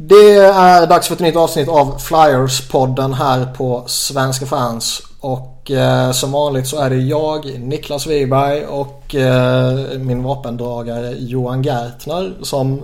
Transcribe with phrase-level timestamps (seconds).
[0.00, 5.02] Det är dags för ett nytt avsnitt av Flyers-podden här på Svenska fans.
[5.20, 11.62] Och eh, som vanligt så är det jag, Niklas Wiberg och eh, min vapendragare Johan
[11.62, 12.82] Gertner som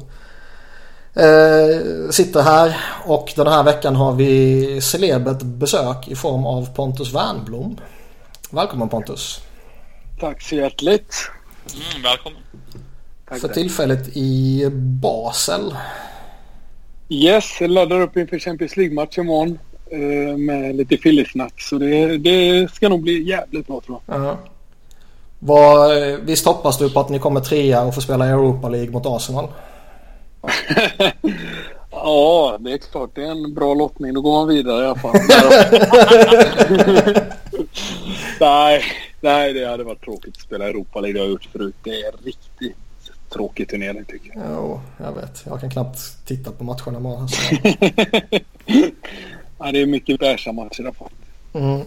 [1.15, 2.77] eh, sitter här.
[3.07, 7.81] Och den här veckan har vi celebert besök i form av Pontus Wernblom.
[8.51, 9.41] Välkommen Pontus.
[10.21, 11.15] Tack så hjärtligt.
[11.75, 12.41] Mm, välkommen.
[13.29, 15.75] Tack för tillfället i Basel.
[17.09, 19.59] Yes, jag laddar upp inför Champions League-match imorgon
[19.91, 21.61] eh, med lite fillesnack.
[21.61, 24.17] Så det, det ska nog bli jävligt bra tror jag.
[24.17, 24.35] Uh
[25.41, 26.21] -huh.
[26.25, 29.49] visst hoppas du på att ni kommer trea och får spela Europa League mot Arsenal?
[31.91, 33.11] ja, det är klart.
[33.15, 34.15] Det är en bra lottning.
[34.15, 35.15] Då går man vidare i alla fall.
[38.41, 38.83] nej,
[39.21, 41.13] nej, det hade varit tråkigt att spela Europa League.
[41.13, 41.75] Det har jag gjort förut.
[41.83, 42.77] Det är riktigt
[43.35, 44.45] tråkig turnering tycker jag.
[44.51, 45.43] Jo, jag vet.
[45.47, 47.13] Jag kan knappt titta på matcherna med.
[47.13, 47.41] Alltså.
[49.59, 51.11] ja, det är mycket bärsa matcher alla fall.
[51.53, 51.81] Mm.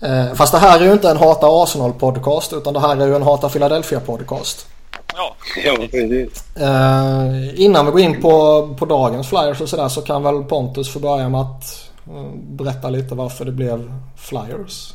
[0.00, 3.16] Eh, fast det här är ju inte en Hata Arsenal-podcast utan det här är ju
[3.16, 4.66] en Hata Philadelphia-podcast.
[5.14, 6.56] Ja, ja precis.
[6.56, 10.92] Eh, innan vi går in på, på dagens Flyers och sådär så kan väl Pontus
[10.92, 14.94] få börja med att eh, berätta lite varför det blev Flyers.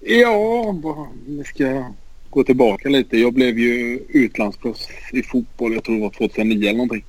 [0.00, 0.74] Ja,
[1.26, 1.84] vi ska
[2.30, 3.18] gå tillbaka lite.
[3.18, 7.04] Jag blev ju utlandsproffs i fotboll, jag tror det var 2009 eller någonting.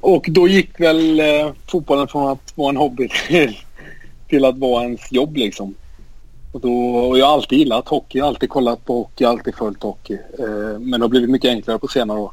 [0.00, 3.58] Och då gick väl eh, fotbollen från att vara en hobby till,
[4.28, 5.74] till att vara ens jobb liksom.
[6.52, 9.54] Och, då, och jag har alltid gillat hockey, jag har alltid kollat på hockey, alltid
[9.54, 10.18] följt hockey.
[10.38, 12.32] Eh, men det har blivit mycket enklare på senare år.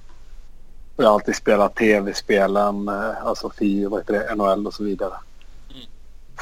[0.96, 4.84] Och jag har alltid spelat tv-spelen, eh, alltså FI, vad heter det, NHL och så
[4.84, 5.14] vidare.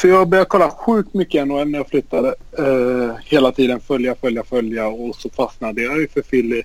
[0.02, 2.36] Så jag började kolla sjukt mycket NHL när jag flyttade.
[2.60, 6.64] Uh, hela tiden följa, följa, följa och så fastnade jag ju för Philly.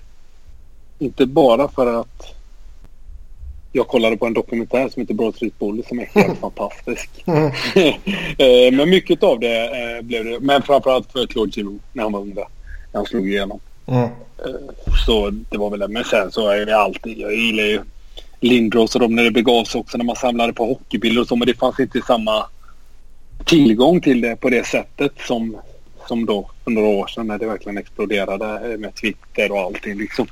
[0.99, 2.35] Inte bara för att
[3.71, 7.09] jag kollade på en dokumentär som heter Broad Street Bully som är helt fantastisk.
[7.27, 7.51] Uh,
[8.77, 10.39] men mycket av det uh, blev det.
[10.39, 12.47] Men framförallt för Claude Giroux när han var ung där.
[12.91, 13.59] När han slog igenom.
[13.85, 14.09] Mm.
[15.07, 15.87] så det var väl det.
[15.87, 17.17] Men sen så är det alltid.
[17.17, 17.81] Jag gillar ju
[18.39, 21.35] Lindros och de när det begav sig också när man samlade på hockeybilder och så.
[21.35, 22.45] Men det fanns inte samma
[23.45, 25.57] tillgång till det på det sättet som,
[26.07, 30.27] som då för några år sedan när det verkligen exploderade med Twitter och allting liksom.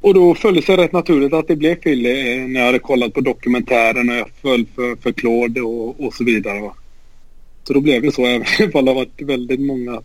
[0.00, 2.78] Och då föll det sig rätt naturligt att det blev Philly eh, när jag hade
[2.78, 6.60] kollat på dokumentären och jag föll för, för Claude och, och så vidare.
[6.60, 6.74] Va?
[7.64, 8.42] Så då blev det så, även
[8.74, 10.02] om det har varit väldigt många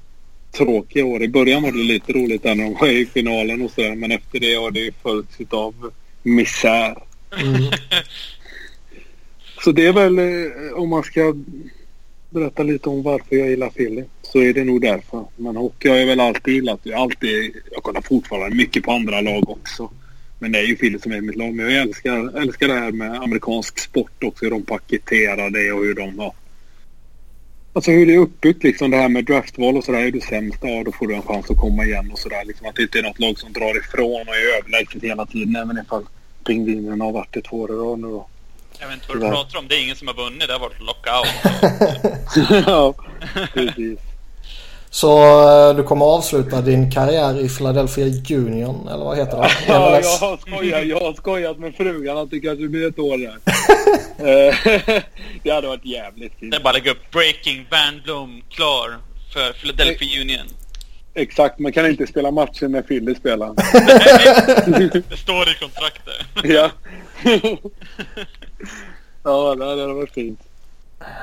[0.58, 1.24] tråkiga år.
[1.24, 4.40] I början var det lite roligt när de var i finalen och sådär men efter
[4.40, 5.92] det har det följts av
[6.24, 6.98] misär.
[7.42, 7.64] Mm.
[9.64, 11.36] Så det är väl eh, om man ska
[12.30, 15.26] berätta lite om varför jag gillar Philly så är det nog därför.
[15.36, 16.80] Men hockey har jag väl alltid gillat.
[16.84, 19.90] Jag, alltid, jag kollar fortfarande mycket på andra lag också.
[20.40, 21.54] Men det är ju Philly som är mitt lag.
[21.54, 24.46] Men jag älskar, älskar det här med amerikansk sport också.
[24.46, 26.34] Hur de paketerar det och hur de har...
[27.74, 28.92] Alltså hur det är uppbyggt liksom.
[28.92, 30.00] Det här med draftval och sådär.
[30.00, 32.46] Är du sämst, ja då får du en chans att komma igen och sådär.
[32.46, 35.56] Liksom att det inte är något lag som drar ifrån och är överlägset hela tiden.
[35.56, 36.04] Även ifall
[36.48, 38.28] pingvinerna har varit det två år i rad nu då.
[38.84, 39.68] Jag vet inte vad du pratar om.
[39.68, 40.48] Det är ingen som har vunnit.
[40.48, 41.28] Det har varit lockout.
[42.68, 42.94] ja,
[43.54, 44.00] precis.
[44.90, 45.22] Så
[45.70, 48.06] eh, du kommer avsluta din karriär i Philadelphia
[48.38, 49.50] Union, eller vad heter det?
[49.68, 53.18] Ja, jag har skojat, jag har skojat med frugan att det kanske blir ett år
[53.18, 53.38] där.
[55.44, 56.52] det hade varit jävligt fint.
[56.52, 58.98] Det är bara lägga upp Breaking Bandblom klar
[59.34, 60.48] för Philadelphia Union.
[61.16, 63.54] Exakt, man kan inte spela matcher när Philly spelar.
[65.10, 66.14] det står i kontraktet.
[66.44, 66.72] ja.
[69.24, 70.40] ja, det hade varit fint.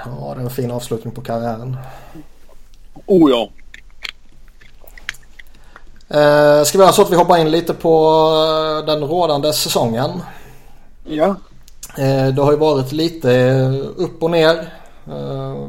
[0.05, 1.77] Ja, det är en fin avslutning på karriären.
[3.07, 3.51] Oh ja.
[6.09, 8.07] Eh, ska vi göra så att vi hoppar in lite på
[8.81, 10.11] eh, den rådande säsongen?
[11.05, 11.37] Ja.
[11.99, 13.61] Eh, det har ju varit lite
[13.97, 14.73] upp och ner.
[15.07, 15.69] Eh,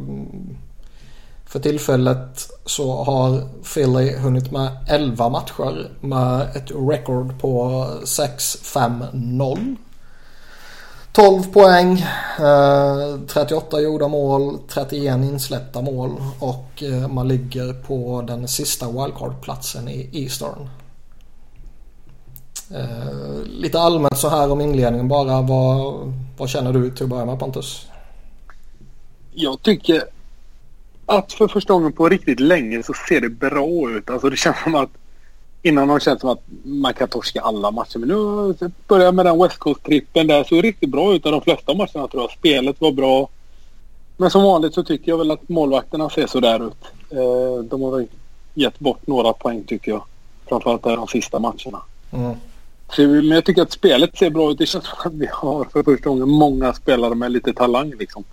[1.46, 9.76] för tillfället så har Philly hunnit med 11 matcher med ett record på 6-5-0.
[11.12, 12.06] 12 poäng,
[12.40, 19.90] eh, 38 gjorda mål, 31 insläppta mål och eh, man ligger på den sista wildcard-platsen
[19.90, 20.70] i Eastern.
[22.74, 25.42] Eh, lite allmänt så här om inledningen bara.
[25.42, 27.88] Vad, vad känner du till att börja med Pontus?
[29.34, 30.04] Jag tycker
[31.18, 34.10] att för första gången på riktigt länge så ser det bra ut.
[34.10, 34.90] Alltså det känns som att
[35.62, 38.00] innan har det känts som att man kan torska alla matcher.
[38.00, 40.44] Men nu börjar med den West Coast-trippen där.
[40.44, 42.32] Så det riktigt bra ut av de flesta matcherna tror jag.
[42.32, 43.30] Spelet var bra.
[44.18, 46.86] Men som vanligt så tycker jag väl att målvakterna ser sådär ut.
[47.10, 48.08] Eh, de har väl
[48.54, 50.04] gett bort några poäng tycker jag.
[50.50, 51.82] Framförallt de sista matcherna.
[52.12, 52.36] Mm.
[52.98, 54.58] Men jag tycker att spelet ser bra ut.
[54.58, 58.24] Det känns som att vi har för första gången många spelare med lite talang liksom.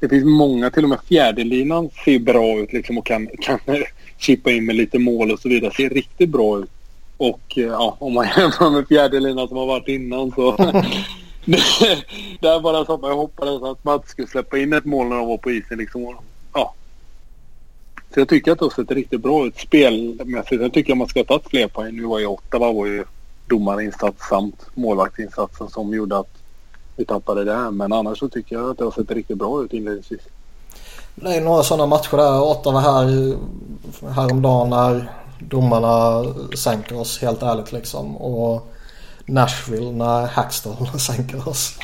[0.00, 3.58] Det finns många, till och med fjärdelinan ser bra ut liksom och kan, kan
[4.18, 5.74] chippa in med lite mål och så vidare.
[5.74, 6.70] Ser riktigt bra ut.
[7.16, 10.56] Och eh, ja, om man jämför med fjärdelinan som har varit innan så...
[12.40, 15.16] det, är bara så att man hoppades att Mats skulle släppa in ett mål när
[15.16, 16.16] de var på isen liksom.
[16.54, 16.74] Ja.
[18.14, 20.62] Så jag tycker att det har sett riktigt bra ut spelmässigt.
[20.62, 21.96] Jag tycker att man ska ha tagit fler poäng.
[21.96, 23.04] Nu var ju Ottawa var ju
[23.46, 26.37] domarinsats samt målvaktsinsatsen som gjorde att
[26.98, 27.70] vi tappade det.
[27.70, 30.20] Men annars så tycker jag att det har sett riktigt bra ut inledningsvis.
[31.14, 32.42] Det är några sådana matcher där.
[32.42, 33.36] Ottawa här
[34.14, 35.10] häromdagen när
[35.40, 36.24] domarna
[36.56, 38.16] sänker oss helt ärligt liksom.
[38.16, 38.74] Och
[39.26, 41.78] Nashville när Hackstall sänker oss.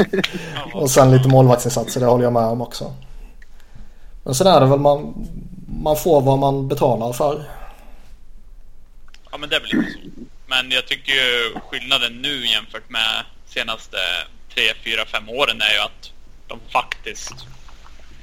[0.74, 2.94] och sen lite målvaktsinsatser, det håller jag med om också.
[4.24, 5.28] Men sen är det väl man,
[5.82, 7.44] man får vad man betalar för.
[9.30, 9.98] Ja men det är väl lite så.
[10.46, 13.96] Men jag tycker ju skillnaden nu jämfört med senaste
[14.54, 16.12] 3, 4, 5 åren är ju att
[16.46, 17.34] de faktiskt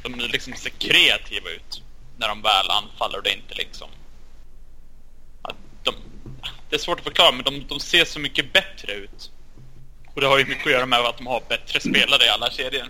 [0.03, 1.81] de liksom ser kreativa ut
[2.17, 3.87] när de väl anfaller och det inte liksom
[5.85, 5.95] de,
[6.69, 9.31] det är svårt att förklara men de, de ser så mycket bättre ut.
[10.13, 12.49] Och det har ju mycket att göra med att de har bättre spelare i alla
[12.49, 12.87] kedjor.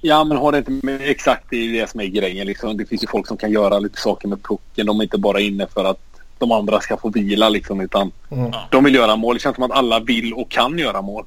[0.00, 2.46] Ja, men har det inte med exakt det är det som är grejen.
[2.46, 2.76] Liksom.
[2.76, 4.86] Det finns ju folk som kan göra lite saker med pucken.
[4.86, 6.00] De är inte bara inne för att
[6.38, 8.52] de andra ska få vila liksom, utan mm.
[8.70, 9.34] de vill göra mål.
[9.34, 11.26] Det känns som att alla vill och kan göra mål.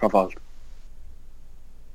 [0.00, 0.36] Framförallt.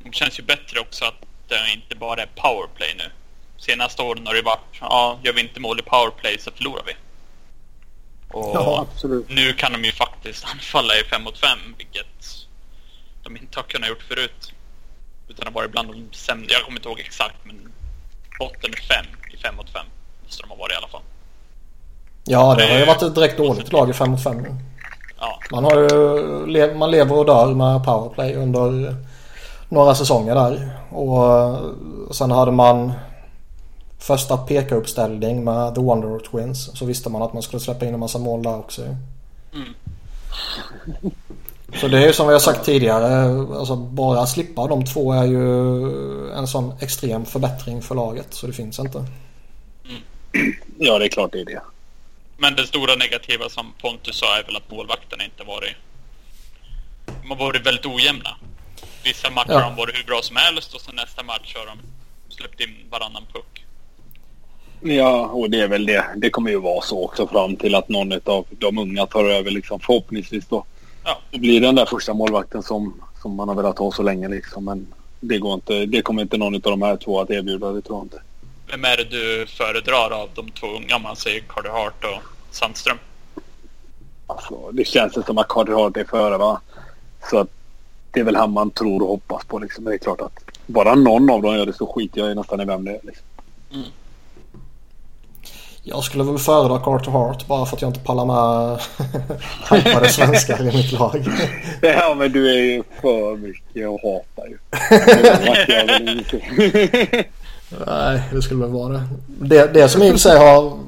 [0.03, 3.11] Det känns ju bättre också att det inte bara är powerplay nu.
[3.57, 6.93] Senaste åren har det varit, ja, gör vi inte mål i powerplay så förlorar vi.
[8.31, 8.87] Och ja,
[9.27, 12.45] nu kan de ju faktiskt anfalla i 5 mot 5, vilket
[13.23, 14.53] de inte har kunnat gjort förut.
[15.27, 17.71] Utan det har varit bland de sämre, jag kommer inte ihåg exakt, men
[18.39, 19.85] botten 5 i 5 mot 5
[20.23, 21.01] måste de ha varit i alla fall.
[22.23, 24.45] Ja, det, det har ju varit ett direkt dåligt lag i 5 mot 5.
[25.19, 25.39] Ja.
[25.51, 28.95] Man, har ju, man lever och dör med powerplay under
[29.69, 30.69] några säsonger där.
[30.89, 32.91] Och sen hade man
[33.99, 37.99] första peka-uppställning med The Wonder Twins så visste man att man skulle släppa in en
[37.99, 38.81] massa mål där också.
[38.81, 39.73] Mm.
[41.81, 43.29] Så det är ju som vi har sagt tidigare.
[43.59, 48.33] Alltså bara slippa de två är ju en sån extrem förbättring för laget.
[48.33, 48.97] Så det finns inte.
[48.97, 50.01] Mm.
[50.77, 51.61] Ja, det är klart det är det.
[52.37, 55.75] Men det stora negativa som Pontus sa är väl att målvakterna inte varit...
[57.21, 58.29] De har varit väldigt ojämna.
[59.03, 59.59] Vissa matcher ja.
[59.59, 61.79] har de varit hur bra som helst och sen nästa match har de
[62.35, 63.65] släppt in varannan puck.
[64.81, 66.05] Ja, och det är väl det.
[66.15, 69.51] Det kommer ju vara så också fram till att någon av de unga tar över
[69.51, 70.65] liksom förhoppningsvis då.
[71.03, 71.17] Ja.
[71.31, 74.65] Det blir den där första målvakten som, som man har velat ha så länge liksom.
[74.65, 74.87] Men
[75.19, 75.85] det går inte.
[75.85, 78.21] Det kommer inte någon av de här två att erbjuda, det tror jag inte.
[78.67, 80.99] Vem är det du föredrar av de två unga?
[80.99, 82.21] Man säger Carter Hart och
[82.51, 82.97] Sandström.
[84.27, 86.61] Alltså, det känns som att Carter Hart är före va.
[87.29, 87.49] Så att
[88.11, 89.83] det är väl han man tror och hoppas på liksom.
[89.83, 92.61] Men det är klart att bara någon av dem gör det så skiter jag nästan
[92.61, 93.25] i vem det är liksom.
[93.73, 93.85] Mm.
[95.83, 98.79] Jag skulle väl föredra Carter Hart bara för att jag inte pallar med
[99.67, 101.25] tappade svenskar i mitt lag.
[101.81, 104.57] Ja men du är ju för mycket att hata ju.
[107.85, 109.03] Nej det skulle väl vara det.
[109.27, 110.79] Det, det som i och för sig har...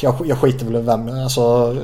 [0.00, 1.08] Jag, jag skiter väl i vem.
[1.08, 1.76] Alltså...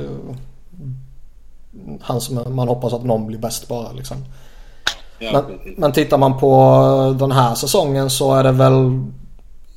[2.01, 4.17] Han som man hoppas att någon blir bäst bara liksom.
[5.19, 5.43] men,
[5.77, 9.01] men tittar man på den här säsongen så är det väl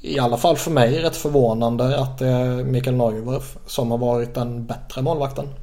[0.02, 4.34] i alla fall för mig rätt förvånande att det är Mikael Neuwerf som har varit
[4.34, 5.44] den bättre målvakten.
[5.44, 5.54] Mm.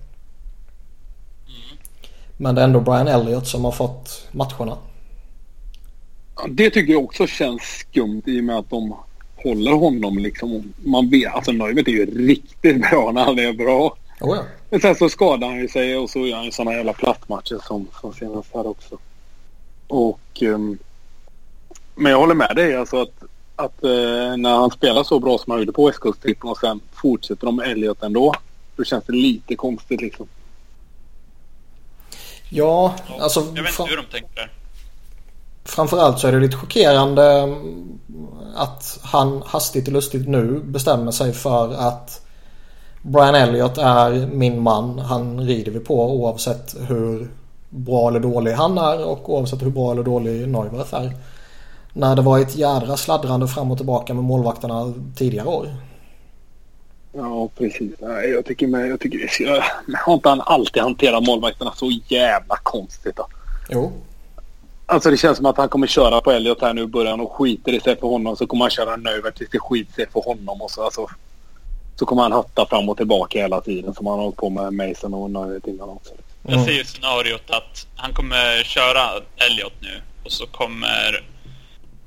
[2.38, 4.78] Men det är ändå Brian Elliott som har fått matcherna.
[6.50, 8.96] det tycker jag också känns skumt i och med att de
[9.36, 10.74] håller honom liksom.
[10.78, 13.96] Man vet, alltså Neuwerf är ju riktigt bra när han är bra.
[14.22, 14.44] Oh ja.
[14.70, 17.60] Men sen så skadar han ju sig och så gör han ju sådana jävla plattmatcher
[17.68, 18.98] som, som senast här också.
[19.88, 20.42] Och...
[20.42, 20.78] Um,
[22.00, 23.24] men jag håller med dig alltså att
[23.58, 27.46] att eh, när han spelar så bra som han gjorde på västkusttippen och sen fortsätter
[27.46, 28.34] de med Elliot ändå.
[28.76, 30.28] Då känns det lite konstigt liksom.
[32.50, 33.40] Ja, alltså...
[33.40, 34.52] Jag vet inte hur de tänker.
[35.66, 38.00] Framförallt så är det lite chockerande mm,
[38.56, 42.27] att han hastigt och lustigt nu bestämmer sig för att
[43.02, 45.00] Brian Elliott är min man.
[45.00, 47.30] Han rider vi på oavsett hur
[47.70, 51.12] bra eller dålig han är och oavsett hur bra eller dålig Neuwerth är.
[51.94, 55.68] När det var ett jädra sladdrande fram och tillbaka med målvakterna tidigare år.
[57.14, 57.94] Ja, precis.
[58.34, 59.64] Jag tycker, med, jag tycker jag,
[60.06, 63.28] har inte han alltid hanterat målvakterna så jävla konstigt då?
[63.70, 63.92] Jo.
[64.86, 67.32] Alltså det känns som att han kommer köra på Elliot här nu i början och
[67.32, 68.36] skiter i sig för honom.
[68.36, 70.62] Så kommer han köra Növer tills det skiter sig för honom.
[70.62, 71.08] Och så, alltså,
[72.00, 74.74] så kommer han hatta fram och tillbaka hela tiden som han har hållit på med
[74.74, 76.14] Mason och Nöjet innan också.
[76.14, 76.60] Mm.
[76.60, 81.24] Jag ser ju scenariot att han kommer köra Elliot nu och så kommer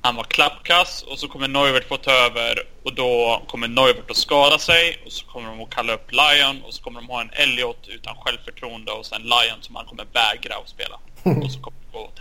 [0.00, 4.16] han vara klappkass och så kommer Neuvert få ta över och då kommer Neuvert att
[4.16, 7.20] skada sig och så kommer de att kalla upp Lion och så kommer de ha
[7.20, 10.96] en Elliot utan självförtroende och sen Lion som han kommer vägra att spela.
[11.44, 12.20] Och så kommer det gå åt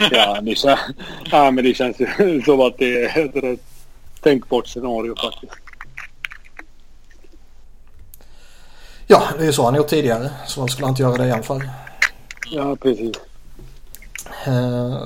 [0.12, 0.80] ja, det känns,
[1.30, 3.60] ja, men det känns ju som att det är ett rätt
[4.20, 5.30] tänkbart scenario ja.
[5.30, 5.61] faktiskt.
[9.12, 10.30] Ja, det är ju så han gjort tidigare.
[10.46, 11.70] Så varför skulle han inte göra det igen för?
[12.50, 13.16] Ja, precis.
[14.48, 14.96] Uh,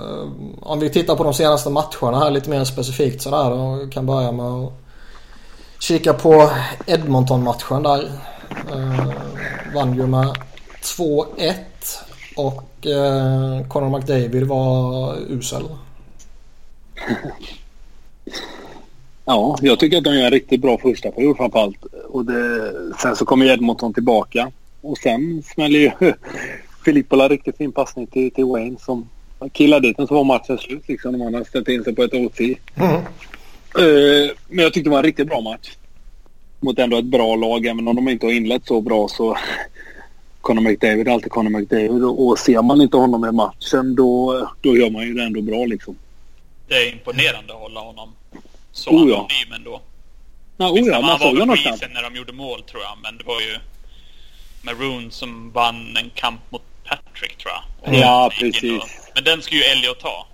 [0.61, 3.91] om vi tittar på de senaste matcherna här lite mer specifikt sådär då.
[3.93, 4.73] Kan börja med att
[5.81, 6.51] kika på
[6.87, 8.11] Edmonton-matchen där.
[8.75, 9.13] Uh,
[9.75, 10.37] vann ju med
[10.83, 11.55] 2-1
[12.37, 15.65] och uh, Conor McDavid var usel.
[19.29, 21.85] Ja, jag tycker att de gör en riktigt bra första period framförallt.
[22.09, 24.53] Och det, sen så kommer Edmonton tillbaka.
[24.81, 25.91] Och sen smäller ju
[26.85, 29.09] Filippola riktigt fin passning till, till Wayne som
[29.53, 31.13] killade dit den så var matchen slut liksom.
[31.13, 32.41] De hade ställt in sig på ett OT.
[32.41, 32.57] Mm.
[33.79, 35.77] Uh, men jag tyckte det var en riktigt bra match.
[36.61, 37.67] Mot ändå ett bra lag.
[37.67, 39.37] Även om de inte har inlett så bra så
[40.41, 42.05] Conor McDavid är alltid Conor McDavid.
[42.05, 45.43] Och, och ser man inte honom i matchen då, då gör man ju det ändå
[45.43, 45.97] bra liksom.
[46.69, 48.13] Det är imponerande att hålla honom
[48.77, 49.17] så oh, ja.
[49.17, 49.83] anonym ändå.
[50.57, 51.85] Ja, oh, ja, man såg honom knappt.
[51.91, 52.99] när de gjorde mål tror jag.
[53.03, 53.59] Men det var ju
[54.63, 57.89] Maroon som vann en kamp mot Patrick tror jag.
[57.89, 58.83] Och ja, precis.
[58.83, 60.27] Och, men den ska ju Elliot ta.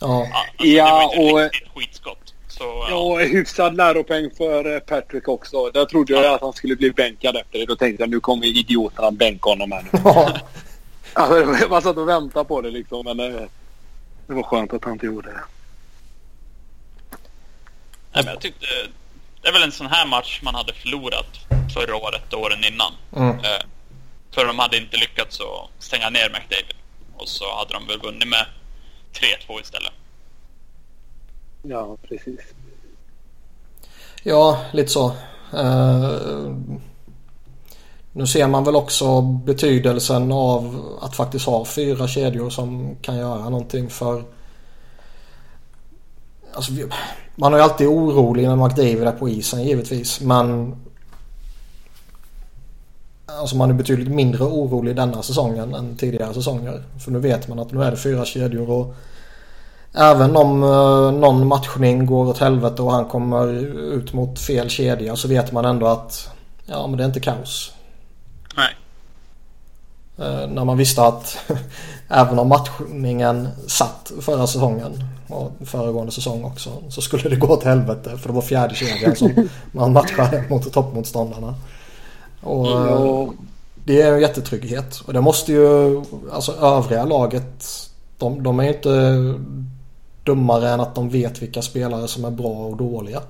[0.00, 1.80] Ja, alltså, ja det var ju ett och...
[1.80, 2.34] skitskott.
[2.48, 2.90] Så, ja.
[2.90, 5.70] ja, hyfsad läropeng för eh, Patrick också.
[5.70, 7.66] Där trodde jag att han skulle bli bänkad efter det.
[7.66, 9.98] Då tänkte jag nu kommer idioterna bänka honom här nu.
[10.04, 10.38] Ja.
[11.12, 13.04] alltså, man satt och väntade på det liksom.
[13.04, 13.48] Men det, eh,
[14.26, 15.40] det var skönt att han inte gjorde det.
[18.12, 18.66] Nej, men jag tyckte...
[19.42, 21.38] Det är väl en sån här match man hade förlorat
[21.74, 22.92] förra året och åren innan.
[23.16, 23.38] Mm.
[23.38, 23.62] Eh,
[24.30, 26.74] för de hade inte lyckats att stänga ner McDavid.
[27.16, 28.46] Och så hade de väl vunnit med
[29.48, 29.92] 3-2 istället.
[31.62, 32.40] Ja, precis.
[34.22, 35.16] Ja, lite så.
[35.54, 36.56] Uh,
[38.12, 43.48] nu ser man väl också betydelsen av att faktiskt ha fyra kedjor som kan göra
[43.48, 44.24] någonting för...
[46.54, 46.72] Alltså,
[47.36, 50.76] man är ju alltid orolig när McDavid är på isen givetvis men
[53.26, 56.82] Alltså man är betydligt mindre orolig denna säsongen än tidigare säsonger.
[56.98, 58.94] För nu vet man att nu är det fyra kedjor och
[59.94, 63.48] även om uh, någon matchning går åt helvete och han kommer
[63.94, 66.30] ut mot fel kedja så vet man ändå att
[66.66, 67.72] ja men det är inte kaos.
[68.56, 68.76] Nej.
[70.18, 71.38] Uh, när man visste att
[72.08, 77.64] även om matchningen satt förra säsongen och föregående säsong också så skulle det gå åt
[77.64, 81.54] helvete för det var fjärde kedjan som man matchade mot toppmotståndarna.
[82.40, 83.36] Och mm.
[83.84, 85.02] Det är en jättetrygghet.
[85.06, 87.66] Och det måste ju, alltså övriga laget,
[88.18, 89.34] de, de är ju inte
[90.24, 93.20] dummare än att de vet vilka spelare som är bra och dåliga.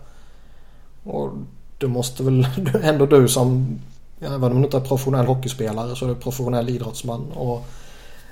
[1.05, 1.31] Och
[1.79, 2.47] det måste väl
[2.83, 3.79] ändå du som,
[4.21, 7.33] även om du inte är professionell hockeyspelare så är du professionell idrottsman.
[7.33, 7.67] Och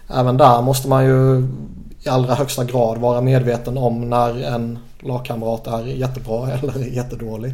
[0.09, 1.49] även där måste man ju
[2.04, 7.52] i allra högsta grad vara medveten om när en lagkamrat är jättebra eller jättedålig.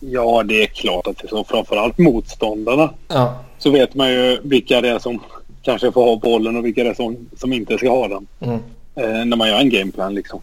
[0.00, 1.44] Ja, det är klart att det är så.
[1.44, 2.90] Framförallt motståndarna.
[3.08, 3.38] Ja.
[3.58, 5.20] Så vet man ju vilka det är som
[5.62, 8.26] kanske får ha bollen och vilka det är som, som inte ska ha den.
[8.40, 8.58] Mm.
[8.94, 10.40] Eh, när man gör en gameplan liksom.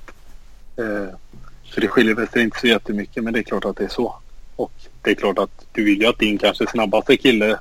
[0.77, 1.15] Eh,
[1.73, 3.89] för det skiljer väl sig inte så jättemycket men det är klart att det är
[3.89, 4.15] så.
[4.55, 7.57] Och det är klart att du vill ju att din kanske snabbaste kille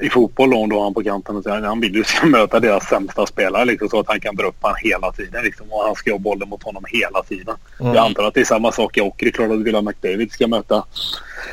[0.00, 2.60] i fotboll om du har han på kanten och säger han vill ju ska möta
[2.60, 5.84] deras sämsta spelare liksom, så att han kan dra upp han hela tiden liksom, och
[5.84, 7.56] han ska ha bollen mot honom hela tiden.
[7.80, 7.94] Mm.
[7.94, 9.24] Jag antar att det är samma sak i hockey.
[9.24, 10.84] Det är klart att att McDavid ska möta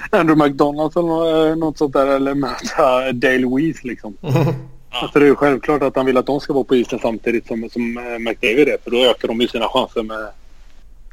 [0.09, 4.17] Andrew McDonalds eller eh, något sånt där eller möta Dale Weiss liksom.
[4.21, 4.53] Mm.
[4.89, 7.47] Alltså det är ju självklart att han vill att de ska vara på isen samtidigt
[7.47, 10.27] som, som eh, McDavid är för då ökar de ju sina chanser med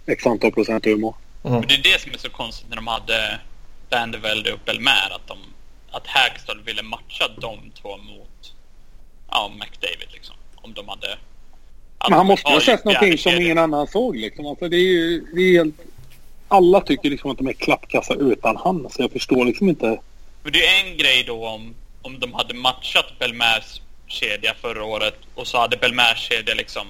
[0.07, 1.15] x antal procent humor.
[1.45, 1.61] Mm.
[1.69, 3.41] Det är det som är så konstigt när de hade
[3.91, 5.39] Bandevelde och Belmer att de
[5.93, 8.55] att Hagstall ville matcha de två mot
[9.31, 10.35] ja, McDavid liksom.
[10.57, 11.19] Om de hade...
[12.09, 14.47] Men han måste ha sett någonting som ingen annan såg liksom.
[14.47, 15.75] Alltså, det är ju det är helt...
[16.49, 18.91] Alla tycker liksom att de är klappkassa utan han.
[18.91, 20.01] Så jag förstår liksom inte.
[20.43, 25.19] Men det är en grej då om, om de hade matchat Belmers kedja förra året
[25.35, 26.87] och så hade Belmers kedja liksom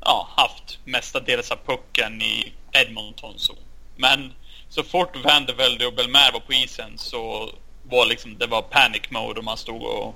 [0.00, 3.56] ja, haft mestadels av pucken i Edmontons zon.
[3.96, 4.32] Men
[4.68, 7.50] så fort Vandevelde och Belmer var på isen så
[7.90, 10.14] var liksom, det var panic mode och man stod och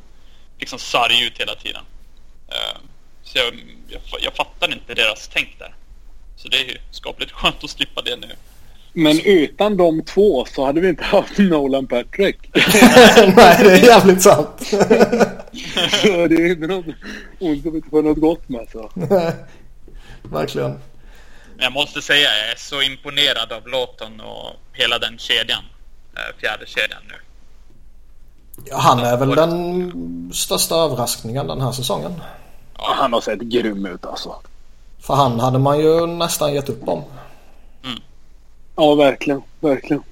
[0.58, 1.82] liksom sarg ut hela tiden.
[2.48, 2.80] Uh,
[3.22, 3.54] så jag,
[3.88, 5.74] jag, jag fattar inte deras tänk där.
[6.36, 8.28] Så det är ju skapligt skönt att slippa det nu.
[8.92, 12.36] Men utan de två så hade vi inte haft Nolan Patrick.
[13.36, 14.66] Nej, det är jävligt sant.
[16.02, 16.86] så det är inte något
[17.38, 18.68] ont som inte får något gott med.
[18.72, 18.90] Så.
[20.22, 20.78] Verkligen.
[21.58, 25.62] Jag måste säga jag är så imponerad av Lawton och hela den kedjan.
[26.16, 27.14] Eh, fjärde kedjan nu.
[28.64, 32.12] Ja, han är väl den största överraskningen den här säsongen.
[32.78, 34.34] Ja, han har sett grym ut alltså.
[35.00, 37.02] För han hade man ju nästan gett upp om.
[37.84, 38.00] Mm.
[38.76, 39.42] Ja, verkligen.
[39.60, 40.02] Verkligen.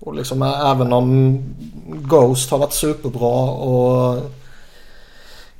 [0.00, 1.38] Och liksom även om
[1.86, 4.22] Ghost har varit superbra och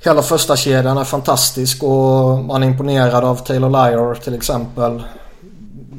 [0.03, 5.03] hela första kedjan är fantastisk och man är imponerad av Taylor Lyer till exempel.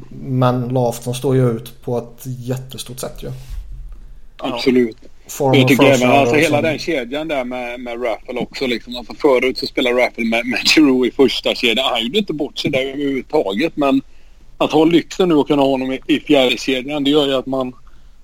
[0.09, 3.31] Men Lafton står ju ut på ett jättestort sätt ju.
[4.37, 4.97] Absolut.
[5.31, 8.67] Former jag tycker även alltså hela den kedjan där med, med Raffle också.
[8.67, 8.95] Liksom.
[8.95, 11.85] Alltså förut så spelade Raffle med, med Giroud i första kedjan.
[11.91, 13.77] Han gjorde inte bort sig där överhuvudtaget.
[13.77, 14.01] Men
[14.57, 17.33] att ha lyxen nu och kunna ha honom i, i fjärde kedjan det gör ju
[17.33, 17.73] att man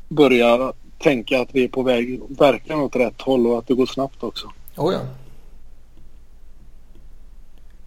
[0.09, 3.85] börjar tänka att vi är på väg verkligen åt rätt håll och att det går
[3.85, 4.51] snabbt också.
[4.75, 4.99] Oh ja.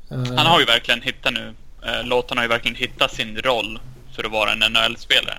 [0.09, 1.55] Han har ju verkligen hittat nu.
[1.83, 3.79] Eh, Låten har ju verkligen hittat sin roll
[4.17, 5.39] för att vara en NHL-spelare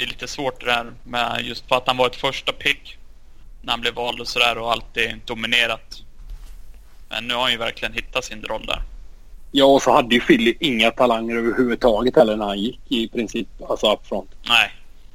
[0.00, 2.96] det är lite svårt det där med just för att han var ett första pick
[3.62, 6.02] när han blev vald och sådär och alltid dominerat.
[7.08, 8.82] Men nu har han ju verkligen hittat sin roll där.
[9.52, 13.48] Ja, och så hade ju Philly inga talanger överhuvudtaget heller när han gick i princip,
[13.68, 14.30] alltså upfront.
[14.48, 14.70] Nej.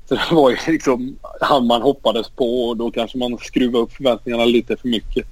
[0.10, 3.94] Så det var ju liksom han man hoppades på och då kanske man skruvade upp
[3.94, 5.28] förväntningarna lite för mycket.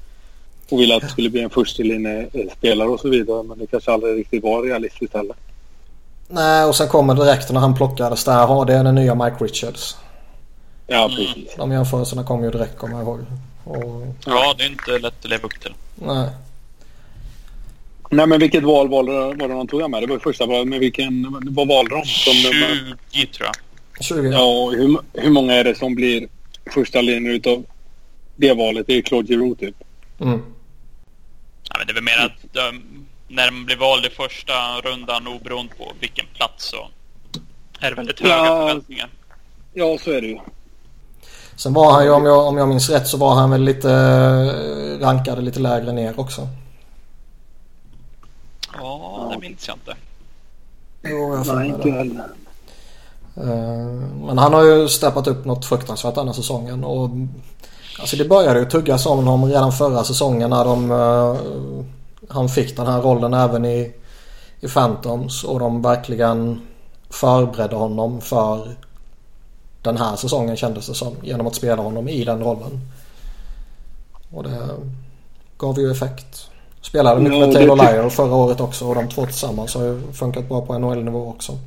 [0.70, 3.44] Och ville att det skulle bli en spelare och så vidare.
[3.44, 5.36] Men det kanske aldrig riktigt var realistiskt heller.
[6.28, 8.34] Nej, och sen kommer direkt när han plockades där.
[8.34, 9.98] Ja, det är den nya Mike Richards.
[10.88, 11.56] Ja, precis.
[11.58, 13.20] De jämförelserna kommer ju direkt kommer jag ihåg.
[13.64, 14.16] Och...
[14.26, 15.74] Ja, det är inte lätt att leva upp till.
[15.96, 16.30] Nej.
[18.10, 20.04] Nej, men vilket val var det, var det de tog med?
[20.04, 20.48] Det var första.
[20.48, 22.06] Men vilken, vad valde de?
[22.06, 24.06] Som 20 tror jag.
[24.06, 24.70] 20 ja.
[24.70, 26.28] hur, hur många är det som blir
[26.74, 27.66] första linjen utav
[28.36, 28.88] det valet?
[28.88, 29.76] Det är Claude Giroux typ.
[30.20, 30.42] Mm.
[31.70, 32.82] Ja, men det är väl mer att de,
[33.34, 36.88] när man blir vald i första rundan oberoende på vilken plats så
[37.80, 39.10] är det väldigt höga ja, förväntningar.
[39.74, 40.40] Ja, så är det ju.
[41.56, 43.92] Sen var han ju, om jag, om jag minns rätt, så var han väl lite
[43.92, 46.48] eh, rankade lite lägre ner också.
[48.74, 49.96] Ja, det minns jag inte.
[51.04, 52.28] Jo, jag Nej, inte heller.
[53.38, 53.88] Eh,
[54.26, 56.84] men han har ju steppat upp något fruktansvärt den här säsongen.
[56.84, 57.10] Och,
[58.00, 61.86] alltså det började ju tuggas om honom redan förra säsongen när de uh,
[62.30, 63.94] han fick den här rollen även i,
[64.60, 66.62] i Phantoms och de verkligen
[67.10, 68.68] förberedde honom för
[69.82, 71.16] den här säsongen kändes det som.
[71.24, 72.80] Genom att spela honom i den rollen.
[74.32, 74.70] Och det
[75.58, 76.50] gav ju effekt.
[76.82, 80.50] Spelade mycket med Taylor Lyer förra året också och de två tillsammans har ju funkat
[80.50, 81.58] bra på NHL-nivå också.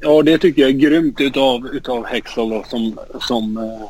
[0.00, 3.88] Ja, det tycker jag är grymt utav, utav Hexel då, som, som eh,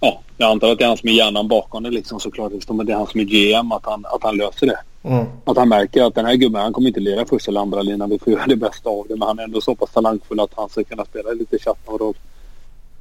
[0.00, 2.52] ja, jag antar att det är han som är hjärnan bakom det liksom såklart.
[2.68, 4.78] Men det är han som är GM, att han, att han löser det.
[5.02, 5.26] Mm.
[5.44, 8.10] Att han märker att den här gubben, han kommer inte lira första eller andra linan.
[8.10, 9.16] Vi får göra det bästa av det.
[9.16, 12.16] Men han är ändå så pass talangfull att han ska kunna spela lite chatten och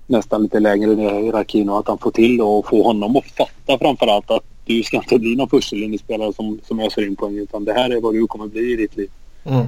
[0.07, 3.25] nästan lite längre ner i hierarkin och att han får till och få honom att
[3.25, 7.65] fatta framförallt att du ska inte bli någon förstelinjespelare som, som öser in poäng utan
[7.65, 9.09] det här är vad du kommer bli i ditt liv.
[9.43, 9.65] Mm.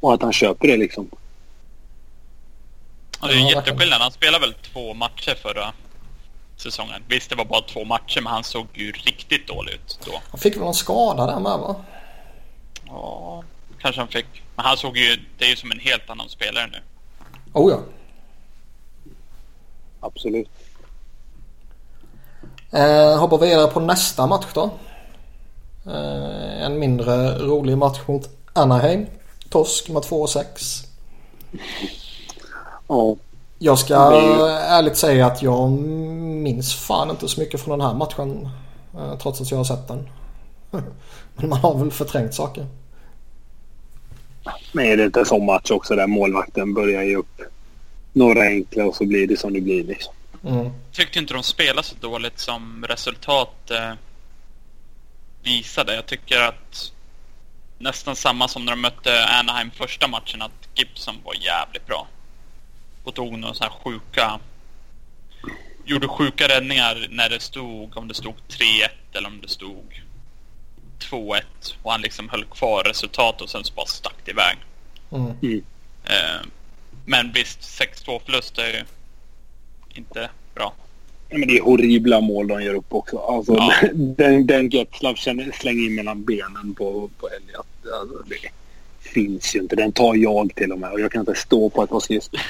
[0.00, 1.10] Och att han köper det liksom.
[3.20, 4.00] Ja, det är en jätteskillnad.
[4.00, 5.72] Han spelar väl två matcher förra
[6.56, 7.02] säsongen.
[7.08, 10.20] Visst, det var bara två matcher, men han såg ju riktigt dålig ut då.
[10.30, 11.76] Han fick väl en skada där med va?
[12.86, 13.42] Ja,
[13.78, 14.26] kanske han fick.
[14.56, 16.82] Men han såg ju, det är ju som en helt annan spelare nu.
[17.52, 17.80] Oh ja.
[20.00, 20.48] Absolut.
[22.70, 24.70] Eh, hoppar vidare på nästa match då.
[25.86, 29.06] Eh, en mindre rolig match mot Anaheim.
[29.48, 30.86] Torsk med 2-6.
[32.88, 33.16] Ja.
[33.64, 33.94] Jag ska
[34.68, 38.48] ärligt säga att jag minns fan inte så mycket från den här matchen.
[38.94, 40.08] Eh, trots att jag har sett den.
[41.36, 42.66] Men man har väl förträngt saker.
[44.72, 47.40] Men är det inte en sån match också där målvakten börjar ge upp
[48.12, 50.14] några enkla och så blir det som det blir liksom.
[50.46, 50.70] Mm.
[50.92, 53.92] Tyckte inte de spelade så dåligt som resultat eh,
[55.42, 55.94] visade.
[55.94, 56.92] Jag tycker att
[57.78, 62.06] nästan samma som när de mötte Anaheim första matchen att Gibson var jävligt bra
[63.04, 64.40] och tog några så här sjuka...
[65.86, 70.02] Gjorde sjuka räddningar när det stod, om det stod 3-1 eller om det stod
[71.10, 71.40] 2-1.
[71.82, 74.56] Och han liksom höll kvar resultatet och sen så bara stack det iväg.
[75.10, 75.32] Mm.
[75.42, 75.62] Mm.
[76.04, 76.46] Eh,
[77.04, 78.84] men visst, 6-2 förlust är ju
[79.94, 80.74] inte bra.
[81.28, 83.18] Ja, men det är horribla mål de gör upp också.
[83.18, 83.72] Alltså, ja.
[83.94, 87.66] den, den Getzlav slänger in mellan benen på, på Elliot.
[88.00, 88.50] Alltså, det,
[89.14, 89.76] finns ju inte.
[89.76, 92.40] Den tar jag till och med och jag kan inte stå på ett par skridskor.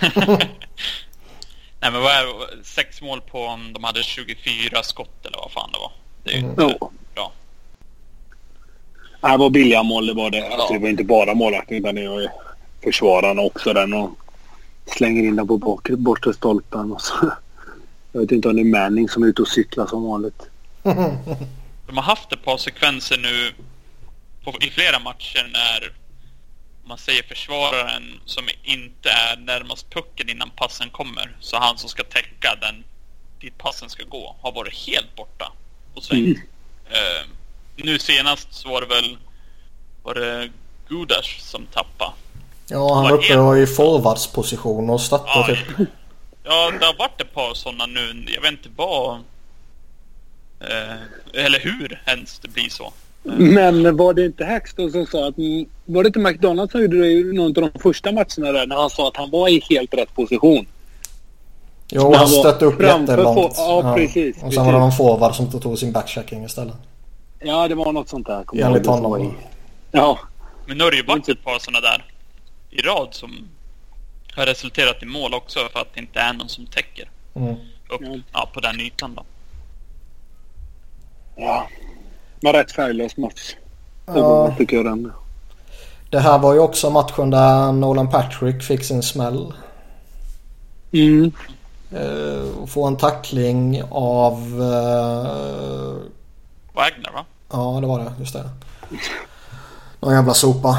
[1.80, 2.26] Nej men vad är?
[2.64, 5.92] Sex mål på om de hade 24 skott eller vad fan det var.
[6.24, 6.50] Det är ju Mm.
[6.50, 6.90] inte Ja.
[7.14, 7.32] bra.
[9.30, 10.48] Det var billiga mål det var det.
[10.48, 12.28] Alltså, det var inte bara målvakten utan det var ju
[12.84, 13.72] försvararna också.
[13.72, 14.10] Den och
[14.86, 16.92] slänger in den på bakre, bortre stolpen.
[16.92, 17.32] Och så.
[18.12, 20.42] Jag vet inte om det är Manning som är ute och cyklar som vanligt.
[21.86, 23.52] De har haft ett par sekvenser nu
[24.44, 25.92] på, i flera matcher när
[26.86, 31.36] man säger försvararen som inte är närmast pucken innan passen kommer.
[31.40, 32.84] Så han som ska täcka den
[33.40, 35.52] dit passen ska gå har varit helt borta.
[35.94, 36.30] Och så, Mm.
[36.90, 37.26] eh,
[37.76, 39.16] nu senast så var det väl
[40.02, 40.50] var det
[40.88, 42.12] Gudas som tappade.
[42.68, 45.30] Ja, han var uppe och i forwardsposition och stöttade
[45.68, 45.88] Ja, typ.
[46.44, 48.24] ja, det har varit ett par sådana nu.
[48.34, 49.14] Jag vet inte vad...
[50.60, 50.96] Eh,
[51.44, 52.92] eller hur ens det blir så.
[53.26, 55.34] Men var det inte Hackstall som sa att...
[55.84, 58.76] Var det inte McDonalds som gjorde det i någon av de första matcherna där när
[58.76, 60.66] han sa att han var i helt rätt position?
[61.88, 63.36] Jo, han han stötte upp jättelångt.
[63.36, 64.58] på- ja, precis, Och sen precis.
[64.58, 66.74] var det någon forward som tog sin backchecking istället.
[67.40, 68.44] Ja, det var något sånt där.
[68.54, 69.34] Enligt honom.
[69.92, 70.18] Ja.
[70.66, 72.04] Men nu har det ju varit ett par sådana där
[72.70, 73.48] i rad som
[74.36, 77.52] har resulterat i mål också för att det inte är någon som täcker Mm.
[77.54, 78.16] upp Ja.
[78.32, 79.22] ja, på den ytan då.
[81.36, 81.68] ja.
[82.44, 83.54] Men rätt färglös match.
[84.06, 84.12] Ja.
[84.12, 85.12] var, tycker jag den.
[86.10, 89.52] Det här var ju också matchen där Nolan Patrick fick sin smäll.
[90.92, 91.32] Mm.
[91.92, 94.34] Eh, få en tackling av...
[94.62, 95.96] Eh,
[96.74, 97.24] Wagner va?
[97.52, 98.12] ja, det var det.
[98.18, 98.50] Just det.
[100.00, 100.78] Någon jävla sopa.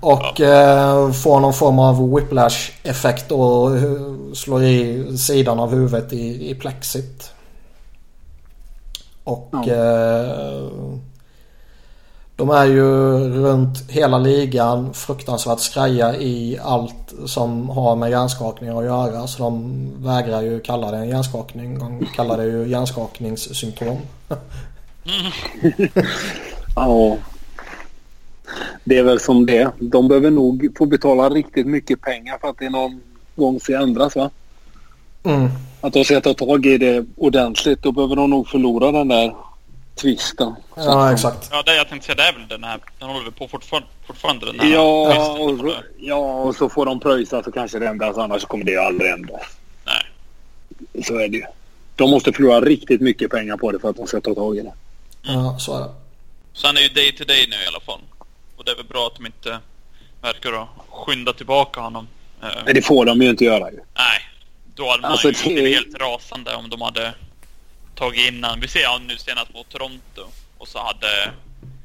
[0.00, 6.50] Och eh, får någon form av whiplash-effekt och eh, slår i sidan av huvudet i,
[6.50, 7.32] i plexit.
[9.30, 9.72] Och Ja.
[9.72, 10.70] eh,
[12.36, 12.84] de är ju
[13.28, 19.26] runt hela ligan fruktansvärt skraja i allt som har med hjärnskakningar att göra.
[19.26, 21.78] Så de vägrar ju kalla det en hjärnskakning.
[21.78, 23.96] De kallar det ju hjärnskakningssymptom.
[26.76, 27.16] Ja.
[28.84, 32.58] Det är väl som det De behöver nog få betala riktigt mycket pengar för att
[32.58, 33.00] det någon
[33.36, 34.30] gång ska ändras va?
[35.22, 35.48] Mm.
[35.80, 37.82] Att de ska ta tag i det ordentligt.
[37.82, 39.34] Då behöver de nog förlora den där
[39.94, 40.54] tvisten.
[40.76, 41.48] Ja, exakt.
[41.52, 42.80] Ja, det jag tänkte säga det är väl den här.
[42.98, 44.68] Den håller vi på fortfarande, fortfarande den här.
[44.68, 48.18] Ja och, så, ja, och så får de pröjsa så kanske det ändras.
[48.18, 49.42] Annars kommer det ju aldrig ändras.
[49.84, 51.04] Nej.
[51.04, 51.44] Så är det ju.
[51.96, 54.60] De måste förlora riktigt mycket pengar på det för att de ska ta tag i
[54.62, 54.72] det.
[55.22, 55.90] Ja, så är det.
[56.52, 58.00] Så han är ju day to day nu i alla fall.
[58.56, 59.58] Och det är väl bra att de inte
[60.22, 62.08] verkar skynda tillbaka honom.
[62.42, 63.76] Eh, Men det får de ju inte göra ju.
[63.76, 64.20] Nej,
[64.74, 67.14] då hade man Alltså, det- blivit helt rasande om de hade
[67.94, 68.60] tagit innan.
[68.60, 70.22] Vi ser ja, nu senast mot Toronto
[70.58, 71.32] och så hade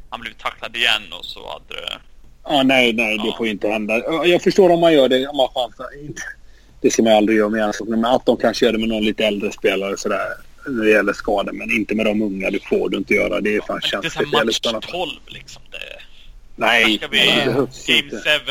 [0.10, 1.98] han blivit tacklad igen och så hade det...
[2.44, 3.36] Ja, nej, nej, det Ja.
[3.38, 3.98] får inte hända.
[3.98, 5.28] Ja, Jag förstår om man gör det.
[5.28, 6.00] Om man chansar.
[6.06, 6.22] Inte-
[6.82, 8.02] Det ska man aldrig göra med hjärnskakning.
[8.02, 10.28] Men att de kanske gör det med någon lite äldre spelare sådär.
[10.68, 11.52] När det gäller skador.
[11.52, 12.50] Men inte med de unga.
[12.52, 13.42] Det får du inte göra.
[13.42, 14.32] Det är fan är känsligt.
[14.32, 15.62] Det är match lite- 12 liksom.
[15.72, 15.78] Det,
[16.56, 17.76] Nej, snackar vi Game inte.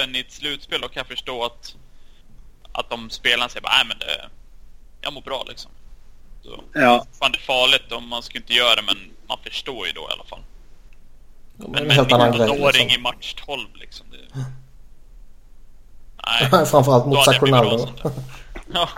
[0.05, 1.75] 7 i ett slutspel då kan jag förstå att,
[2.75, 4.29] att de spelarna säger bara nej men det,
[5.01, 5.71] jag mår bra liksom.
[6.43, 8.97] Så, Ja, fan det är farligt om man ska inte göra det men
[9.29, 10.41] man förstår ju då i alla fall.
[11.57, 12.49] Det är Men en med helt en annan grej.
[12.49, 13.01] 19-åring Liksom.
[13.01, 14.07] i match 12 liksom.
[14.11, 14.17] Det...
[16.27, 16.67] Nej.
[16.67, 17.77] Framförallt mot Ronaldo.
[17.77, 18.11] rasande.
[18.73, 18.89] Ja.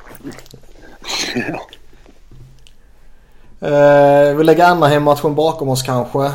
[3.61, 6.33] Eh, vi lägger Anaheim-matchen bakom oss kanske.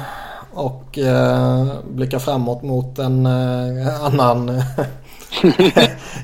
[0.53, 4.49] Och eh, blickar framåt mot en eh, annan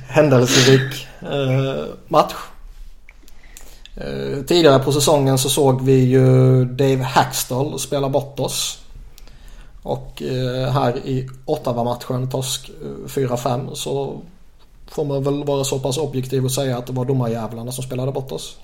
[0.07, 1.06] händelserik eh,
[2.07, 2.33] match.
[4.01, 8.79] Eh, tidigare på säsongen så såg vi ju Dave Hackstall spela bort oss.
[9.83, 14.21] Och eh, här i Ottawa-matchen, torsk eh, 4-5, så
[14.87, 18.11] får man väl vara så pass objektiv och säga att det var domarjävlarna som spelade
[18.11, 18.57] bort oss.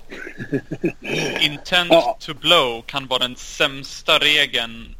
[1.40, 4.96] Intent to blow kan vara den sämsta regeln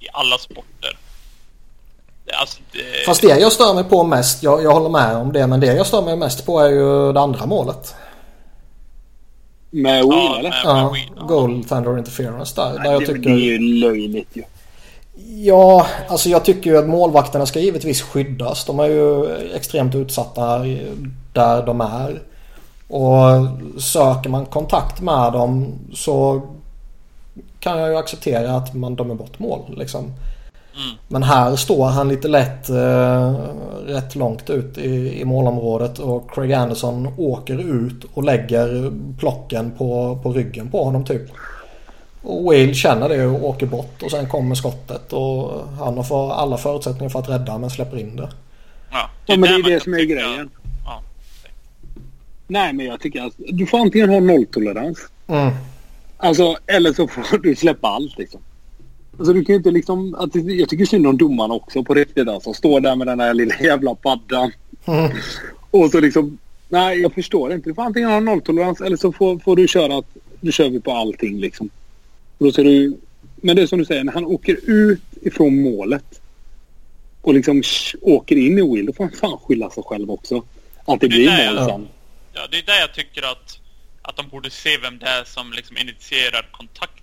[0.00, 0.96] i alla sporter.
[2.40, 5.46] Alltså, det, Fast det jag stör mig på mest, jag, jag håller med om det,
[5.46, 7.94] men det jag stör mig mest på är ju det andra målet.
[9.70, 10.50] med Will Ja, eller?
[10.50, 11.22] med- Ja, Wheel, ja.
[11.22, 12.72] goaltender interference där.
[12.72, 14.42] där Nej, jag det, tycker, det är ju löjligt ju.
[15.44, 18.64] Ja, alltså jag tycker ju att målvakterna ska givetvis skyddas.
[18.64, 20.58] De är ju extremt utsatta
[21.32, 22.22] där de är.
[22.88, 23.46] Och
[23.82, 26.42] söker man kontakt med dem så
[27.60, 30.12] kan jag ju acceptera att man dömer bort mål liksom.
[30.78, 30.96] Mm.
[31.08, 33.32] Men här står han lite lätt eh,
[33.86, 40.18] rätt långt ut i, i målområdet och Craig Anderson åker ut och lägger plocken på,
[40.22, 41.22] på ryggen på honom typ.
[42.22, 46.32] Och Whale känner det och åker bort och sen kommer skottet och han har för
[46.32, 48.28] alla förutsättningar för att rädda men släpper in det.
[48.90, 50.50] Ja, det är, ja, men det, är det som är grejen.
[50.84, 51.02] Ja.
[52.46, 54.98] Nej, men jag tycker att du får antingen ha nolltolerans.
[55.26, 55.52] Mm.
[56.16, 58.40] Alltså, eller så får du släppa allt liksom.
[59.18, 60.14] Alltså du kan ju inte liksom...
[60.14, 62.52] Att, jag tycker synd om domarna också på riktigt alltså.
[62.52, 64.52] Står där med den här lilla jävla paddan.
[64.84, 65.10] Mm.
[65.70, 66.38] Och så liksom...
[66.68, 67.70] Nej, jag förstår inte.
[67.70, 70.06] Du får antingen ha nolltolerans eller så får, får du köra att...
[70.40, 71.70] Nu kör vi på allting liksom.
[72.38, 72.96] då ser du...
[73.36, 76.20] Men det är som du säger, när han åker ut ifrån målet
[77.22, 77.62] och liksom
[78.00, 80.44] åker in i Will, då får han fan skylla sig själv också.
[80.84, 81.88] Att det, det blir mål sen.
[82.32, 83.58] Ja, det är där jag tycker att,
[84.02, 86.97] att de borde se vem det är som liksom initierar kontakt.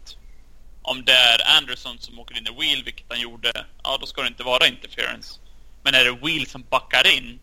[0.87, 4.21] Om det är Anderson som åker in i Wheel, vilket han gjorde, ja då ska
[4.21, 5.39] det inte vara interference.
[5.83, 7.39] Men är det Wheel som backar in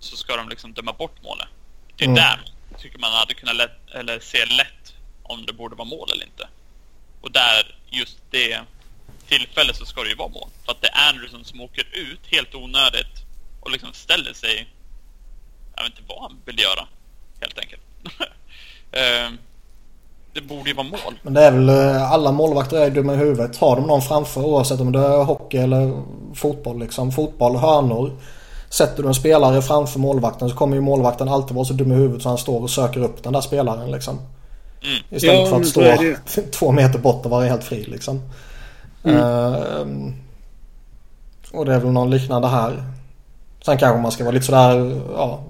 [0.00, 1.48] så ska de liksom döma bort målet.
[1.96, 2.14] Det är mm.
[2.14, 6.24] där tycker man hade kunnat lätt, eller se lätt om det borde vara mål eller
[6.24, 6.48] inte.
[7.20, 8.60] Och där just det
[9.28, 10.48] tillfälle så ska det ju vara mål.
[10.64, 13.24] För att det är Anderson som åker ut helt onödigt
[13.60, 14.68] och liksom ställer sig...
[15.76, 16.88] Jag vet inte vad han vill göra,
[17.40, 17.82] helt enkelt.
[18.96, 19.38] uh,
[20.34, 21.14] det borde ju vara mål.
[21.22, 23.56] Men det är väl eh, alla målvakter är dumma i huvudet.
[23.56, 26.02] Har de någon framför oavsett om det är hockey eller
[26.34, 27.12] fotboll liksom.
[27.12, 28.12] Fotboll, hörnor.
[28.70, 31.94] Sätter du en spelare framför målvakten så kommer ju målvakten alltid vara så dum i
[31.94, 34.18] huvudet så han står och söker upp den där spelaren liksom.
[34.82, 35.02] Mm.
[35.10, 38.22] Istället ja, för att stå två meter bort och vara helt fri liksom.
[39.04, 39.16] Mm.
[39.16, 40.12] Uh,
[41.52, 42.84] och det är väl någon liknande här.
[43.64, 45.40] Sen kanske man ska vara lite sådär, ja.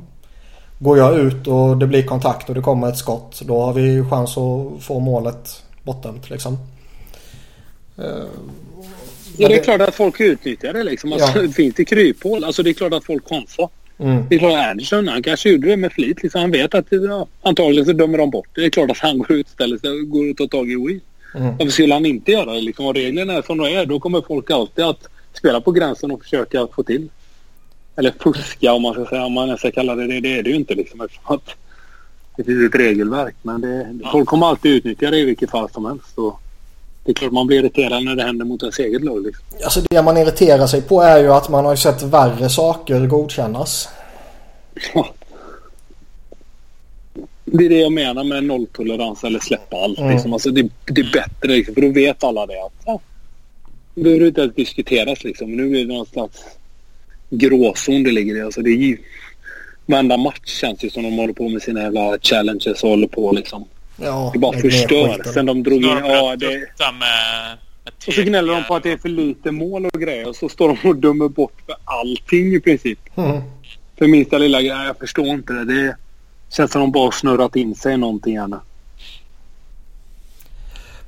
[0.78, 3.42] Går jag ut och det blir kontakt och det kommer ett skott.
[3.44, 6.58] Då har vi chans att få målet bortdömt liksom.
[9.36, 11.12] Ja, det är klart att folk utnyttjar det liksom.
[11.12, 11.52] Alltså, ja.
[11.52, 12.44] Finns det kryphål?
[12.44, 13.68] Alltså det är klart att folk chansar.
[13.98, 14.24] Mm.
[14.28, 16.22] Det är klart att Anderson, han kanske gjorde det med flit.
[16.22, 16.40] Liksom.
[16.40, 18.60] Han vet att ja, antagligen så dömer de bort det.
[18.60, 20.70] Det är klart att han går ut och ställer sig går ut och tar tag
[20.70, 21.00] i Wii.
[21.34, 21.56] Mm.
[21.56, 22.60] Varför skulle han inte göra det?
[22.60, 26.10] Liksom, om reglerna är som de är då kommer folk alltid att spela på gränsen
[26.10, 27.08] och försöka få till.
[27.98, 29.24] Eller fuska om man ska säga.
[29.24, 30.20] Om man ska kalla det det.
[30.20, 31.08] Det är det ju inte liksom.
[31.24, 31.54] Att
[32.36, 33.34] det finns ett regelverk.
[33.42, 36.18] Men det, folk kommer alltid utnyttja det i vilket fall som helst.
[36.18, 36.40] Och
[37.04, 39.26] det är klart man blir irriterad när det händer mot ens eget lag.
[39.26, 39.44] Liksom.
[39.64, 43.88] Alltså det man irriterar sig på är ju att man har sett värre saker godkännas.
[44.94, 45.08] Ja.
[47.44, 49.98] Det är det jag menar med nolltolerans eller släppa allt.
[49.98, 50.10] Mm.
[50.10, 50.32] Liksom.
[50.32, 52.62] Alltså, det, det, är bättre liksom, för då vet alla det.
[52.62, 53.00] Att, ja,
[53.94, 55.56] det behöver inte ens diskuteras liksom.
[55.56, 56.44] Nu är det någon slags
[57.30, 58.42] gråzon det ligger i.
[58.42, 58.98] Alltså, det är ju,
[59.86, 63.32] varenda match känns ju som de håller på med sina jävla challenges och håller på
[63.32, 63.64] liksom.
[63.96, 65.32] Ja, det bara förstör.
[65.34, 65.88] Sen de drog in...
[65.88, 66.48] Ja, det...
[66.98, 67.58] Med,
[68.06, 70.28] och så gnäller de på att det är för lite mål och grejer.
[70.28, 72.98] Och så står de och dömer bort för allting i princip.
[73.16, 73.40] Mm.
[73.98, 74.86] För minsta lilla grej.
[74.86, 75.64] Jag förstår inte det.
[75.64, 75.96] det
[76.50, 78.60] Känns som de bara snurrat in sig i någonting gärna.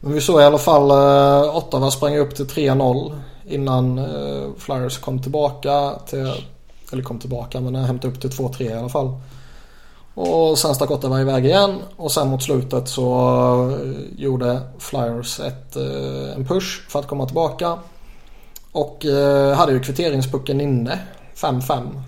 [0.01, 4.99] Men vi såg i alla fall uh, Ottawa sprang upp till 3-0 innan uh, Flyers
[4.99, 6.33] kom tillbaka till,
[6.93, 9.15] eller kom tillbaka men hämtade upp till 2-3 i alla fall.
[10.15, 13.15] Och sen stack Ottawa iväg igen och sen mot slutet så
[13.67, 17.79] uh, gjorde Flyers ett, uh, en push för att komma tillbaka.
[18.73, 19.05] Och
[19.57, 20.99] hade ju kvitteringspucken inne,
[21.37, 22.03] 5-5.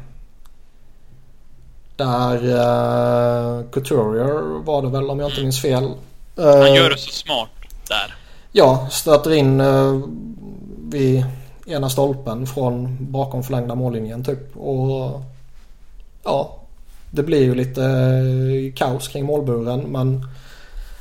[1.97, 5.91] Där uh, Couturier var det väl om jag inte minns fel.
[6.37, 7.49] Han gör det så smart
[7.89, 8.15] där.
[8.53, 9.61] Ja, stöter in
[10.93, 11.25] vid
[11.67, 14.57] ena stolpen från bakom förlängda mållinjen typ.
[14.57, 15.23] Och
[16.25, 16.59] ja,
[17.11, 17.83] det blir ju lite
[18.77, 20.27] kaos kring målburen men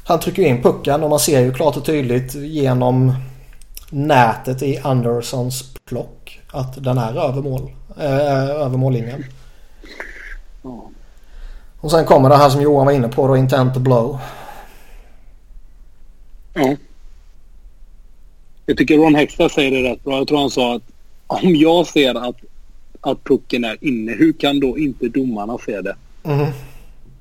[0.04, 3.15] han trycker in pucken och man ser ju klart och tydligt genom
[3.89, 7.71] nätet i Andersons plock att den är över mål.
[7.97, 9.23] Äh, över mållinjen.
[11.82, 14.19] Och sen kommer det här som Johan var inne på då, intent blow.
[16.54, 16.75] Ja.
[18.65, 20.17] Jag tycker Ron Hextall säger det rätt bra.
[20.17, 20.84] Jag tror han sa att
[21.28, 22.36] om jag ser att,
[23.02, 25.95] att pucken är inne, hur kan då inte domarna se det?
[26.24, 26.52] Mm.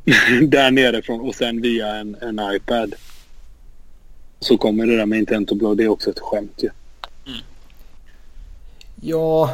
[0.50, 2.94] där nerifrån och sen via en, en iPad.
[4.40, 5.76] Så kommer det där med intent to blow.
[5.76, 6.70] Det är också ett skämt ju.
[7.26, 7.38] Mm.
[9.00, 9.50] Ja,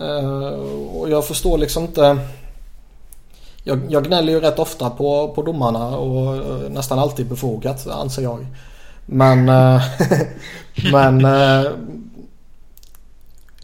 [0.00, 0.50] eh,
[0.96, 2.18] och jag förstår liksom inte
[3.64, 8.22] jag, jag gnäller ju rätt ofta på, på domarna och eh, nästan alltid befogat anser
[8.22, 8.46] jag.
[9.12, 9.82] Men, eh,
[10.92, 11.72] men eh,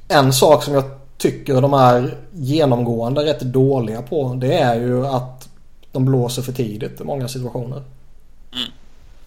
[0.09, 0.85] en sak som jag
[1.17, 5.49] tycker de är genomgående rätt dåliga på det är ju att
[5.93, 7.77] de blåser för tidigt i många situationer.
[7.77, 8.71] Mm.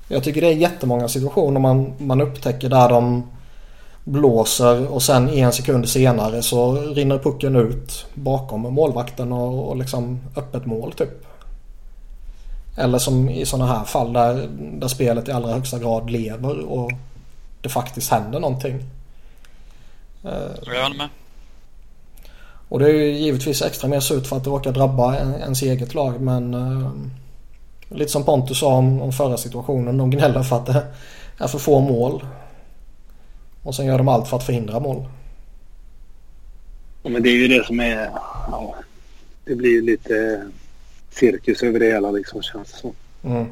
[0.07, 3.23] Jag tycker det är jättemånga situationer man, man upptäcker där de
[4.03, 10.19] blåser och sen en sekund senare så rinner pucken ut bakom målvakten och, och liksom
[10.35, 11.28] öppet mål typ.
[12.79, 16.91] Eller som i sådana här fall där, där spelet i allra högsta grad lever och
[17.61, 18.83] det faktiskt händer någonting.
[20.21, 21.09] Jag håller med.
[22.69, 25.93] Och det är ju givetvis extra mer surt för att det råkar drabba ens eget
[25.93, 26.91] lag men uh,
[27.89, 29.97] lite som Pontus sa om, om förra situationen.
[29.97, 30.83] De gnäller för att det
[31.37, 32.25] är för få mål.
[33.63, 35.05] Och sen gör de allt för att förhindra mål.
[37.03, 38.09] Ja, men det är ju det som är...
[38.51, 38.75] Ja,
[39.45, 40.43] det blir ju lite
[41.09, 42.93] cirkus över det hela liksom känns det som.
[43.23, 43.47] Mm.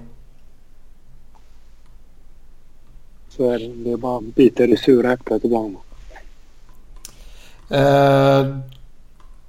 [3.30, 3.67] Så är det.
[3.67, 5.78] Det är bara bita i sura äpplet ibland.
[7.70, 8.58] Eh,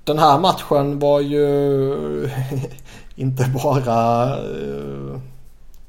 [0.05, 2.31] den här matchen var ju
[3.17, 5.21] inte bara eh,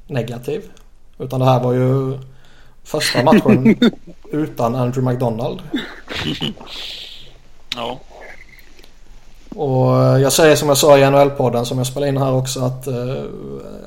[0.06, 0.62] negativ.
[1.18, 2.18] Utan det här var ju
[2.84, 3.76] första matchen
[4.30, 5.62] utan Andrew McDonald.
[7.76, 8.00] Ja.
[9.54, 12.60] Och eh, jag säger som jag sa i NHL-podden som jag spelar in här också
[12.60, 13.22] att eh,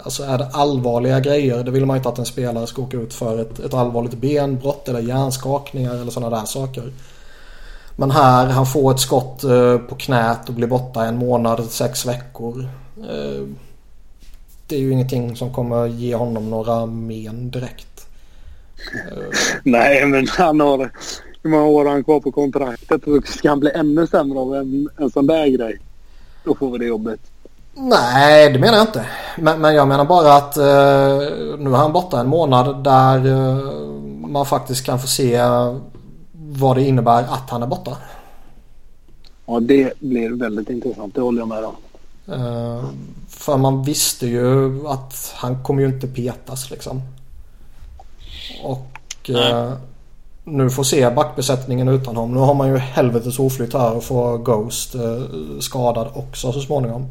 [0.04, 3.14] alltså är det allvarliga grejer det vill man inte att en spelare ska åka ut
[3.14, 6.92] för ett, ett allvarligt benbrott eller hjärnskakningar eller sådana där saker.
[7.96, 12.06] Men här, han får ett skott eh, på knät och blir borta en månad, sex
[12.06, 12.70] veckor.
[12.98, 13.48] Eh,
[14.68, 18.08] det är ju ingenting som kommer ge honom några men direkt.
[19.12, 19.24] Eh.
[19.64, 20.92] Nej, men han har...
[21.44, 23.02] Hur många år har han kvar på kontraktet?
[23.26, 25.80] Ska han bli ännu sämre av en, en sån där grej?
[26.44, 27.20] Då får vi det jobbet.
[27.74, 29.06] Nej, det menar jag inte.
[29.38, 30.64] Men, men jag menar bara att eh,
[31.60, 33.58] nu är han borta en månad där eh,
[34.28, 35.42] man faktiskt kan få se
[36.32, 37.98] vad det innebär att han är borta.
[39.46, 41.16] Ja, det blir väldigt intressant.
[41.16, 41.76] Det håller jag med om.
[42.30, 42.86] Uh,
[43.30, 47.02] för man visste ju att han kommer ju inte petas liksom.
[48.64, 49.30] Och
[50.44, 52.34] nu får se backbesättningen utan honom.
[52.34, 55.22] Nu har man ju helvetes oflytt här och får Ghost eh,
[55.60, 57.08] skadad också så småningom.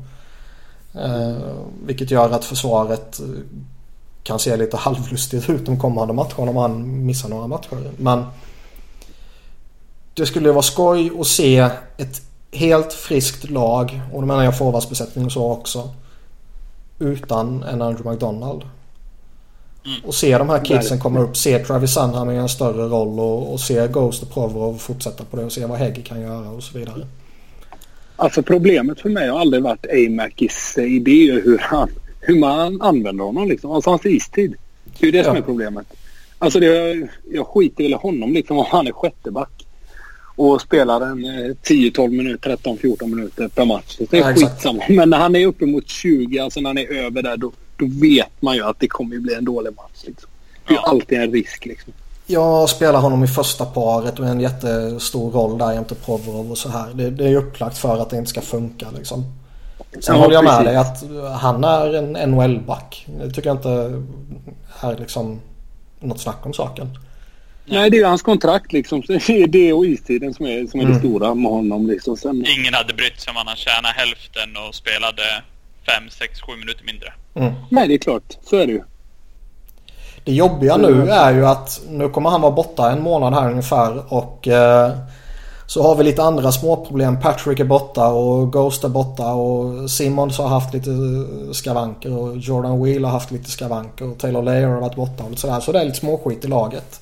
[0.94, 1.36] Eh,
[1.86, 3.26] vilket gör att försvaret eh,
[4.22, 7.90] kan se lite halvlustigt ut de kommande matcherna om han missar några matcher.
[7.96, 8.24] Men
[10.14, 11.58] det skulle vara skoj att se
[11.96, 15.90] ett helt friskt lag och då menar jag forwardsbesättning och så också.
[16.98, 18.62] Utan en Andrew McDonald.
[19.84, 20.04] Mm.
[20.04, 21.36] Och se de här kidsen komma upp.
[21.36, 25.36] Se Travis Sandham i en större roll och, och se Ghost och Provorov fortsätta på
[25.36, 27.06] det och se vad Hegge kan göra och så vidare.
[28.16, 31.88] Alltså problemet för mig har aldrig varit Amakis idé hur, han,
[32.20, 33.70] hur man använder honom liksom.
[33.70, 34.54] Alltså hans istid.
[34.98, 35.24] Det är ju det ja.
[35.24, 35.86] som är problemet.
[36.38, 39.66] Alltså det, jag skiter i honom liksom om han är sjätteback
[40.36, 43.96] och spelar en 10-12 minuter, 13-14 minuter per match.
[44.10, 44.82] det är ja, skitsamma.
[44.88, 48.42] Men när han är uppemot 20, alltså när han är över där, då, då vet
[48.42, 50.02] man ju att det kommer bli en dålig match.
[50.06, 50.30] Liksom.
[50.66, 50.82] Det är ja.
[50.86, 51.92] alltid en risk liksom.
[52.26, 56.68] Jag spelar honom i första paret och en jättestor roll där jämte Provorov och så
[56.68, 56.94] här.
[56.94, 59.24] Det, det är upplagt för att det inte ska funka liksom.
[60.00, 61.04] Sen ja, håller jag med dig att
[61.40, 63.06] han är en NHL-back.
[63.18, 64.02] Det tycker jag inte
[64.80, 65.40] är liksom
[66.00, 66.98] något snack om saken.
[67.64, 69.02] Nej, det är hans kontrakt liksom.
[69.06, 70.94] Det är det och istiden som är, som är mm.
[70.94, 71.86] det stora med honom.
[71.86, 72.16] Liksom.
[72.16, 72.46] Sen...
[72.58, 75.22] Ingen hade brytt sig om han tjänade hälften och spelade
[75.86, 77.12] 5, 6, 7 minuter mindre.
[77.34, 77.52] Mm.
[77.68, 78.38] Nej, det är klart.
[78.44, 78.82] Så är det ju.
[80.24, 84.12] Det jobbiga nu är ju att nu kommer han vara borta en månad här ungefär
[84.12, 84.92] och eh,
[85.66, 87.20] så har vi lite andra småproblem.
[87.20, 90.90] Patrick är borta och Ghost är borta och Simmons har haft lite
[91.52, 95.38] skavanker och Jordan Wheel har haft lite skavanker och Taylor Layer har varit borta och
[95.38, 95.60] sådär.
[95.60, 97.00] Så det är lite småskit i laget.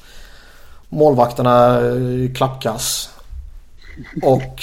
[0.89, 3.11] Målvakterna är klappkass.
[4.23, 4.63] Och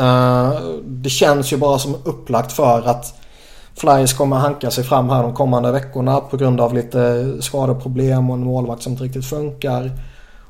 [0.00, 3.17] eh, det känns ju bara som upplagt för att
[3.78, 8.36] Flyers kommer hanka sig fram här de kommande veckorna på grund av lite skadeproblem och
[8.36, 9.90] en målvakt som inte riktigt funkar.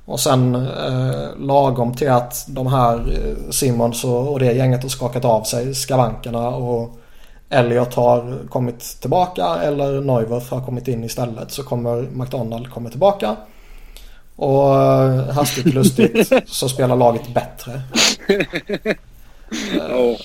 [0.04, 4.88] Och sen eh, lagom till att de här eh, Simmons och, och det gänget har
[4.88, 6.98] skakat av sig skavankerna och
[7.50, 13.36] Elliot har kommit tillbaka eller Neuwirth har kommit in istället så kommer McDonald komma tillbaka.
[14.36, 17.82] Och eh, hastigt lustigt så spelar laget bättre.
[19.92, 20.16] oh.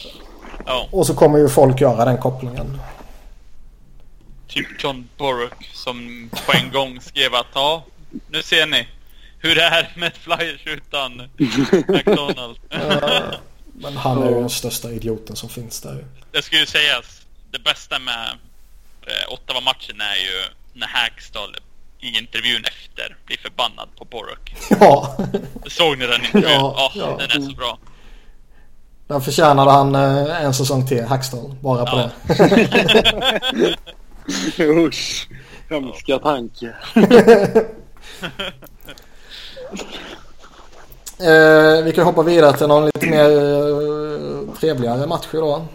[0.91, 2.79] Och så kommer ju folk göra den kopplingen.
[4.53, 7.85] Typ John Borrock som på en gång skrev att ja,
[8.29, 8.87] nu ser ni
[9.39, 11.29] hur det är med flyers utan
[11.87, 12.59] McDonalds.
[13.73, 16.05] men han är ju den största idioten som finns där.
[16.31, 18.29] Det ska ju sägas, det bästa med
[19.01, 20.43] eh, Ottawa-matchen är ju
[20.73, 21.55] när Hackstall
[21.99, 24.55] i intervjun efter blir förbannad på Borok.
[24.79, 25.17] Ja.
[25.67, 26.51] Såg ni den intervjun?
[26.51, 27.17] Ja, oh, ja.
[27.19, 27.77] den är så bra.
[29.07, 31.55] Den förtjänade han eh, en säsong till, Hackstall.
[31.61, 32.33] Bara på ja.
[32.33, 33.75] det.
[34.59, 35.27] Usch.
[35.69, 36.65] Hemska tanke.
[41.19, 45.65] eh, vi kan hoppa vidare till någon lite mer eh, trevligare match då.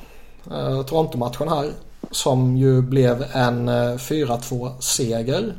[0.50, 1.72] Eh, Toronto-matchen här.
[2.10, 5.56] Som ju blev en eh, 4-2 seger.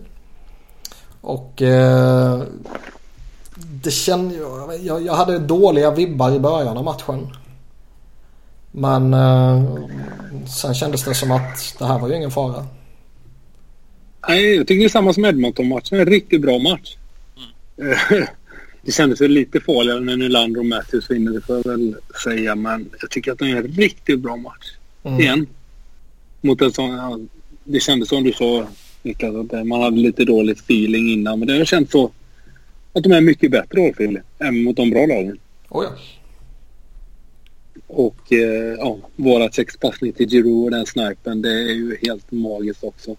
[1.21, 2.41] Och eh,
[3.55, 7.27] det kände jag, jag, jag hade dåliga vibbar i början av matchen.
[8.71, 9.63] Men eh,
[10.47, 12.65] sen kändes det som att det här var ju ingen fara.
[14.27, 15.99] Nej, jag tycker det är samma som Edmonton-matchen.
[15.99, 16.97] En riktigt bra match.
[17.77, 17.95] Mm.
[18.81, 22.55] det kändes lite farligare när Nylander och Matthews vinner, det får jag väl säga.
[22.55, 24.71] Men jag tycker att det är en riktigt bra match.
[25.03, 25.19] Mm.
[25.19, 25.47] Igen.
[26.41, 27.29] Mot en sån...
[27.63, 28.67] Det kändes som du sa
[29.03, 31.39] Niklas, att man hade lite dålig feeling innan.
[31.39, 32.11] Men det har känts så
[32.93, 34.21] att de är mycket bättre år, Fille.
[34.39, 35.39] Även mot de bra lagen.
[35.69, 35.91] Oh ja.
[37.87, 42.83] Och eh, ja, våra sexpassning till Giroud och den snipen, det är ju helt magiskt
[42.83, 43.15] också.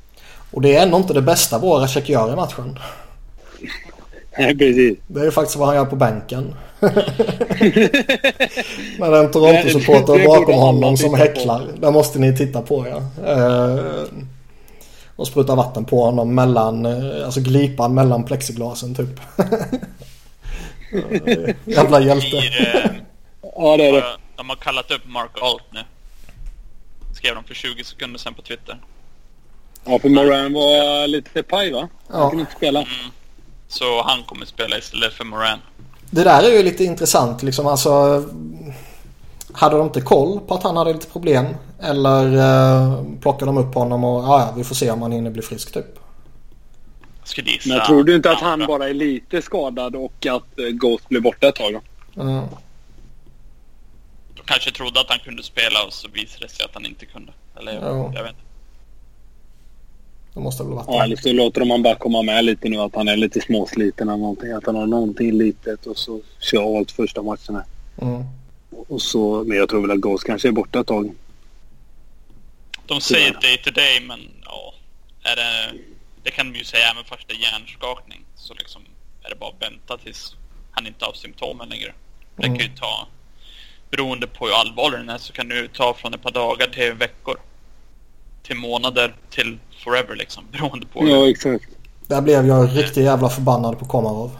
[0.50, 2.78] Och det är ändå inte det bästa våra check gör i matchen.
[4.38, 4.98] Nej, precis.
[5.06, 6.54] Det är ju faktiskt vad han gör på bänken.
[8.98, 11.68] Med en Toronto-supporter bakom honom som häcklar.
[11.76, 13.02] Det måste ni titta på ja.
[13.26, 13.78] Eh,
[15.16, 19.20] och spruta vatten på honom mellan, eh, alltså glipan mellan plexiglasen typ.
[21.64, 22.36] Jävla hjälte.
[22.36, 22.90] Eh,
[23.56, 24.04] ja det är det.
[24.36, 25.80] De har kallat upp Mark Alt nu.
[27.14, 28.78] Skrev de för 20 sekunder sedan på Twitter.
[29.84, 31.88] Ja, för Moran var lite paj va?
[32.08, 32.28] Han ja.
[32.28, 32.78] kunde inte spela.
[32.78, 32.90] Mm.
[33.68, 35.58] Så han kommer spela istället för Moran.
[36.10, 37.66] Det där är ju lite intressant liksom.
[37.66, 38.24] Alltså,
[39.52, 41.46] hade de inte koll på att han hade lite problem?
[41.82, 45.42] Eller eh, plockade de upp honom och ja, vi får se om han hinner bli
[45.42, 45.86] frisk typ?
[47.36, 51.08] Men jag tror du inte att han bara är lite skadad och att eh, Ghost
[51.08, 52.22] blir borta ett tag då?
[52.22, 52.44] Mm.
[54.34, 57.06] De kanske trodde att han kunde spela och så visade det sig att han inte
[57.06, 57.32] kunde.
[57.58, 58.12] Eller jag, ja.
[58.14, 58.49] jag vet inte.
[60.34, 62.76] Det måste väl varit Ja, eller så låter de han bara komma med lite nu
[62.76, 64.52] att han är lite småsliten eller någonting.
[64.52, 67.64] Att han har någonting litet och så kör allt första matcherna.
[68.02, 68.24] Mm.
[68.88, 71.14] Och så, men jag tror väl att Ghost kanske är borta ett tag.
[72.86, 74.74] De säger day to day men ja.
[75.22, 75.78] Är det,
[76.22, 78.24] det kan de ju säga även fast det är hjärnskakning.
[78.36, 78.82] Så liksom
[79.22, 80.36] är det bara att vänta tills
[80.70, 81.92] han inte har symptomen längre.
[82.36, 82.76] Det kan ju mm.
[82.76, 83.08] ta,
[83.90, 86.66] beroende på hur allvarlig den är, så kan det ju ta från ett par dagar
[86.66, 87.36] till veckor.
[88.42, 90.44] Till månader till forever liksom.
[90.52, 91.08] Beroende på.
[91.08, 91.64] Ja, exakt.
[92.06, 94.30] Där blev jag riktigt jävla förbannad på Komarov.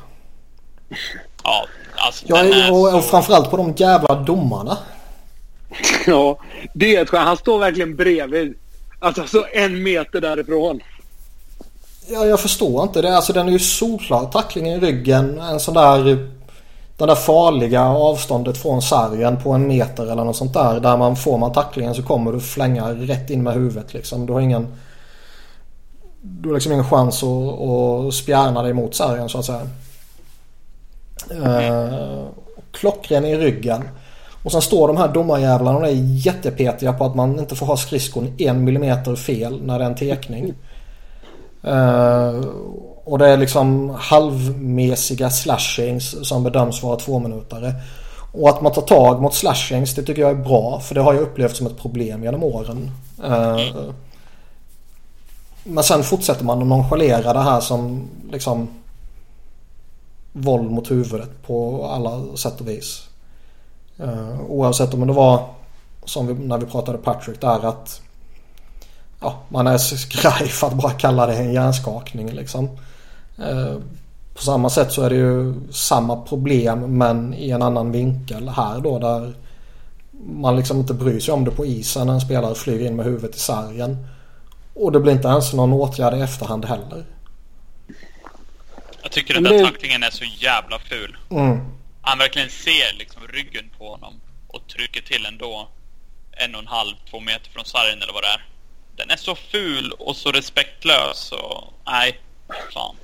[1.45, 2.97] Ja, alltså jag är, och, så...
[2.97, 4.79] och framförallt på de jävla domarna.
[6.07, 6.39] Ja,
[6.75, 8.55] det är Han står verkligen bredvid.
[8.99, 10.81] Alltså så en meter därifrån.
[12.09, 13.17] Ja, jag förstår inte det.
[13.17, 14.25] Alltså den är ju solklar.
[14.25, 15.39] Tacklingen i ryggen.
[15.41, 16.31] En sån där...
[17.01, 20.81] Det där farliga avståndet från sargen på en meter eller något sånt där.
[20.81, 24.27] Där man får man tacklingen så kommer du flänga rätt in med huvudet liksom.
[24.27, 24.67] Du har ingen...
[26.23, 29.61] Du har liksom ingen chans att, att spjärna dig mot sargen så att säga.
[31.33, 32.25] Uh,
[32.73, 33.89] klockren i ryggen.
[34.45, 37.77] Och sen står de här domarjävlarna och är jättepetiga på att man inte får ha
[37.77, 40.55] skridskon en millimeter fel när det är en tekning.
[41.65, 42.45] Uh,
[43.11, 47.75] och det är liksom halvmesiga slashings som bedöms vara tvåminutare.
[48.33, 51.15] Och att man tar tag mot slashings det tycker jag är bra för det har
[51.15, 52.91] jag upplevt som ett problem genom åren.
[53.25, 53.59] Eh,
[55.65, 58.69] men sen fortsätter man att nonchalera det här som liksom
[60.33, 63.09] våld mot huvudet på alla sätt och vis.
[63.99, 65.49] Eh, oavsett om det var
[66.05, 68.01] som vi, när vi pratade Patrick där att
[69.21, 72.69] ja, man är skraj för att bara kalla det en hjärnskakning liksom.
[73.41, 73.79] Uh,
[74.35, 78.81] på samma sätt så är det ju samma problem men i en annan vinkel här
[78.81, 79.35] då där
[80.25, 83.05] man liksom inte bryr sig om det på isen när en spelare flyger in med
[83.05, 84.07] huvudet i sargen.
[84.75, 87.05] Och det blir inte ens någon åtgärd i efterhand heller.
[89.03, 91.17] Jag tycker den där tacklingen är så jävla ful.
[91.31, 91.61] Mm.
[92.03, 95.69] Han verkligen ser liksom ryggen på honom och trycker till ändå
[96.33, 98.45] en och en halv, två meter från sargen eller vad det är.
[98.97, 102.21] Den är så ful och så respektlös och nej,
[102.75, 102.97] fan.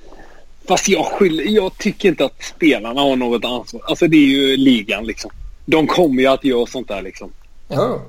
[0.67, 3.81] Fast jag skyller, jag tycker inte att spelarna har något ansvar.
[3.87, 5.31] Alltså det är ju ligan liksom.
[5.65, 7.31] De kommer ju att göra sånt där liksom.
[7.67, 7.99] Ja.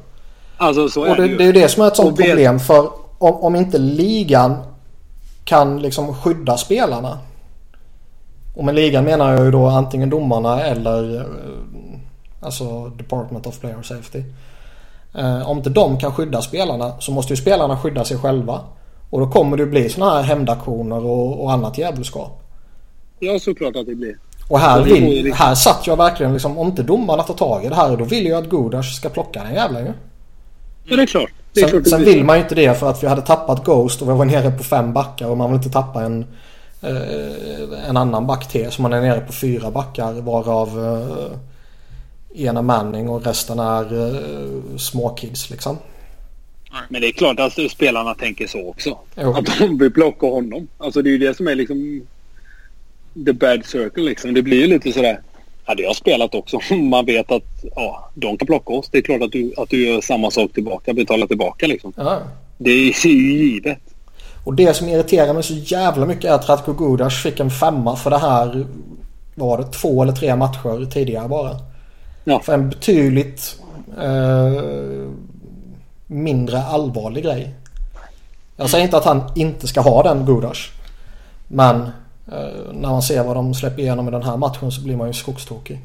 [0.57, 2.61] Alltså så och är det, det, det är ju det som är ett sånt problem
[2.61, 4.57] för om, om inte ligan
[5.45, 7.19] kan liksom skydda spelarna
[8.59, 11.27] och med ligan menar jag ju då antingen domarna eller eh,
[12.41, 14.23] alltså Department of Player Safety.
[15.15, 18.61] Eh, om inte de kan skydda spelarna så måste ju spelarna skydda sig själva.
[19.11, 22.48] Och då kommer det bli sådana här hämndaktioner och, och annat djävulskap.
[23.19, 24.19] Ja, såklart att det blir.
[24.49, 27.75] Och här, vill, här satt jag verkligen liksom, om inte domarna tar tag i det
[27.75, 29.93] här då vill jag att Gudas ska plocka den jävla ju.
[30.85, 31.31] Ja, det är klart.
[31.53, 33.65] Det är sen, klart sen vill man ju inte det för att vi hade tappat
[33.65, 36.27] Ghost och vi var nere på fem backar och man vill inte tappa en
[36.83, 38.71] Eh, en annan back till.
[38.71, 44.77] Så man är nere på fyra backar varav eh, ena Manning och resten är eh,
[44.77, 45.79] småkids liksom.
[46.89, 48.99] Men det är klart att spelarna tänker så också.
[49.17, 49.35] Jo.
[49.35, 50.69] Att de vill plocka honom.
[50.79, 52.07] Alltså det är ju det som är liksom
[53.27, 54.35] the bad circle liksom.
[54.35, 55.21] Det blir ju lite sådär.
[55.65, 56.61] hade jag spelat också.
[56.75, 58.89] Man vet att ja, de kan plocka oss.
[58.91, 60.93] Det är klart att du, att du gör samma sak tillbaka.
[60.93, 61.93] Betalar tillbaka liksom.
[61.97, 62.19] Ja.
[62.59, 63.79] Det är ju givet.
[64.45, 67.97] Och det som irriterar mig så jävla mycket är att Ratko Gudas fick en femma
[67.97, 68.67] för det här.
[69.35, 71.57] Var det två eller tre matcher tidigare bara.
[72.25, 72.41] Ja.
[72.41, 73.61] För en betydligt
[73.99, 74.63] eh,
[76.07, 77.55] mindre allvarlig grej.
[78.57, 80.59] Jag säger inte att han inte ska ha den Gudas.
[81.49, 81.91] Men
[82.73, 85.13] när man ser vad de släpper igenom i den här matchen så blir man ju
[85.13, 85.79] skogstokig.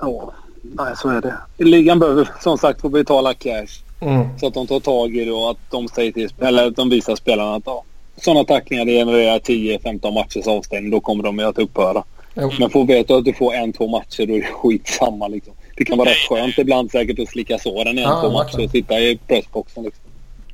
[0.00, 0.32] Ja,
[0.62, 1.64] nej så är det.
[1.64, 3.82] Ligan behöver som sagt få betala cash.
[4.00, 4.38] Mm.
[4.38, 6.90] Så att de tar tag i det och att de, säger till, eller att de
[6.90, 7.84] visar spelarna att ja,
[8.16, 10.90] sådana tacklingar det genererar 10-15 matchers avstängning.
[10.90, 12.04] Då kommer de ju att upphöra.
[12.34, 12.50] Mm.
[12.58, 15.54] Men får veta att du får en, två matcher då är det skitsamma liksom.
[15.76, 18.64] Det kan vara rätt skönt ibland säkert att slicka såren i en, ja, två matcher
[18.64, 20.04] och sitta i pressboxen liksom.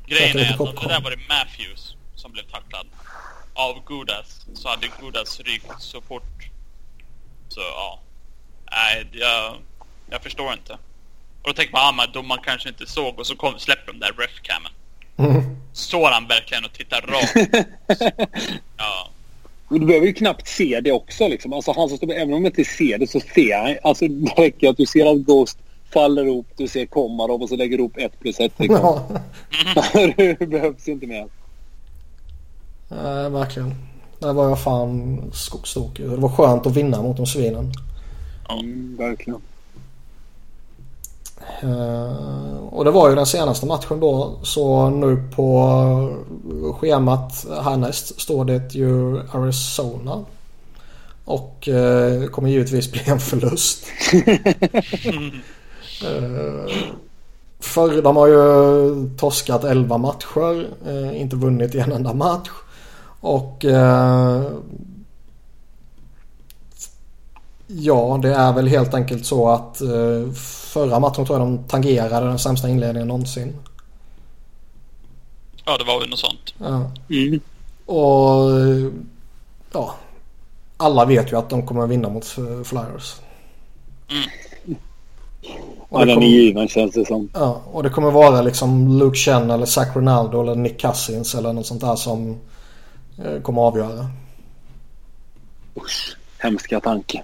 [0.07, 2.87] Grejen är att det där var det Matthews som blev tacklad.
[3.57, 6.48] Av Gudas så hade Gudas rykt så fort.
[7.48, 8.00] Så ja.
[8.70, 9.57] Nej, jag,
[10.11, 10.72] jag förstår inte.
[11.42, 14.12] Och då tänker man, ah, domaren kanske inte såg och så kom, släpper de där
[14.18, 14.72] refcamen.
[15.16, 15.57] Mm.
[15.72, 17.66] Står han verkligen och tittar rakt?
[18.76, 19.11] ja.
[19.68, 21.52] Men du behöver ju knappt se det också liksom.
[21.52, 23.76] Alltså han som står även om jag inte ser det så ser han.
[23.82, 25.59] Alltså det räcker att du ser att Ghost
[25.92, 29.00] faller ihop, du ser Komarov och så lägger du upp ett plus ett liksom.
[30.16, 31.28] det behövs inte mer.
[32.89, 33.74] Nej, verkligen.
[34.18, 36.11] Där var jag fan skogstokig.
[36.11, 37.72] Det var skönt att vinna mot de svinen.
[38.51, 39.41] Mm, verkligen.
[41.64, 44.39] Uh, och det var ju den senaste matchen då.
[44.43, 46.16] Så nu på
[46.80, 50.24] schemat härnäst står det ju Arizona.
[51.24, 53.84] Och uh, kommer givetvis bli en förlust.
[54.14, 54.32] uh,
[57.61, 60.68] för de har ju torskat 11 matcher.
[60.89, 62.51] Uh, inte vunnit en enda match.
[63.20, 63.64] Och
[67.68, 70.32] Ja, det är väl helt enkelt så att eh,
[70.72, 73.56] förra matchen tror jag de tangerade den sämsta inledningen någonsin.
[75.64, 76.54] Ja, det var väl något sånt.
[76.58, 76.90] Ja.
[77.10, 77.40] Mm.
[77.86, 78.50] Och
[79.72, 79.94] ja,
[80.76, 82.24] alla vet ju att de kommer vinna mot
[82.64, 83.14] Flyers.
[84.10, 84.78] Mm.
[85.88, 87.28] Och är given känns det som.
[87.34, 91.52] Ja, och det kommer vara liksom Luke Chen eller Zach Ronaldo eller Nick Cousins eller
[91.52, 92.36] något sånt där som
[93.24, 94.10] eh, kommer avgöra.
[95.76, 97.22] Usch, hemska tanke.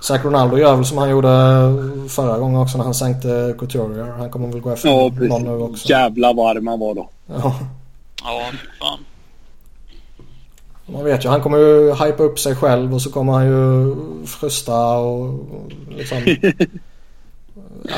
[0.00, 1.28] Zach Ronaldo gör väl som han gjorde
[2.08, 4.04] förra gången också när han sänkte Couturier.
[4.18, 5.88] Han kommer väl gå efter ja, någon nu också.
[5.88, 7.08] Jävla varm han var då.
[7.26, 7.54] Ja.
[8.24, 8.42] Ja,
[8.80, 8.98] fan.
[10.86, 13.94] Man vet ju, han kommer ju hypa upp sig själv och så kommer han ju
[14.26, 15.40] frusta och
[15.88, 16.18] liksom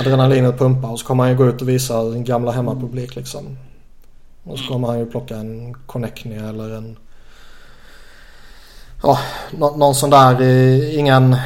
[0.00, 3.58] adrenalinet pumpa och så kommer han ju gå ut och visa sin gamla hemmapublik liksom.
[4.44, 6.96] Och så kommer han ju plocka en Connectney eller en
[9.02, 9.18] ja,
[9.58, 11.36] någon sån där, eh, ingen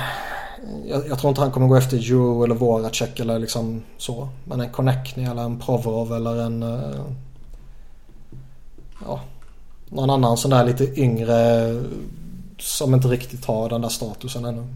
[0.86, 4.28] jag, jag, tror inte han kommer gå efter Joe eller Voracek eller liksom så.
[4.44, 6.62] Men en Konechny eller en Provrov eller en...
[6.62, 7.01] Eh,
[9.05, 9.20] ja,
[9.88, 11.74] någon annan sån där lite yngre
[12.59, 14.66] som inte riktigt har den där statusen ännu.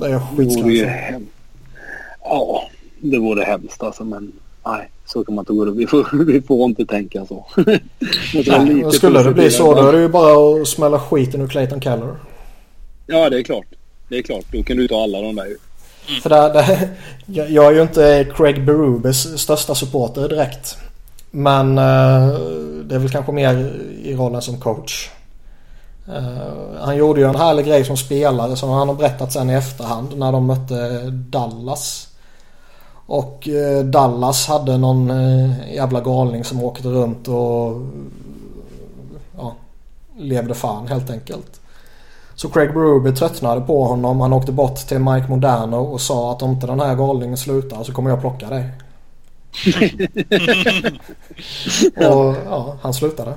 [0.00, 1.28] Det är skitskrämt.
[2.24, 2.62] Ja,
[3.00, 4.32] det vore hemskt alltså men
[4.64, 7.46] nej, så kan man inte gå vi får, vi får inte tänka så.
[8.46, 11.80] nej, skulle det bli så då är det ju bara att smälla skiten ur Clayton
[11.80, 12.16] Keller.
[13.06, 13.66] Ja, det är klart.
[14.08, 14.44] Det är klart.
[14.52, 15.56] Då kan du ta alla de där ju.
[16.08, 16.20] Mm.
[16.20, 16.88] För det, det,
[17.50, 20.76] jag, är ju inte Craig Berubes största supporter direkt.
[21.30, 22.34] Men uh,
[22.84, 25.10] det är väl kanske mer i rollen som coach.
[26.08, 29.54] Uh, han gjorde ju en härlig grej som spelare som han har berättat sen i
[29.54, 32.08] efterhand när de mötte Dallas.
[33.12, 35.12] Och uh, Dallas hade någon
[35.74, 37.80] jävla galning som åkte runt och
[39.36, 39.54] ja,
[40.16, 41.60] levde fan helt enkelt.
[42.34, 44.20] Så Craig Berube tröttnade på honom.
[44.20, 47.82] Han åkte bort till Mike Moderno och sa att om inte den här galningen slutar
[47.82, 48.70] så kommer jag plocka dig.
[52.08, 53.34] och ja, han slutade.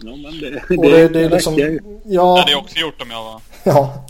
[0.00, 1.58] Ja, men det, och det, det, är liksom,
[2.04, 3.40] ja, det hade jag också gjort om jag var...
[3.64, 4.04] Ja.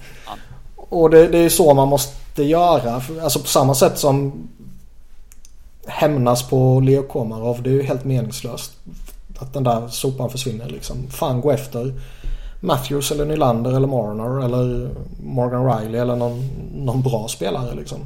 [0.77, 3.03] Och det, det är så man måste göra.
[3.23, 4.49] Alltså på samma sätt som
[5.87, 7.63] hämnas på Leo Komarov.
[7.63, 8.73] Det är ju helt meningslöst.
[9.39, 10.97] Att den där sopan försvinner liksom.
[11.11, 11.93] Fan gå efter
[12.61, 14.91] Matthews eller Nylander eller Marner eller
[15.25, 17.99] Morgan Riley eller någon, någon bra spelare liksom.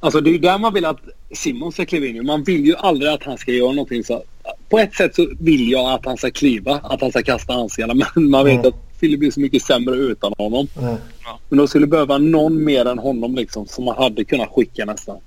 [0.00, 1.00] Alltså det är ju där man vill att
[1.34, 2.26] Simon ska kliva in.
[2.26, 4.22] Man vill ju aldrig att han ska göra någonting så.
[4.68, 7.94] På ett sätt så vill jag att han ska kliva, att han ska kasta handskarna.
[7.94, 8.66] Men man vet mm.
[8.66, 10.66] att Philly blir så mycket sämre utan honom.
[10.80, 10.96] Mm.
[11.48, 15.20] Men de skulle behöva någon mer än honom liksom som man hade kunnat skicka nästan.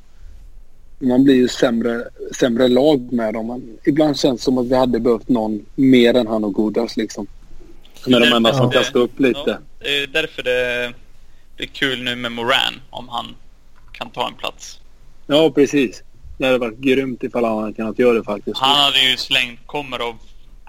[1.00, 2.04] Man blir ju sämre,
[2.40, 3.48] sämre lag med dem.
[3.48, 6.98] Men ibland känns det som att vi hade behövt någon mer än han och Godas
[6.98, 7.28] liksom.
[8.06, 9.40] Är de enda som kan stå upp lite.
[9.46, 10.94] Ja, det är därför det,
[11.58, 13.36] det är kul nu med Moran om han
[13.92, 14.80] kan ta en plats.
[15.28, 16.04] Ja, precis.
[16.38, 18.58] Det hade varit grymt ifall han hade kunnat göra det faktiskt.
[18.58, 20.16] Han hade ju slängt, kommer av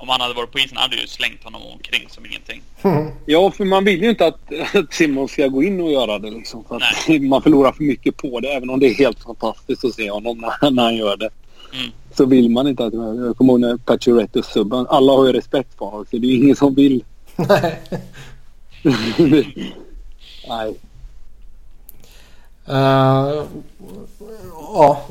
[0.00, 2.62] om han hade varit på isen hade ju slängt honom omkring som ingenting.
[3.26, 4.40] Ja, för man vill ju inte att,
[4.74, 6.64] att Simon ska gå in och göra det liksom.
[6.64, 8.48] För att man förlorar för mycket på det.
[8.48, 11.30] Även om det är helt fantastiskt att se honom när, när han gör det.
[11.72, 11.90] Mm.
[12.14, 12.94] Så vill man inte att...
[12.94, 14.86] Jag kommer ihåg när Pacioretto subban.
[14.86, 16.06] Alla har ju respekt för honom.
[16.10, 17.04] Så det är ingen som vill.
[17.36, 17.80] Nej.
[20.48, 20.74] Nej.
[22.68, 23.44] Uh,
[24.74, 25.06] ja.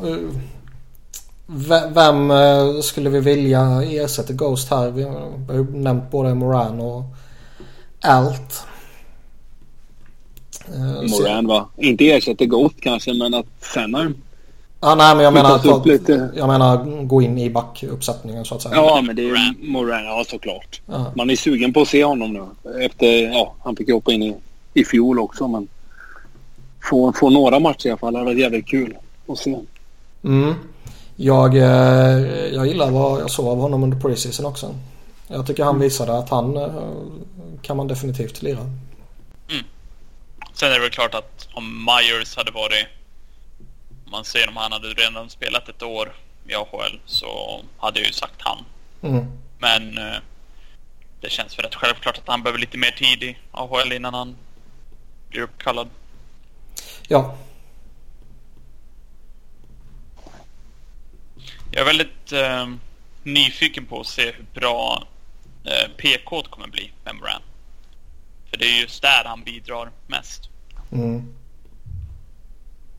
[1.94, 4.92] Vem eh, skulle vi vilja ersätta Ghost här?
[4.92, 7.04] Vi har ju nämnt både Moran och
[8.02, 8.64] Alt.
[10.68, 11.70] Eh, Moran va?
[11.78, 14.16] Inte ersätta Ghost kanske men att Sanheim.
[14.80, 16.30] Ah, nej men jag menar, ta, lite...
[16.36, 18.76] jag menar gå in i backuppsättningen så att säga.
[18.76, 20.82] Ja men det är Moran, ja såklart.
[20.86, 21.12] Ja.
[21.16, 22.72] Man är sugen på att se honom nu.
[22.86, 24.36] Efter, ja han fick ju hoppa in i,
[24.74, 25.68] i fjol också men.
[26.90, 28.14] Få, få några matcher i alla fall.
[28.14, 28.98] Det hade varit jävligt kul
[29.28, 29.58] att se.
[30.24, 30.54] Mm.
[31.22, 32.20] Jag, eh,
[32.54, 34.76] jag gillar vad jag såg av honom under preseason också.
[35.28, 36.84] Jag tycker han visade att han eh,
[37.62, 38.60] kan man definitivt lira.
[38.60, 39.66] Mm.
[40.54, 42.88] Sen är det väl klart att om Myers hade varit...
[44.06, 46.14] Om man ser om han hade redan spelat ett år
[46.48, 48.58] i AHL så hade jag ju sagt han.
[49.02, 49.26] Mm.
[49.58, 50.20] Men eh,
[51.22, 54.36] det känns väl rätt självklart att han behöver lite mer tid i AHL innan han
[55.30, 55.90] blir uppkallad.
[57.08, 57.36] Ja,
[61.72, 62.68] Jag är väldigt eh,
[63.24, 65.08] nyfiken på att se hur bra
[65.64, 67.42] eh, PK kommer bli med Moran.
[68.50, 70.50] För det är just där han bidrar mest.
[70.92, 71.36] Mm.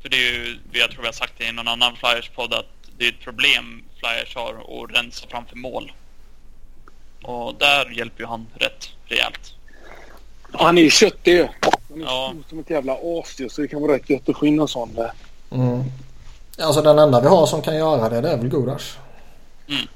[0.03, 2.66] För det är ju, jag tror vi har sagt det i någon annan Flyers-podd att
[2.99, 5.93] det är ett problem Flyers har att rensa framför mål.
[7.23, 9.55] Och där hjälper ju han rätt rejält.
[10.53, 11.49] Han är ju köttig
[11.89, 12.35] Han är ja.
[12.49, 14.95] som ett jävla as så det kan vara rätt gött att få in en sån
[14.95, 15.12] där.
[15.51, 15.85] Mm.
[16.63, 18.99] Alltså den enda vi har som kan göra det, det är väl Gudas.
[19.69, 19.87] Mm.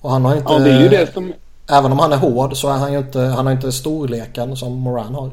[0.00, 0.52] Och han har inte...
[0.52, 1.32] Ja, det är ju det som...
[1.70, 4.72] Även om han är hård så är han ju inte, han har inte storleken som
[4.72, 5.30] Moran har.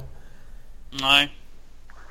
[1.02, 1.32] Nej.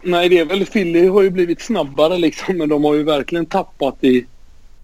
[0.02, 2.58] Nej, det är väl Philly har ju blivit snabbare liksom.
[2.58, 4.26] Men de har ju verkligen tappat i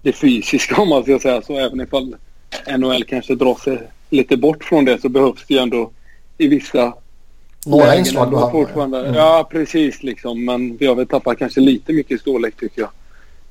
[0.03, 1.59] det fysiska om man ska säga så.
[1.59, 2.17] Även ifall
[2.79, 3.79] NHL kanske drar sig
[4.11, 5.91] lite bort från det så behövs det ju ändå
[6.39, 6.95] i vissa
[7.67, 8.51] några inslag du har.
[8.51, 9.01] Fortfarande.
[9.01, 9.15] Mm.
[9.15, 10.45] Ja, precis liksom.
[10.45, 12.91] Men vi har väl tappat kanske lite mycket storlek tycker jag.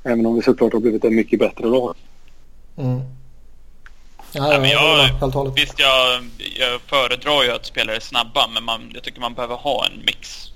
[0.03, 1.95] Även om vi såklart har blivit en mycket bättre lag.
[2.77, 3.01] Mm.
[4.31, 6.23] Ja, ja, men jag, visst, jag,
[6.59, 10.05] jag föredrar ju att spelare är snabba, men man, jag tycker man behöver ha en
[10.05, 10.51] mix.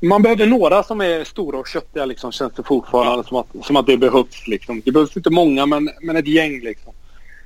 [0.00, 3.22] Man behöver några som är stora och köttiga liksom, känns det fortfarande ja.
[3.22, 4.46] som, att, som att det behövs.
[4.46, 4.82] Liksom.
[4.84, 6.92] Det behövs inte många, men, men ett gäng liksom.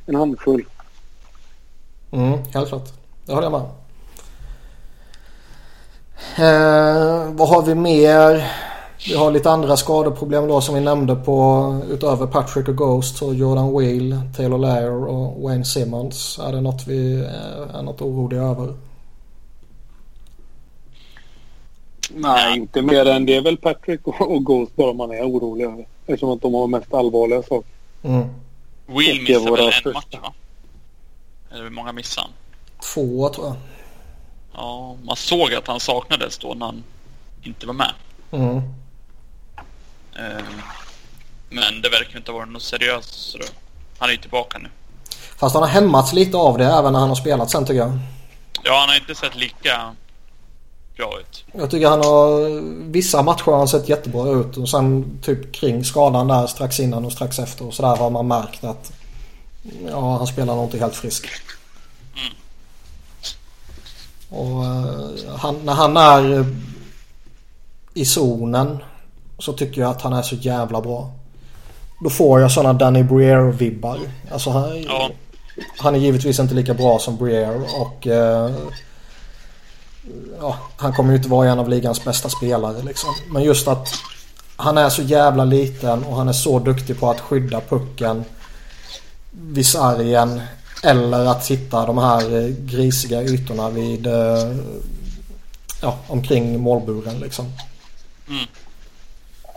[0.06, 0.64] En handfull.
[2.12, 2.88] Mm, helt klart.
[3.26, 3.60] Det håller jag med
[6.36, 8.50] eh, Vad har vi mer?
[9.06, 13.34] Vi har lite andra skadeproblem då som vi nämnde på utöver Patrick och Ghost och
[13.34, 16.38] Jordan Wheel, Taylor Lair och Wayne Simmons.
[16.38, 17.24] Är det något vi
[17.74, 18.74] är något oroliga över?
[22.14, 25.86] Nej, inte mer än det är väl Patrick och, Ghost bara man är orolig över.
[26.06, 27.70] Eftersom att de har mest allvarliga saker.
[28.02, 28.28] Mm.
[28.86, 29.92] Wheel missade väl en första.
[29.92, 30.32] match va?
[31.50, 32.34] Eller hur många missade han?
[32.94, 33.56] Två tror jag.
[34.54, 36.84] Ja, man såg att han saknades då när han
[37.42, 37.92] inte var med.
[38.30, 38.62] Mm.
[40.16, 40.44] Eh,
[41.48, 43.14] men det verkar inte varit något seriöst.
[43.14, 43.38] Så
[43.98, 44.68] han är ju tillbaka nu.
[45.36, 47.98] Fast han har hämmats lite av det även när han har spelat sen tycker jag.
[48.64, 49.94] Ja, han har inte sett lika
[50.96, 51.44] bra ut.
[51.52, 52.60] Jag tycker han har...
[52.90, 57.04] Vissa matcher har han sett jättebra ut och sen typ kring skadan där strax innan
[57.04, 58.92] och strax efter och sådär har man märkt att
[59.86, 61.28] ja, han spelar nog inte helt frisk.
[62.14, 62.34] Mm.
[64.28, 66.46] Och uh, han, när han är
[67.94, 68.78] i zonen
[69.40, 71.10] så tycker jag att han är så jävla bra.
[72.04, 73.98] Då får jag sådana Danny Breer-vibbar.
[74.32, 75.10] Alltså han, ja.
[75.78, 78.50] han är givetvis inte lika bra som Breer och eh,
[80.40, 83.10] ja, han kommer ju inte vara en av ligans bästa spelare liksom.
[83.32, 83.88] Men just att
[84.56, 88.24] han är så jävla liten och han är så duktig på att skydda pucken
[89.30, 90.40] vid sargen
[90.82, 94.56] eller att hitta de här grisiga ytorna vid eh,
[95.82, 97.52] ja, omkring målburen liksom.
[98.28, 98.46] Mm.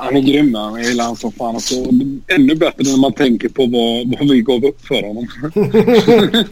[0.04, 0.54] Han är grym.
[0.54, 1.56] Jag gillar honom som fan.
[1.56, 1.76] Alltså,
[2.28, 5.28] ännu bättre när man tänker på vad, vad vi gav upp för honom.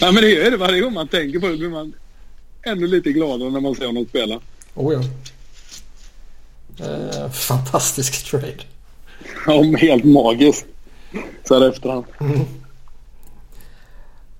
[0.00, 0.56] ja, men det är det.
[0.56, 1.92] Varje gång man tänker på det blir man
[2.62, 4.40] ännu lite gladare när man ser honom spela.
[4.74, 5.02] Oh ja.
[6.86, 8.54] Eh, fantastisk trade.
[9.46, 10.66] Ja, helt magiskt.
[11.44, 12.04] Så här efterhand.
[12.20, 12.40] Mm.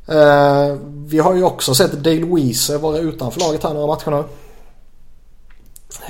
[0.08, 4.24] Uh, vi har ju också sett Dale Weezer vara utanför laget här några matcher nu.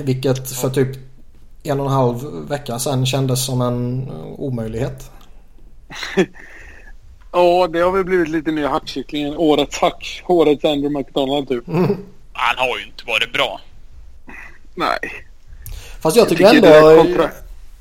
[0.05, 1.10] Vilket för typ
[1.63, 5.11] en och en halv vecka sedan kändes som en omöjlighet.
[7.33, 9.37] ja, det har väl blivit lite nya hackkycklingen.
[9.37, 10.23] Årets hack.
[10.27, 11.69] Årets Andrew McDonald typ.
[11.69, 11.97] Mm.
[12.33, 13.61] Han har ju inte varit bra.
[14.75, 14.99] Nej.
[16.01, 17.29] Fast jag tycker, jag tycker ändå...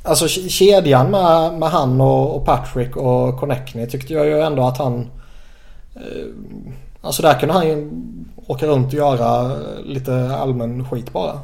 [0.04, 4.78] Alltså kedjan med, med han och, och Patrick och Connectney tyckte jag ju ändå att
[4.78, 5.12] han...
[5.96, 6.26] Eh,
[7.02, 7.92] alltså där kunde han ju
[8.48, 11.40] åka runt och göra lite allmän skit bara.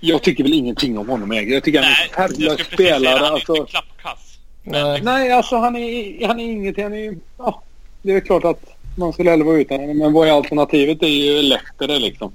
[0.00, 1.54] Jag tycker väl ingenting om honom Äger.
[1.54, 3.18] Jag tycker Nej, han är en färglös spelare.
[3.18, 3.56] Han är alltså...
[3.56, 4.38] inte klappkass.
[4.62, 5.00] Nej.
[5.02, 6.84] Nej, alltså han är, han är ingenting.
[6.84, 7.62] Han är, ja,
[8.02, 8.64] det är klart att
[8.96, 9.98] man skulle hellre vara utan honom.
[9.98, 11.00] Men vad är alternativet?
[11.00, 12.32] Det är ju Lehtare liksom.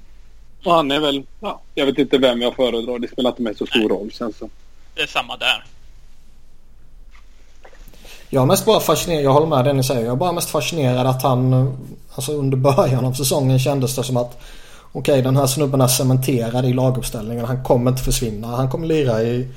[0.64, 2.98] Och han är väl, ja, jag vet inte vem jag föredrar.
[2.98, 3.88] Det spelar inte mig så stor Nej.
[3.88, 4.48] roll känns det
[4.94, 5.64] Det är samma där.
[8.30, 10.04] Jag är mest bara fascinerad, jag håller med det ni säger.
[10.04, 11.76] Jag är bara mest fascinerad att han,
[12.14, 14.42] alltså under början av säsongen kändes det som att
[14.98, 17.44] okej okay, den här snubben är cementerad i laguppställningen.
[17.44, 18.46] Han kommer inte försvinna.
[18.46, 19.48] Han kommer lira i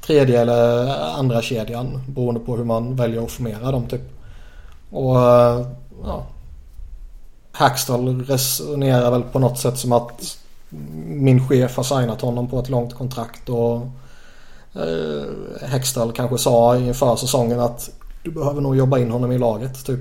[0.00, 4.02] tredje eller andra kedjan beroende på hur man väljer att formera dem typ.
[4.90, 5.66] Och eh,
[6.04, 6.26] ja.
[7.52, 10.38] Hackstall resonerar väl på något sätt som att
[11.06, 13.76] min chef har signat honom på ett långt kontrakt och
[14.74, 17.90] eh, Hextall kanske sa inför säsongen att
[18.22, 20.00] du behöver nog jobba in honom i laget typ.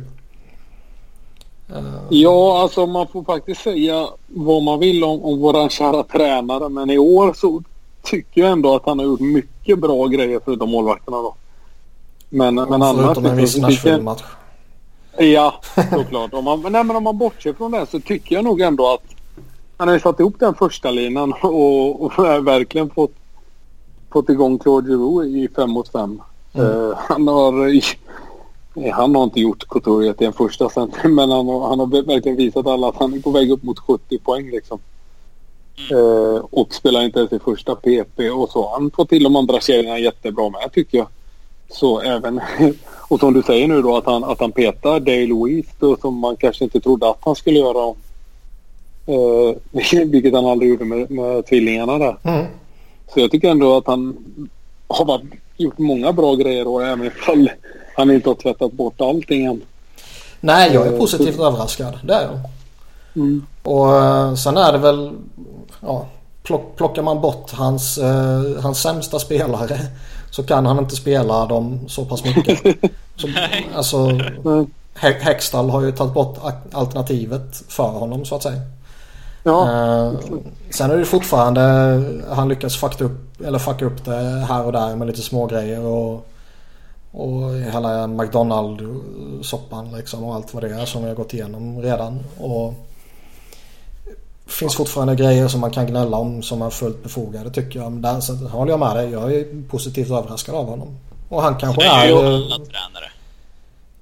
[1.70, 1.84] Eh.
[2.10, 6.90] Ja, alltså man får faktiskt säga vad man vill om, om våran kära tränare men
[6.90, 7.64] i år så
[8.04, 11.36] tycker jag ändå att han har gjort mycket bra grejer förutom målvakterna då.
[12.30, 13.06] Men, men annars...
[13.06, 14.24] Förutom en viss Nashville-match.
[15.18, 15.54] Ja,
[15.92, 16.34] såklart.
[16.34, 19.04] om man, nej, men om man bortser från det så tycker jag nog ändå att
[19.78, 23.14] han har satt ihop den första linan och, och verkligen fått,
[24.12, 26.22] fått igång Claude Giroux i fem mot fem.
[26.54, 26.68] Mm.
[26.68, 27.68] Uh, han har
[28.94, 32.38] han har inte gjort Couturier till en första center men han har, han har verkligen
[32.38, 34.80] visat alla att han är på väg upp mot 70 poäng liksom.
[35.92, 38.70] Uh, och spelar inte ens i första PP och så.
[38.74, 41.08] Han får till de andra serierna jättebra med tycker jag.
[41.70, 42.42] Så även,
[43.08, 46.18] och som du säger nu då att han, att han petar Dale Louise då, som
[46.18, 47.96] man kanske inte trodde att han skulle göra.
[49.10, 49.56] Uh,
[50.06, 52.18] vilket han aldrig gjorde med, med tvillingarna där.
[52.24, 52.46] Mm.
[53.14, 54.18] Så jag tycker ändå att han
[54.88, 55.24] har varit,
[55.58, 57.50] gjort många bra grejer och även ifall
[57.96, 59.62] han inte har tvättat bort allting än.
[60.40, 62.00] Nej, jag är eh, positivt uh, överraskad.
[62.04, 62.40] Det är jag.
[63.16, 63.46] Mm.
[63.64, 65.12] Och uh, sen är det väl,
[65.82, 66.06] ja,
[66.44, 69.78] plock, plockar man bort hans, uh, hans sämsta spelare
[70.30, 72.60] så kan han inte spela dem så pass mycket.
[73.16, 73.28] Så,
[73.76, 74.20] alltså,
[74.96, 76.38] Hextall har ju tagit bort
[76.72, 78.62] alternativet för honom så att säga.
[79.44, 79.62] Ja.
[79.62, 80.14] Eh,
[80.70, 81.62] sen är det fortfarande
[82.30, 85.80] han lyckas fucka upp, eller fucka upp det här och där med lite små grejer
[85.80, 86.26] och,
[87.14, 92.20] och hela McDonald-soppan liksom och allt vad det är som vi har gått igenom redan.
[92.40, 92.74] Och
[94.48, 97.92] finns fortfarande grejer som man kan gnälla om som är fullt befogade tycker jag.
[97.92, 99.10] Men där så håller jag med dig.
[99.10, 100.98] Jag är positivt överraskad av honom.
[101.30, 102.08] Och han kanske det är...
[102.08, 103.12] ju alla tränare.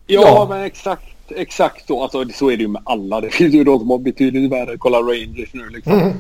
[0.08, 2.04] Ja, ja, men exakt, exakt så.
[2.04, 3.22] Alltså, så är det ju med alla.
[3.22, 4.78] Det finns ju de som har betydligt värre.
[4.78, 5.94] Kolla Rangers nu liksom.
[5.94, 6.14] Mm.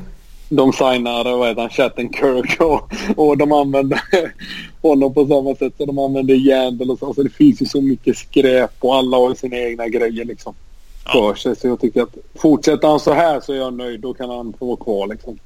[0.53, 4.01] De signar, vad heter han, Shattenkirk och, och de använder
[4.81, 7.05] honom på samma sätt som de använder Yandel och så.
[7.07, 10.53] Alltså, det finns ju så mycket skräp och alla har sina egna grejer liksom
[11.11, 11.55] för sig.
[11.55, 13.99] Så jag tycker att fortsätter han så här så är jag nöjd.
[13.99, 15.39] Då kan han få vara kvar liksom.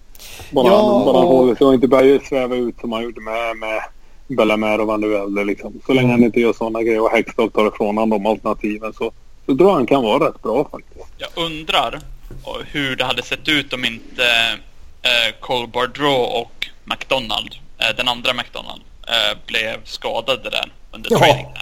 [0.51, 3.57] Bara, ja, bara han håller sig och inte börjar sväva ut som han gjorde med,
[3.57, 3.81] med
[4.27, 5.81] Bellamer och Van de Velde liksom.
[5.85, 9.11] Så länge han inte gör sådana grejer och Hextall tar ifrån honom de alternativen så,
[9.45, 11.05] så tror jag han kan vara rätt bra faktiskt.
[11.17, 12.01] Jag undrar
[12.65, 14.23] hur det hade sett ut om inte
[15.39, 21.19] Cole Bardreau och McDonald, eh, den andra McDonald, eh, blev skadade där under ja.
[21.19, 21.57] träningen.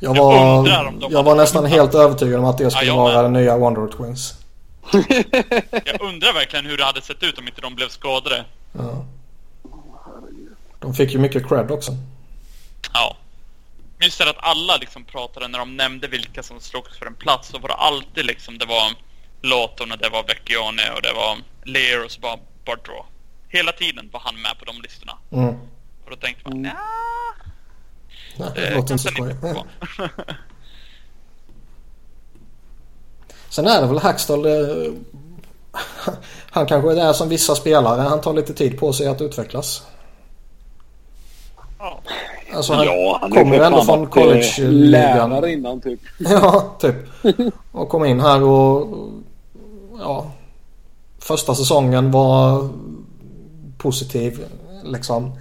[0.00, 3.32] Jag var, jag, jag var nästan helt övertygad om att det skulle ja, vara den
[3.32, 4.34] nya Wonder Twins.
[5.84, 8.44] jag undrar verkligen hur det hade sett ut om inte de blev skadade.
[8.72, 9.04] Ja.
[10.80, 11.92] De fick ju mycket cred också.
[12.92, 13.16] Ja.
[14.00, 17.48] Just det att alla liksom pratade när de nämnde vilka som slogs för en plats
[17.48, 18.92] så var det alltid liksom det var
[19.42, 23.04] Lawton och det var Vecchione och det var Lear och så var Bardreau.
[23.48, 25.12] Hela tiden var han med på de listorna.
[25.30, 25.54] Mm.
[26.04, 26.72] Och då tänkte man, ja
[28.36, 29.36] Nej, det låter inte så skoj.
[33.48, 34.46] Sen är det väl Hackstall.
[34.46, 34.92] Eh,
[36.50, 38.00] han kanske är som vissa spelare.
[38.00, 39.86] Han tar lite tid på sig att utvecklas.
[41.78, 42.00] Ja.
[42.54, 45.30] Alltså han, ja, han kommer ändå från college-ligan.
[45.30, 46.00] Lärare innan typ.
[46.18, 46.96] ja, typ.
[47.72, 48.88] Och kom in här och
[49.98, 50.32] ja.
[51.24, 52.68] Första säsongen var
[53.78, 54.44] positiv
[54.84, 55.32] liksom.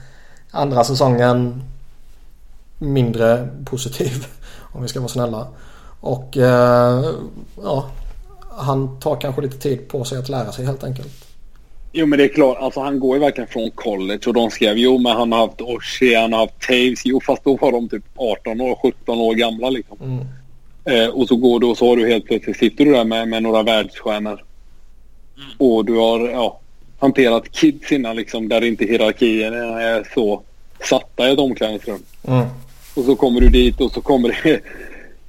[0.51, 1.63] Andra säsongen
[2.77, 4.25] mindre positiv.
[4.73, 5.47] Om vi ska vara snälla.
[5.99, 7.05] Och eh,
[7.63, 7.85] ja,
[8.49, 11.25] han tar kanske lite tid på sig att lära sig helt enkelt.
[11.91, 14.77] Jo men det är klart, alltså han går ju verkligen från college och de skrev
[14.77, 17.05] jo men han har haft Oshie, han har haft Taves.
[17.05, 19.97] Jo fast då var de typ 18 år, 17 år gamla liksom.
[20.01, 20.27] Mm.
[20.85, 23.27] Eh, och så går du och så har du helt plötsligt sitter du där med,
[23.27, 24.43] med några världsstjärnor.
[25.37, 25.49] Mm.
[25.57, 26.59] Och du har ja,
[26.99, 30.41] hanterat kids innan liksom där inte hierarkierna är så
[30.89, 32.03] satta i ett omklädningsrum.
[32.27, 32.47] Mm.
[32.93, 34.61] Och så kommer du dit och så kommer det...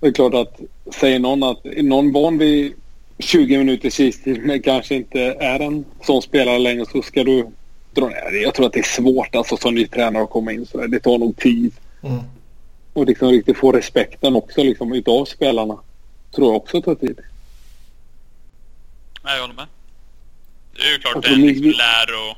[0.00, 0.60] Det är klart att
[0.94, 2.72] säger någon att någon van vid
[3.18, 7.46] 20 minuters istid men kanske inte är en sån spelare längre så ska du
[7.94, 8.42] dra ner.
[8.42, 11.00] Jag tror att det är svårt alltså som ny tränare att komma in så Det
[11.00, 11.72] tar nog tid.
[12.02, 12.22] Mm.
[12.92, 15.78] Och liksom riktigt få respekten också liksom utav spelarna.
[16.34, 17.20] Tror jag också tar tid.
[19.24, 19.66] Nej, jag håller med.
[20.74, 22.36] Det är ju klart det är liksom lär och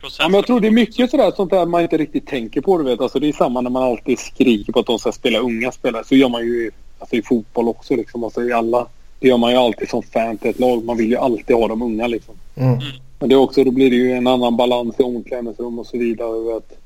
[0.00, 0.18] process.
[0.18, 2.78] Ja, men jag tror det är mycket sådär sånt där man inte riktigt tänker på.
[2.78, 3.00] Du vet.
[3.00, 6.04] Alltså, det är samma när man alltid skriker på att de ska spela unga spelare.
[6.04, 7.96] Så gör man ju alltså, i fotboll också.
[7.96, 8.24] Liksom.
[8.24, 8.86] Alltså, i alla,
[9.18, 10.84] det gör man ju alltid som fan till ett lag.
[10.84, 12.06] Man vill ju alltid ha de unga.
[12.06, 12.34] Liksom.
[12.54, 12.72] Mm.
[12.72, 12.84] mm.
[13.18, 15.98] Men det är också, då blir det ju en annan balans i omklädningsrum och så
[15.98, 16.54] vidare.
[16.54, 16.78] Vet.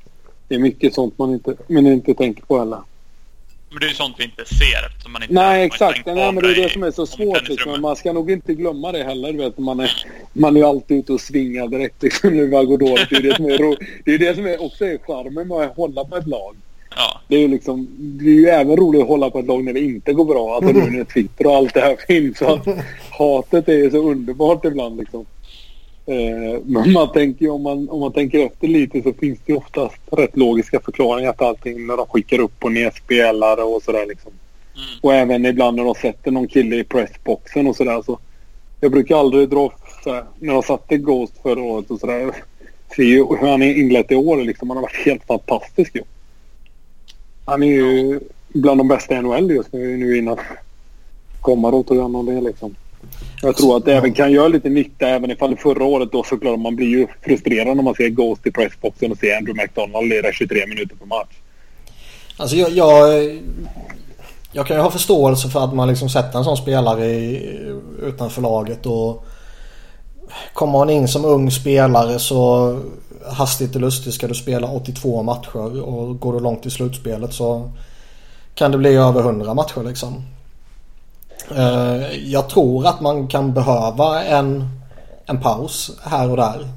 [0.47, 2.79] Det är mycket sånt man inte, man inte tänker på heller.
[3.71, 6.05] Men det är ju sånt vi inte ser eftersom man inte Nej exakt.
[6.05, 7.49] Nej, men det är det som är så svårt.
[7.49, 7.81] Liksom.
[7.81, 9.33] Man ska nog inte glömma det heller.
[9.33, 9.57] Vet.
[9.57, 13.09] Man, är, man är ju alltid ute och svingar direkt liksom, när det går dåligt.
[13.09, 15.57] Det är det som är, ro, det är, det som är också är charmen med
[15.57, 16.55] att hålla på ett lag.
[16.95, 17.21] Ja.
[17.27, 19.73] Det, är ju liksom, det är ju även roligt att hålla på ett lag när
[19.73, 20.55] det inte går bra.
[20.55, 22.37] Alltså nu när Twitter och allt det här finns.
[22.37, 22.61] Så
[23.09, 24.97] hatet är ju så underbart ibland.
[24.97, 25.25] Liksom.
[26.11, 30.01] Eh, men man tänker om man, om man tänker efter lite så finns det oftast
[30.11, 34.31] rätt logiska förklaringar till allting när de skickar upp och ner spelare och sådär liksom.
[34.75, 34.99] Mm.
[35.01, 38.19] Och även ibland när de sätter någon kille i pressboxen och sådär så.
[38.79, 42.31] Jag brukar aldrig dra såhär, när de satte Ghost förra året och sådär.
[42.95, 44.69] Se hur han är inlett i år liksom.
[44.69, 46.01] Han har varit helt fantastisk ju.
[47.45, 50.37] Han är ju bland de bästa i NHL just nu, nu innan
[51.41, 52.75] komma tog hand om det liksom.
[53.41, 56.59] Jag tror att det även kan göra lite nytta även ifall förra året då såklart
[56.59, 60.31] man blir ju frustrerad när man ser Ghost i pressboxen och ser Andrew McDonald lira
[60.31, 61.35] 23 minuter per match.
[62.37, 63.23] Alltså jag, jag,
[64.51, 67.59] jag kan ju ha förståelse för att man liksom sätter en sån spelare i,
[68.01, 69.25] utanför laget och
[70.53, 72.79] kommer man in som ung spelare så
[73.25, 77.71] hastigt och lustigt ska du spela 82 matcher och går du långt i slutspelet så
[78.55, 80.23] kan det bli över 100 matcher liksom.
[81.57, 84.69] Eh, jag tror att man kan behöva en,
[85.25, 86.67] en paus här och där.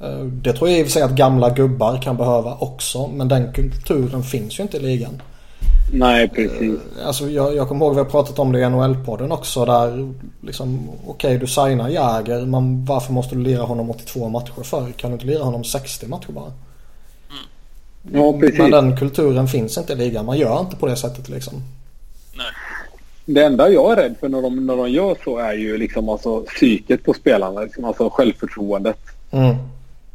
[0.00, 3.06] Eh, det tror jag i och för sig att gamla gubbar kan behöva också.
[3.06, 5.22] Men den kulturen finns ju inte i ligan.
[5.92, 6.60] Nej, precis.
[6.62, 9.64] Eh, alltså jag, jag kommer ihåg vi har pratat om det i NHL-podden också.
[9.64, 12.46] Där liksom, okej okay, du signar Jäger.
[12.46, 14.92] Men varför måste du lira honom 82 matcher för?
[14.92, 16.52] Kan du inte lira honom 60 matcher bara?
[18.12, 18.58] Ja, precis.
[18.58, 20.26] Men den kulturen finns inte i ligan.
[20.26, 21.54] Man gör inte på det sättet liksom.
[22.36, 22.46] Nej
[23.34, 26.08] det enda jag är rädd för när de, när de gör så är ju liksom
[26.08, 27.60] alltså psyket på spelarna.
[27.60, 28.98] Liksom alltså självförtroendet.
[29.30, 29.56] Mm.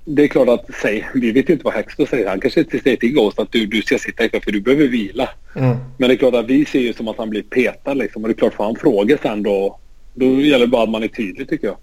[0.06, 2.30] Det är klart att, säg, vi vet ju inte vad Hexter säger.
[2.30, 4.88] Han kanske inte säger till Ghost att du, du ska sitta ikväll för du behöver
[4.88, 5.30] vila.
[5.56, 5.78] Mm.
[5.98, 8.24] Men det är klart att vi ser ju som att han blir petad liksom.
[8.24, 9.80] Och det är klart, får han fråga sen då,
[10.14, 11.78] då gäller det bara att man är tydlig tycker jag.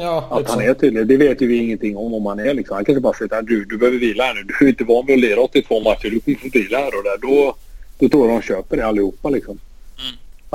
[0.00, 1.06] Ja, att han är tydlig.
[1.06, 2.74] Det vet ju vi ingenting om om han är liksom.
[2.74, 4.42] Han kanske bara säger att du, du behöver vila här nu.
[4.42, 6.10] Du är inte van vid att lira 82 matcher.
[6.10, 7.28] Du kommer få vila här och där.
[7.28, 7.56] Då,
[7.98, 9.58] då tror jag de köper det allihopa liksom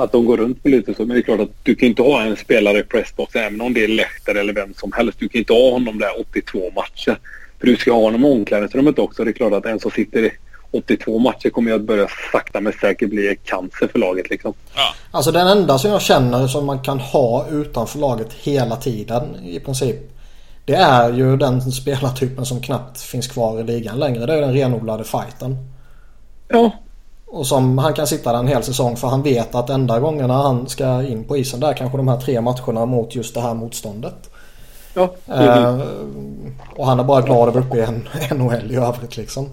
[0.04, 1.06] att de går runt med lite så.
[1.06, 3.74] Men det är klart att du kan inte ha en spelare i pressbox även om
[3.74, 5.18] det är Lechter eller vem som helst.
[5.18, 7.18] Du kan inte ha honom där 82 matcher.
[7.58, 9.24] För du ska ha honom i omklädningsrummet också.
[9.24, 10.30] Det är klart att en som sitter i
[10.70, 14.54] 82 matcher kommer att börja sakta men säkert bli cancer för laget liksom.
[14.74, 14.94] Ja.
[15.10, 19.60] Alltså den enda som jag känner som man kan ha utanför laget hela tiden i
[19.60, 19.96] princip.
[20.64, 24.26] Det är ju den spelartypen som knappt finns kvar i ligan längre.
[24.26, 25.56] Det är den renodlade fighten.
[26.48, 26.70] Ja,
[27.32, 30.34] och som han kan sitta där en hel säsong för han vet att enda gångerna
[30.34, 33.54] han ska in på isen där kanske de här tre matcherna mot just det här
[33.54, 34.30] motståndet.
[34.94, 35.80] Ja, eh,
[36.76, 38.08] och han är bara glad över uppe i en
[38.38, 39.52] NHL i övrigt liksom.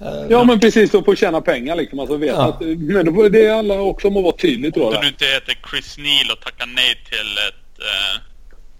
[0.00, 1.98] Eh, ja men precis och få tjäna pengar liksom.
[2.00, 2.48] Alltså, vet ja.
[2.48, 4.94] att, men det är alla också om att vara tydlig tror jag.
[4.94, 8.20] Om du inte heter Chris Neal och tackar nej till ett eh,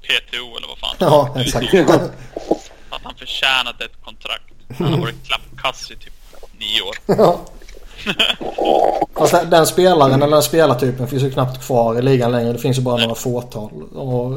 [0.02, 0.96] PTO eller vad fan.
[0.98, 1.74] Ja exakt.
[2.90, 4.54] att han förtjänat ett kontrakt.
[4.78, 6.14] Han har varit klappkass i typ
[6.58, 6.96] nio år.
[7.24, 7.40] Ja.
[9.14, 12.52] Fast den spelaren eller den spelartypen finns ju knappt kvar i ligan längre.
[12.52, 13.70] Det finns ju bara några fåtal.
[13.94, 14.32] Och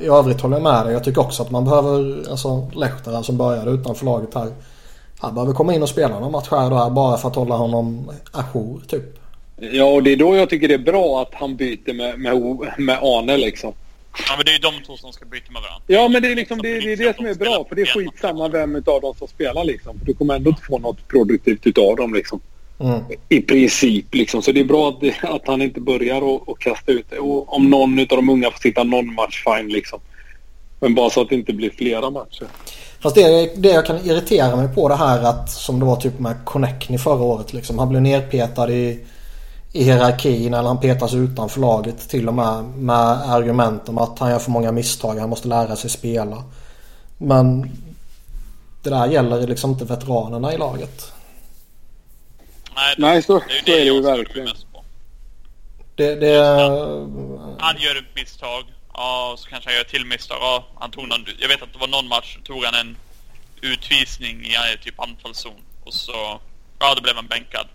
[0.00, 0.92] I övrigt håller jag med dig.
[0.92, 4.48] Jag tycker också att man behöver, alltså Lehtara som började utanför laget här.
[5.18, 8.10] Han behöver komma in och spela någon match här då bara för att hålla honom
[8.32, 9.18] ajour typ.
[9.60, 12.34] Ja och det är då jag tycker det är bra att han byter med, med,
[12.78, 13.72] med Arne liksom.
[14.28, 15.84] Ja men det är ju de två som ska byta med varandra.
[15.86, 17.64] Ja men det är liksom det, det, är det som är bra.
[17.68, 20.00] För det är skitsamma vem utav dem som spelar liksom.
[20.04, 22.40] Du kommer ändå inte få något produktivt utav dem liksom.
[22.80, 23.00] Mm.
[23.28, 24.42] I princip liksom.
[24.42, 27.18] Så det är bra att, att han inte börjar och, och kasta ut det.
[27.18, 30.00] Och om någon av de unga får sitta någon match, fine liksom.
[30.80, 32.46] Men bara så att det inte blir flera matcher.
[33.00, 36.18] Fast det, det jag kan irritera mig på det här att som det var typ
[36.18, 37.78] med Connectny förra året liksom.
[37.78, 39.00] Han blev nerpetad i,
[39.72, 44.30] i hierarkin eller han petas utanför laget till och med med argument om att han
[44.30, 45.18] gör för många misstag.
[45.18, 46.44] Han måste lära sig spela.
[47.18, 47.70] Men
[48.82, 51.12] det där gäller liksom inte veteranerna i laget.
[52.78, 54.48] Nej, det, Nej så, det är, så är det ju verkligen.
[55.94, 56.36] Det, det...
[57.58, 58.64] Han gör ett misstag.
[58.94, 60.38] Ja, så kanske han gör ett till misstag.
[60.40, 62.96] Ja, han tog någon, jag vet att det var någon match tog han en
[63.60, 65.60] utvisning i typ anfallszon.
[65.84, 66.40] Och så...
[66.78, 67.66] Ja, då blev han bänkad.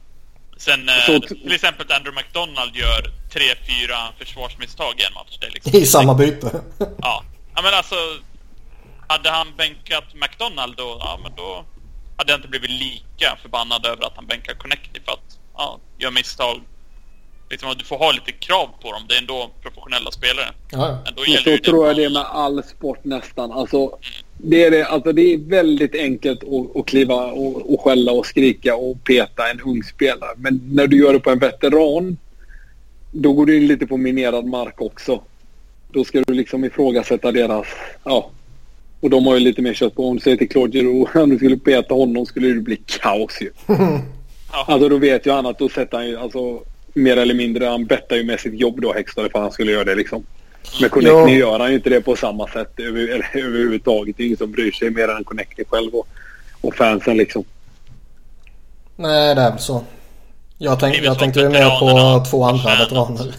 [0.58, 3.02] Sen så, eh, till exempel Andrew McDonald gör
[3.34, 5.38] tre, fyra försvarsmisstag i en match.
[5.42, 6.62] Det liksom I samma byte?
[6.78, 7.24] ja.
[7.56, 7.96] Ja men alltså...
[9.08, 11.66] Hade han bänkat McDonald då, ja men då
[12.24, 16.12] hade jag inte blivit lika förbannad över att han bänkar Connecty för att ja, gör
[16.12, 16.62] misstag.
[17.50, 19.02] Liksom, du får ha lite krav på dem.
[19.10, 20.50] Det är ändå professionella spelare.
[20.72, 20.98] Ja.
[21.06, 23.52] Men då så tror jag det med all sport nästan.
[23.52, 24.00] Alltså, mm.
[24.38, 28.26] det, är det, alltså, det är väldigt enkelt att, att kliva och, och skälla och
[28.26, 30.32] skrika och peta en ung spelare.
[30.38, 32.18] Men när du gör det på en veteran
[33.12, 35.22] då går du in lite på minerad mark också.
[35.92, 37.68] Då ska du liksom ifrågasätta deras
[38.04, 38.30] ja,
[39.04, 40.08] och de har ju lite mer kött på.
[40.08, 43.42] Om du säger till Claude Giroux om du skulle peta honom skulle det bli kaos
[43.42, 43.52] ju.
[44.52, 46.60] alltså då vet ju han att då sätter han ju alltså
[46.94, 47.66] mer eller mindre.
[47.66, 50.26] Han bettar ju med sitt jobb då Hextall ifall han skulle göra det liksom.
[50.82, 54.18] Men Connectny gör han ju inte det på samma sätt över, eller, överhuvudtaget.
[54.18, 56.08] Det är ingen som bryr sig mer än Connectny själv och,
[56.62, 57.44] och fansen liksom.
[58.96, 59.84] Nej, det är väl så.
[60.58, 63.36] Jag, tänk, jag tänkte ju mer på två andra veteraner.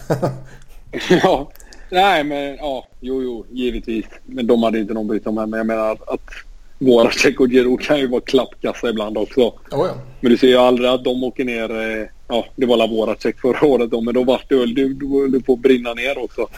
[1.22, 1.50] ja,
[1.90, 4.06] Nej, men ja, jo, jo, givetvis.
[4.24, 5.34] Men de hade inte någon brytt om.
[5.34, 6.30] Men jag menar att, att
[6.78, 9.40] Voracek och Giroud kan ju vara klappkassa ibland också.
[9.40, 9.94] Oh, ja.
[10.20, 11.70] Men du ser ju aldrig att de åker ner.
[11.70, 14.66] Eh, ja, det var Voracek förra året då, men då vart det.
[14.66, 16.40] Du, du, du får brinna ner också.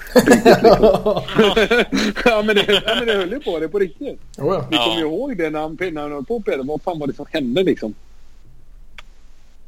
[2.24, 4.20] ja, men det, ja, men det höll ju på det på riktigt.
[4.38, 4.66] Oh, ja.
[4.70, 6.64] Vi kommer ju ihåg det när han, när han höll på Peder.
[6.64, 7.94] Vad fan var det som hände liksom?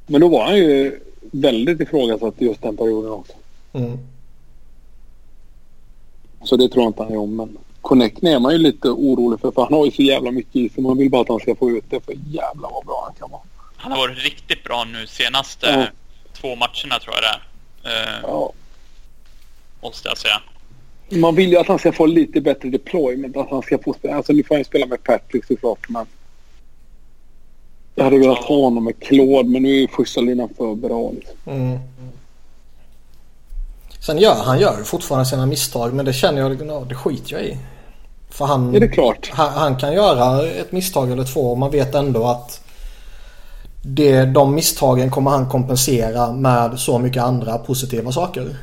[0.07, 3.33] Men då var han ju väldigt ifrågasatt just den perioden också.
[3.73, 3.99] Mm.
[6.43, 7.37] Så det tror jag inte han är om.
[7.37, 9.51] Men Connecten är man ju lite orolig för.
[9.51, 10.83] För han har ju så jävla mycket i sig.
[10.83, 12.01] Man vill bara att han ska få ut det.
[12.01, 13.43] För jävlar vad bra han kan vara.
[13.77, 15.87] Han har varit riktigt bra nu senaste ja.
[16.33, 18.19] två matcherna tror jag det är.
[18.19, 18.53] Uh, ja.
[19.83, 20.41] Måste jag säga.
[21.11, 23.37] Man vill ju att han ska få lite bättre deployment.
[23.37, 24.15] Att han ska få spela.
[24.15, 25.89] Alltså nu får han ju spela med Patrick såklart.
[25.89, 26.07] Men
[27.95, 29.49] jag hade velat ha honom med Claude.
[29.49, 31.13] Men nu är ju första linan för bra.
[31.13, 31.37] Liksom.
[31.47, 31.79] Mm.
[34.01, 37.43] Sen gör han gör fortfarande sina misstag men det känner jag, no, det skiter jag
[37.43, 37.59] i.
[38.31, 39.31] För han, är det klart?
[39.33, 42.61] Han, han, kan göra ett misstag eller två och man vet ändå att
[43.83, 48.41] det, de misstagen kommer han kompensera med så mycket andra positiva saker.
[48.41, 48.57] Mm.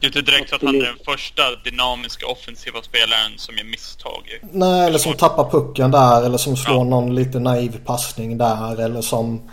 [0.00, 3.64] Det är inte direkt så att han är den första dynamiska offensiva spelaren som gör
[3.64, 4.22] misstag.
[4.52, 6.84] Nej, eller som tappar pucken där eller som slår ja.
[6.84, 9.50] någon lite naiv passning där eller som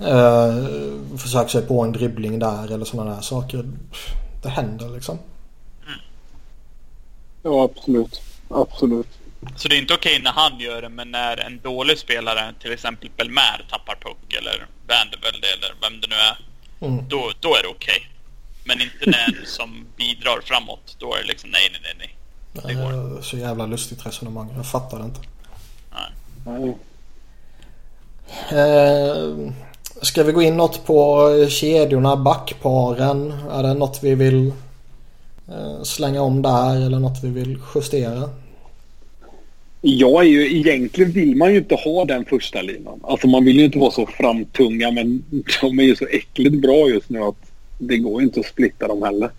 [0.00, 3.64] Uh, försöker sig på en dribbling där eller sådana där saker.
[4.42, 5.18] Det händer liksom.
[5.86, 5.98] Mm.
[7.42, 8.22] Ja absolut.
[8.50, 9.08] Absolut.
[9.56, 12.72] Så det är inte okej när han gör det men när en dålig spelare, till
[12.72, 16.38] exempel Belmer, tappar puck eller Vandervelde eller vem det nu är.
[16.86, 17.08] Mm.
[17.08, 18.10] Då, då är det okej.
[18.64, 20.96] Men inte när en som bidrar framåt.
[20.98, 22.16] Då är det liksom nej, nej, nej, nej.
[22.66, 23.22] Det går.
[23.22, 24.52] Så jävla lustigt resonemang.
[24.56, 25.20] Jag fattar det inte.
[25.92, 26.12] Nej.
[26.46, 26.74] Mm.
[28.52, 29.52] Uh,
[30.04, 33.34] Ska vi gå in något på kedjorna, backparen?
[33.50, 34.52] Är det något vi vill
[35.48, 38.30] eh, slänga om där eller något vi vill justera?
[39.80, 43.00] Jag är ju, egentligen vill man ju inte ha den första linan.
[43.02, 45.24] Alltså man vill ju inte vara så framtunga men
[45.60, 47.36] de är ju så äckligt bra just nu att
[47.78, 49.30] det går inte att splitta dem heller.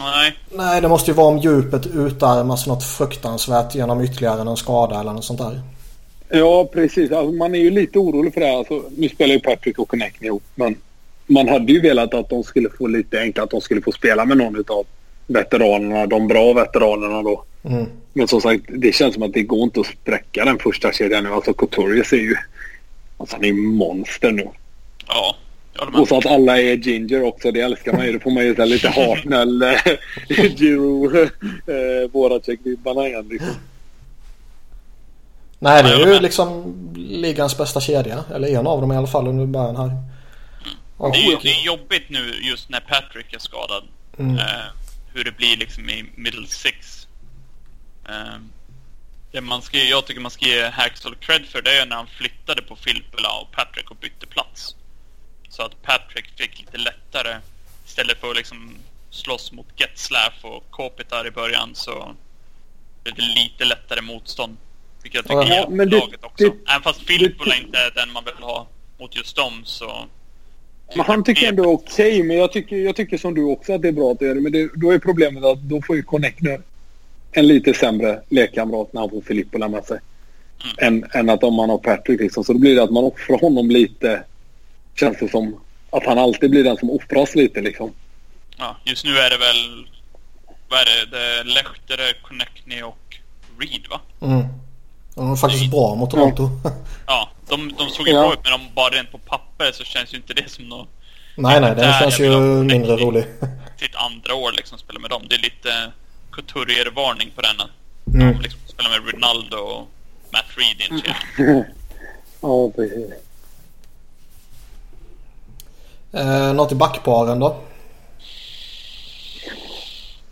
[0.00, 0.36] Nej.
[0.50, 5.12] Nej, det måste ju vara om djupet utarmas något fruktansvärt genom ytterligare någon skada eller
[5.12, 5.60] något sånt där.
[6.28, 7.12] Ja, precis.
[7.12, 8.58] Alltså, man är ju lite orolig för det här.
[8.58, 10.76] Alltså, nu spelar ju Patrick och Connecting ihop, men
[11.26, 14.24] man hade ju velat att de skulle få lite enklare, att de skulle få spela
[14.24, 14.86] med någon av
[15.26, 17.44] veteranerna, de bra veteranerna då.
[17.64, 17.86] Mm.
[18.12, 21.24] Men som sagt, det känns som att det går inte att spräcka den första kedjan
[21.24, 21.30] nu.
[21.30, 22.36] Alltså Cotorius är ju...
[23.16, 24.48] Alltså han är ju monster nu.
[25.08, 25.36] Ja.
[25.94, 28.12] Och så att alla är ginger också, det älskar man ju.
[28.12, 29.46] Då får man ju lite hat när
[30.56, 33.54] Giro, eh, Voracek-vibbarna igen liksom.
[35.58, 38.24] Nej, det är ju liksom ligans bästa kedja.
[38.34, 39.90] Eller en av dem i alla fall under början här.
[40.96, 43.84] Och, det, är ju, det är jobbigt nu just när Patrick är skadad.
[44.18, 44.38] Mm.
[44.38, 44.64] Eh,
[45.14, 47.08] hur det blir liksom i middle six.
[48.08, 48.38] Eh,
[49.32, 52.06] det man ska, jag tycker man ska ge Hackstall cred för det är när han
[52.06, 54.76] flyttade på Filppula och Patrick och bytte plats.
[55.48, 57.36] Så att Patrick fick lite lättare
[57.86, 58.74] istället för att liksom
[59.10, 62.14] slåss mot Getzlaff och Kopitar i början så
[63.02, 64.56] blev det lite lättare motstånd.
[65.06, 66.44] Vilket jag tycker ja, hjälper laget också.
[66.44, 68.66] Det, Även fast Filippola inte är den man vill ha
[68.98, 70.04] mot just dem så...
[70.96, 73.82] Men han tycker ändå okej, okay, men jag tycker, jag tycker som du också att
[73.82, 74.40] det är bra att det är det.
[74.40, 76.62] Men det, då är problemet att då får ju Connect nu
[77.32, 79.98] en lite sämre lekkamrat när han får Filippola med sig.
[80.64, 80.94] Mm.
[80.94, 82.44] Än, än att om man har Patrick liksom.
[82.44, 84.24] Så då blir det att man offrar honom lite.
[84.94, 85.60] Känns det som.
[85.90, 87.92] Att han alltid blir den som offras lite liksom.
[88.56, 89.88] Ja, just nu är det väl...
[90.68, 91.16] Vad är det?
[91.16, 93.16] Det är Lehtere, Connectney och
[93.58, 94.00] Reed va?
[94.20, 94.46] Mm.
[95.16, 96.50] De var faktiskt bra mot Toronto.
[97.06, 98.20] Ja, de, de såg ju ja.
[98.20, 100.88] bra ut men om bara rent på papper så känns ju inte det som något...
[101.36, 103.24] Nej, nej, det känns ju mindre rolig.
[103.80, 105.22] Sitt andra år liksom spela med dem.
[105.28, 105.92] Det är lite
[106.30, 107.56] Couturier-varning på den.
[108.14, 108.36] Mm.
[108.36, 109.88] De liksom spelar med Ronaldo och
[110.32, 111.64] Matt Reed i en kedja.
[112.40, 113.10] ja, precis.
[116.12, 117.56] Eh, något i backparen då?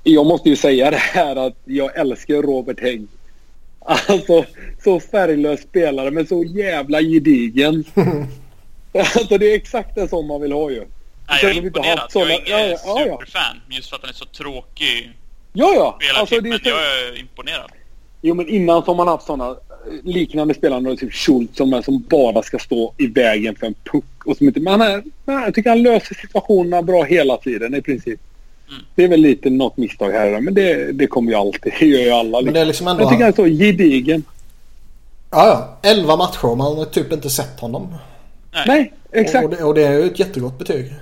[0.03, 3.07] Jag måste ju säga det här att jag älskar Robert Hägg.
[3.85, 4.45] Alltså,
[4.85, 7.85] så färglös spelare men så jävla gedigen.
[8.99, 10.85] alltså det är exakt en sån man vill ha ju.
[11.29, 12.11] Nej, jag är imponerad.
[12.15, 13.61] Jag är ingen ja, ja, superfan.
[13.71, 15.13] Just för att han är så tråkig.
[15.53, 15.99] Ja, ja.
[16.21, 16.69] Alltså, det är men så...
[16.69, 17.71] jag är imponerad.
[18.23, 19.57] Jo, men innan så har man haft sådana
[20.03, 24.27] liknande spelare, typ Schultz som, som bara ska stå i vägen för en puck.
[24.27, 27.83] Och som inte, men han är, jag tycker han löser situationerna bra hela tiden i
[27.83, 28.21] princip.
[28.69, 28.83] Mm.
[28.95, 31.73] Det är väl lite något misstag här men det, det kommer ju alltid.
[31.81, 32.41] Det gör ju alla.
[32.41, 32.45] Liksom.
[32.45, 34.25] Men det är liksom ändå jag tycker han är så gedigen.
[35.31, 35.91] Ja, ja.
[35.91, 36.57] 11 matcher.
[36.57, 37.97] Man har typ inte sett honom.
[38.53, 39.45] Nej, Nej exakt.
[39.45, 40.93] Och det, och det är ju ett jättegott betyg.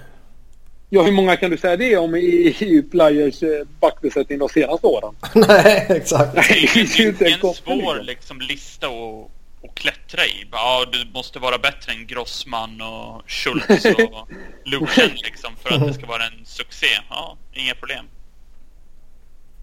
[0.95, 4.87] Ja, hur många kan du säga det om i, i Players eh, backbesättning de senaste
[4.87, 5.15] åren?
[5.49, 6.35] Nej, exakt.
[6.35, 9.31] Nej, det är ju inte en svår liksom, lista att,
[9.63, 10.47] att klättra i.
[10.53, 14.29] Ja, du måste vara bättre än Grossman och Schultz och
[14.65, 16.87] Luken liksom för att det ska vara en succé.
[17.11, 18.07] Ja, inga problem.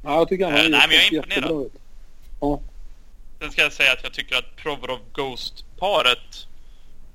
[0.04, 1.72] Ja, jag tycker han har äh, Nej, men jag är imponerad.
[2.40, 2.62] Ja.
[3.40, 6.48] Sen ska jag säga att jag tycker att Provorov Ghost-paret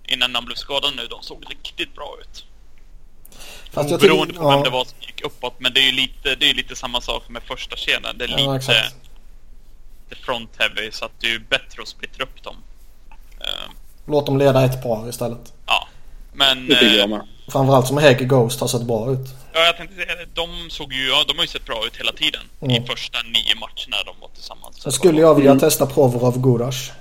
[0.08, 2.46] innan han blev skadad nu, de såg riktigt bra ut.
[3.70, 5.54] Fast jag Beroende på vem det var som gick uppåt.
[5.58, 8.18] Men det är ju lite, det är lite samma sak med första kedjan.
[8.18, 8.72] Det är ja, lite,
[10.08, 12.56] lite front heavy så att det är ju bättre att splittra upp dem.
[13.44, 13.70] Uh,
[14.06, 15.52] Låt dem leda ett par istället.
[15.66, 15.88] Ja.
[16.32, 16.68] Men...
[16.68, 17.26] Det tycker jag med.
[17.48, 19.28] Framförallt som Hege Ghost har sett bra ut.
[19.52, 20.26] Ja, jag tänkte säga det.
[20.34, 22.40] De såg ju, de har ju sett bra ut hela tiden.
[22.60, 22.82] Mm.
[22.82, 24.82] I första nio matcherna de var tillsammans.
[24.82, 25.60] Så skulle jag vilja mm.
[25.60, 26.92] testa Provorov Gudas.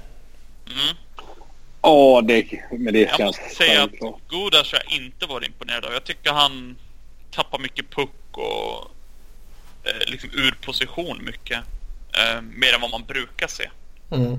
[0.67, 0.95] Mm.
[1.81, 3.91] Ja, det, men det jag känns måste säga att
[4.27, 5.93] Godas har jag inte varit imponerad av.
[5.93, 6.75] Jag tycker han
[7.31, 8.91] tappar mycket puck och
[9.83, 11.59] eh, liksom ur position mycket.
[12.13, 13.69] Eh, mer än vad man brukar se.
[14.11, 14.33] Mm.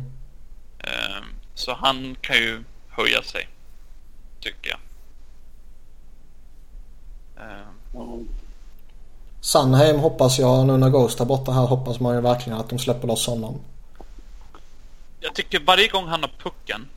[0.78, 1.22] Eh,
[1.54, 3.48] så han kan ju höja sig,
[4.40, 4.78] tycker jag.
[7.94, 8.28] Mm.
[9.40, 12.78] Sandheim hoppas jag, nu när Ghost är borta här, hoppas man ju verkligen att de
[12.78, 13.60] släpper loss honom.
[15.20, 16.88] Jag tycker varje gång han har pucken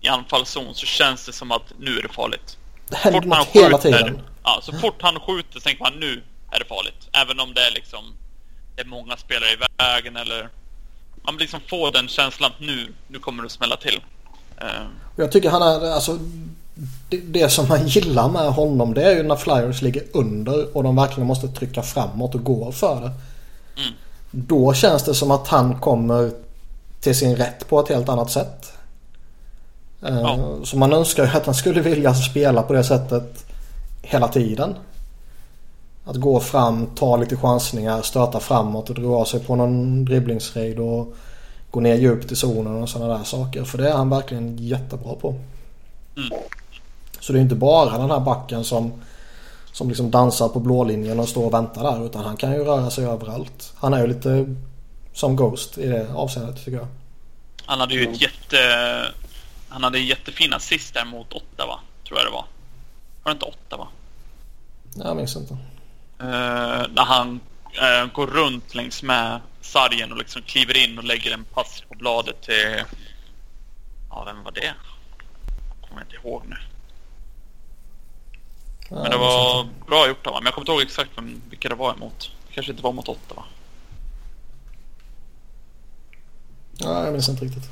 [0.00, 2.58] i anfallszon så känns det som att nu är det farligt.
[2.88, 4.22] Det händer något hela tiden.
[4.42, 7.08] Ja, så fort han skjuter så tänker man nu är det farligt.
[7.12, 8.16] Även om det är liksom
[8.76, 10.48] det är många spelare i vägen eller
[11.22, 14.00] man liksom får den känslan att nu, nu kommer det att smälla till.
[14.62, 14.86] Uh.
[15.16, 16.18] Jag tycker han är, alltså
[17.08, 20.82] det, det, som man gillar med honom det är ju när Flyers ligger under och
[20.82, 23.12] de verkligen måste trycka framåt och gå för det.
[23.82, 23.94] Mm.
[24.30, 26.30] Då känns det som att han kommer
[27.00, 28.72] till sin rätt på ett helt annat sätt.
[30.02, 30.58] Eh, ja.
[30.64, 33.46] Så man önskar ju att han skulle vilja spela på det sättet
[34.02, 34.74] hela tiden.
[36.10, 41.14] Att gå fram, ta lite chansningar, stöta framåt och dra sig på någon dribblingsraid och
[41.70, 43.64] gå ner djupt i zonen och sådana där saker.
[43.64, 45.28] För det är han verkligen jättebra på.
[46.16, 46.38] Mm.
[47.20, 48.92] Så det är inte bara den här backen som,
[49.72, 52.06] som liksom dansar på blålinjen och står och väntar där.
[52.06, 53.72] Utan han kan ju röra sig överallt.
[53.76, 54.56] Han är ju lite
[55.14, 56.88] som Ghost i det avseendet tycker jag.
[57.64, 58.56] Han hade ju ett jätte
[59.68, 62.44] han hade jättefina assist där mot Ottawa, tror jag det var.
[63.22, 63.88] Var det inte Ottawa?
[64.94, 65.56] Jag minns inte.
[66.20, 67.40] Uh, när han
[67.82, 71.94] uh, går runt längs med sargen och liksom kliver in och lägger en pass på
[71.94, 72.84] bladet till...
[74.10, 74.74] Ja, vem var det?
[75.88, 76.56] Kommer inte ihåg nu.
[78.88, 80.46] Ja, men det var bra gjort av honom.
[80.46, 81.10] Jag kommer inte ihåg exakt
[81.50, 82.30] vilka det var emot.
[82.48, 83.44] Det kanske inte var mot Ottawa.
[86.78, 87.64] Ja, jag minns inte riktigt.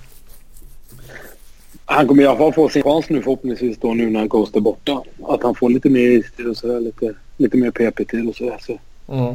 [1.85, 4.61] Han kommer i alla fall få sin chans nu förhoppningsvis då nu när Ghost är
[4.61, 5.03] borta.
[5.29, 6.81] Att han får lite mer istid och sådär.
[6.81, 8.59] Lite, lite mer PP till och sådär.
[8.61, 8.79] Så.
[9.13, 9.35] Mm.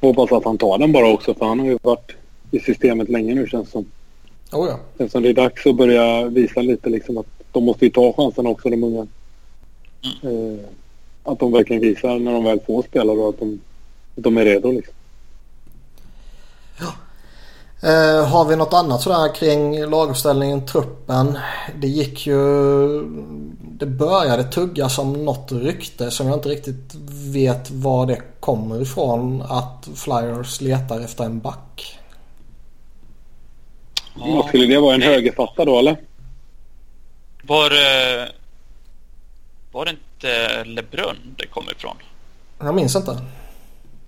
[0.00, 2.12] Hoppas att han tar den bara också för han har ju varit
[2.50, 3.86] i systemet länge nu känns som.
[4.52, 4.78] Oh ja.
[4.98, 8.12] Känns som det är dags att börja visa lite liksom att de måste ju ta
[8.12, 9.06] chansen också de unga.
[10.22, 10.54] Mm.
[10.54, 10.64] Eh,
[11.24, 13.60] att de verkligen visar när de väl får spela och att de,
[14.16, 14.94] att de är redo liksom.
[16.80, 16.92] Ja.
[17.88, 21.38] Eh, har vi något annat sådär kring laguppställningen, truppen?
[21.80, 22.38] Det gick ju...
[23.78, 26.94] Det började tugga som något rykte som jag inte riktigt
[27.32, 29.42] vet var det kommer ifrån.
[29.42, 31.98] Att Flyers letar efter en back.
[34.18, 35.96] Ja, skulle det vara en högerfatta då eller?
[37.42, 38.32] Var det...
[39.72, 41.96] Var det inte LeBrun det kom ifrån?
[42.58, 43.18] Jag minns inte.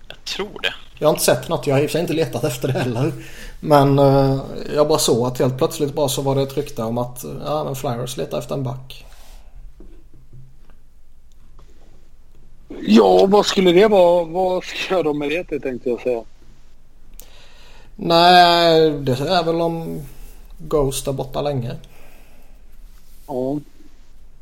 [0.07, 0.73] Jag tror det.
[0.99, 1.67] Jag har inte sett något.
[1.67, 3.11] Jag har i och för sig inte letat efter det heller.
[3.59, 4.41] Men uh,
[4.75, 7.63] jag bara såg att helt plötsligt bara så var det ett rykte om att ja,
[7.63, 9.03] men Flyers letar efter en back.
[12.81, 14.23] Ja, vad skulle det vara?
[14.23, 16.23] Vad ska de med det tänkte jag säga.
[17.95, 20.01] Nej, det är väl om
[20.57, 21.75] Ghost är borta länge.
[23.27, 23.59] Ja,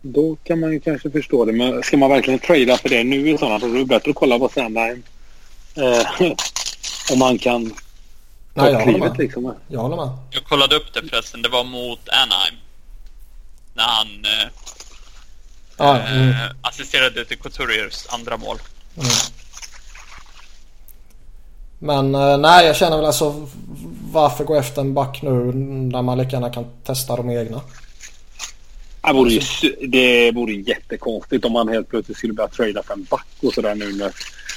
[0.02, 1.52] då kan man ju kanske förstå det.
[1.52, 4.10] Men ska man verkligen trada för det nu i sådana fall så är det bättre
[4.10, 5.04] att kolla på Sandline.
[5.76, 6.22] Eh,
[7.14, 7.76] om man kan ta
[8.54, 9.20] Nej, jag klivet håller med.
[9.20, 9.54] liksom.
[9.68, 10.10] Jag håller med.
[10.32, 11.42] Jag kollade upp det förresten.
[11.42, 12.56] Det var mot Anaheim.
[13.74, 14.50] När han eh,
[15.78, 18.58] Ja, mm, eh, assisterade till Couturiers andra mål.
[18.98, 19.10] mm.
[21.80, 23.48] Men eh, nej, jag känner väl alltså
[24.12, 25.30] varför gå efter en back nu
[25.92, 27.62] när man lika gärna kan testa de egna?
[29.02, 29.42] Det vore, ju,
[29.88, 33.76] det vore jättekonstigt om man helt plötsligt skulle börja trada för en back och sådär
[33.76, 34.12] nu när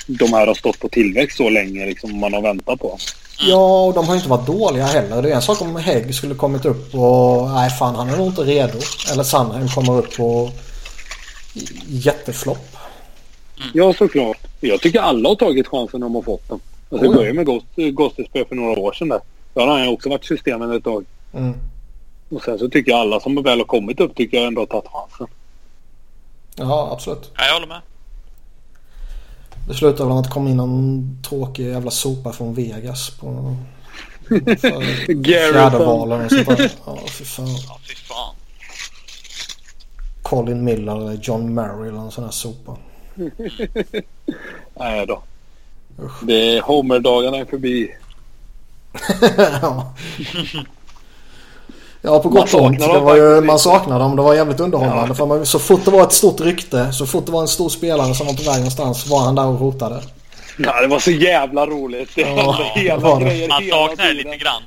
[0.06, 2.98] de här har stått på tillväxt så länge liksom man har väntat på.
[3.40, 5.22] Ja, och de har inte varit dåliga heller.
[5.22, 8.26] Det är en sak om Hägg skulle kommit upp och nej fan han är nog
[8.26, 8.78] inte redo.
[9.12, 10.50] Eller Sandheim kommer upp och
[11.86, 12.76] jätteflopp.
[13.74, 14.38] Ja, såklart.
[14.60, 16.60] Jag tycker alla har tagit chansen om de har fått den.
[16.90, 17.32] Alltså, det Oh ja.
[17.32, 19.20] började med Ghostespear för några år sedan där.
[19.54, 21.04] Då har han ju också varit i systemet ett tag.
[21.34, 21.54] Mm.
[22.28, 24.66] Och sen så tycker jag alla som väl har kommit upp tycker jag ändå har
[24.66, 25.26] tagit chansen.
[26.56, 27.30] Ja, absolut.
[27.36, 27.80] Ja, jag håller med.
[29.68, 33.56] Det slutar väl med att det kom in någon tråkig jävla sopa från Vegas på
[34.28, 36.72] för fjärde valen och sånt där.
[36.86, 37.46] Ja, fy fan.
[37.46, 38.34] Ja, fy fan.
[40.28, 42.76] Colin Miller eller John Merrill eller en sån här sopa.
[44.74, 45.22] Nej då.
[46.02, 46.22] Usch.
[46.22, 47.90] Det är Homer-dagarna är förbi.
[49.62, 49.92] ja.
[52.02, 52.78] ja, på gott och ont.
[52.78, 54.16] Det var ju, man saknar dem.
[54.16, 55.08] Det var jävligt underhållande.
[55.08, 55.14] Ja.
[55.14, 57.68] För man, så fort det var ett stort rykte, så fort det var en stor
[57.68, 60.02] spelare som var på väg någonstans var han där och rotade.
[60.58, 62.10] Ja, det var så jävla roligt.
[62.14, 63.24] Det Ja, hände hela var det.
[63.26, 64.62] grejer Man hela saknar det lite grann.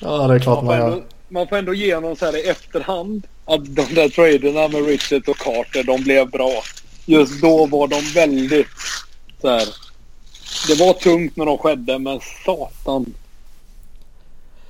[0.00, 1.02] Ja, det är klart Man man gör.
[1.30, 5.28] Man får ändå ge honom så här i efterhand att de där traderna med Richard
[5.28, 6.62] och Carter, de blev bra.
[7.06, 8.66] Just då var de väldigt
[9.40, 9.68] så här.
[10.68, 13.14] Det var tungt när de skedde, men satan.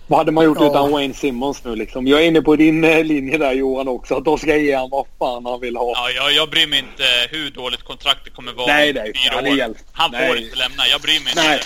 [0.06, 0.70] Vad hade man gjort Ja.
[0.70, 2.06] utan Wayne Simmons nu liksom?
[2.06, 4.14] Jag är inne på din eh, linje där Johan också.
[4.14, 5.92] Att de ska ge honom vad fan han vill ha.
[5.94, 9.46] Ja, jag, jag bryr mig inte hur dåligt kontraktet kommer vara Nej, nej, fyra han
[9.46, 9.76] år.
[9.92, 10.44] Han får Nej.
[10.44, 10.86] inte lämna.
[10.92, 11.42] Jag bryr mig inte.
[11.42, 11.60] Nej.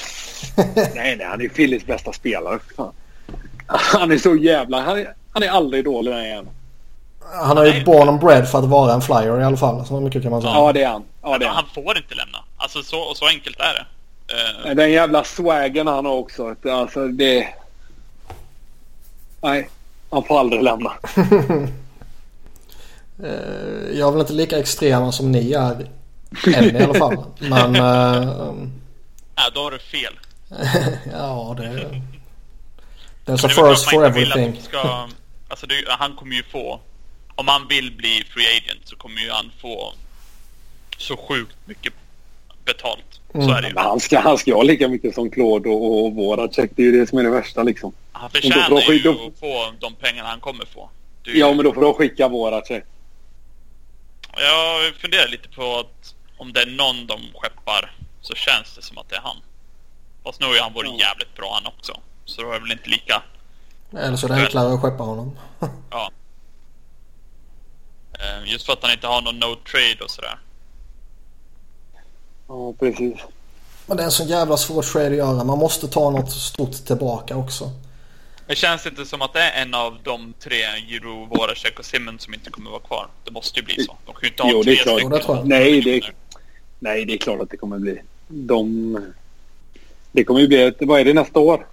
[0.95, 1.27] nej, nej.
[1.27, 2.59] Han är Phillies bästa spelare.
[2.77, 2.93] Fan.
[3.67, 4.81] Han är så jävla...
[4.81, 6.49] Han är, han är aldrig dålig den igen.
[7.45, 9.87] Han är ju born and bred för att vara en flyer i alla fall.
[9.87, 10.55] Så mycket kan man säga.
[10.55, 11.03] Ja, det är han.
[11.23, 11.57] Ja, det är han.
[11.57, 12.39] Han får inte lämna.
[12.57, 13.87] Alltså så, så enkelt är det.
[14.71, 16.55] Eh, Den jävla swaggen han har också.
[16.71, 17.49] Alltså det...
[19.41, 19.69] Nej.
[20.11, 20.93] Han får aldrig lämna.
[23.23, 25.87] Eh, Jag är väl inte lika extrema som ni är.
[26.55, 27.25] Än i alla fall.
[27.39, 27.77] Men...
[27.77, 28.53] eh,
[29.37, 30.13] nej, då har du fel.
[31.13, 32.03] ja, det...
[33.25, 34.61] There's a first for everything.
[34.63, 35.09] Ska,
[35.49, 36.81] alltså det, han kommer ju få...
[37.35, 39.95] Om han vill bli free agent så kommer ju han få
[40.99, 41.93] så sjukt mycket
[42.65, 43.21] betalt.
[43.35, 43.47] Mm.
[43.49, 43.75] Så är det ju.
[43.75, 46.71] Men han ska, han ska ha lika mycket som Claude och, och Voracek.
[46.77, 47.93] Det är ju det som är det värsta liksom.
[48.13, 50.91] Han Men då får förtjänar de ju att få de pengarna han kommer få.
[51.25, 52.85] Ju- Ja, men då får de skicka Voracek.
[54.37, 58.99] Jag funderar lite på att om det är någon de skeppar så känns det som
[58.99, 59.37] att det är han.
[60.25, 62.01] Fast nu har ju han varit jävligt bra han också.
[62.25, 63.23] Så då är det väl inte lika...
[63.99, 65.39] Eller så är det enklare att skeppa honom.
[65.91, 66.11] Ja.
[68.19, 70.39] Eh, Just för att han inte har någon no trade och sådär.
[72.49, 73.19] Ja, precis.
[73.87, 75.45] Men det är en så jävla svår trade att göra.
[75.45, 77.71] Man måste ta något stort tillbaka också.
[78.47, 80.57] Det känns inte som att det är en av de tre,
[80.89, 83.09] Giroud, Voracek och Simmons som inte kommer vara kvar.
[83.25, 83.97] Det måste ju bli så.
[84.07, 84.95] De kan ju inte ha Jo, det tre är klart.
[84.99, 85.11] stycken.
[85.11, 85.47] Jo, det tror jag.
[85.49, 86.13] Nej, det är,
[86.79, 88.03] nej, det är klart att det kommer bli.
[88.29, 89.13] De...
[90.13, 90.73] Det kommer ju bli.
[90.81, 91.67] Vad är det nästa år?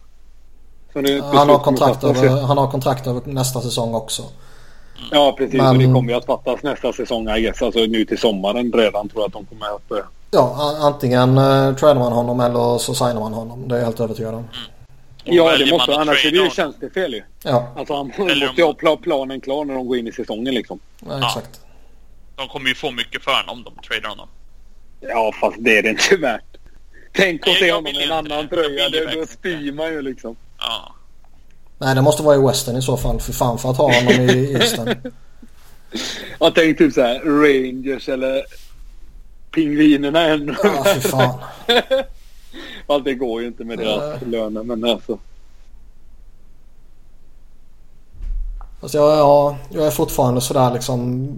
[0.93, 4.23] Han har, kontrakt över, han har kontrakt över nästa säsong också.
[5.11, 5.53] Ja, precis.
[5.57, 7.61] Men- Och det kommer ju att fattas nästa säsong, I guess.
[7.61, 10.05] Alltså nu till sommaren redan tror jag att de kommer att börja.
[10.31, 13.67] Ja, antingen uh, tradar man honom eller så signar man honom.
[13.67, 14.43] Det är jag helt övertygad om.
[14.43, 17.23] Och Ja, det man måste att Annars är det ju tjänstefel ju.
[17.43, 18.23] Ja, Alltså han måste
[18.57, 20.79] ju ha pla- planen klar när de går in i säsongen liksom.
[21.09, 21.61] ja exakt.
[22.35, 24.27] De kommer ju få mycket för honom om de tradar honom.
[25.01, 26.43] Ja, fast det är det inte värt.
[27.13, 28.89] Tänk att se honom i en annan tröja.
[28.89, 30.35] Det, då spyr man ju liksom.
[30.61, 30.95] Ja.
[31.77, 33.19] Nej, det måste vara i Western i så fall.
[33.19, 34.95] För fan för att ha honom i Eastern.
[36.39, 38.43] Jag tänkte typ så här Rangers eller
[39.55, 40.55] Pingvinerna ännu.
[40.63, 41.39] Ja, för fan.
[42.87, 44.63] Fast det går ju inte med deras löner.
[44.63, 45.17] Men alltså.
[48.81, 51.29] Alltså jag, ja, jag är fortfarande sådär liksom.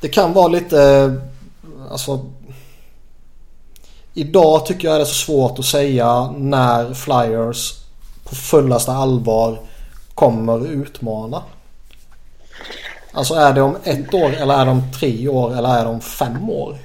[0.00, 1.12] Det kan vara lite,
[1.90, 2.26] alltså.
[4.14, 7.72] Idag tycker jag det är så svårt att säga när Flyers
[8.24, 9.58] på fullaste allvar
[10.14, 11.42] kommer utmana.
[13.12, 15.90] Alltså är det om ett år eller är det om tre år eller är det
[15.90, 16.76] om fem år?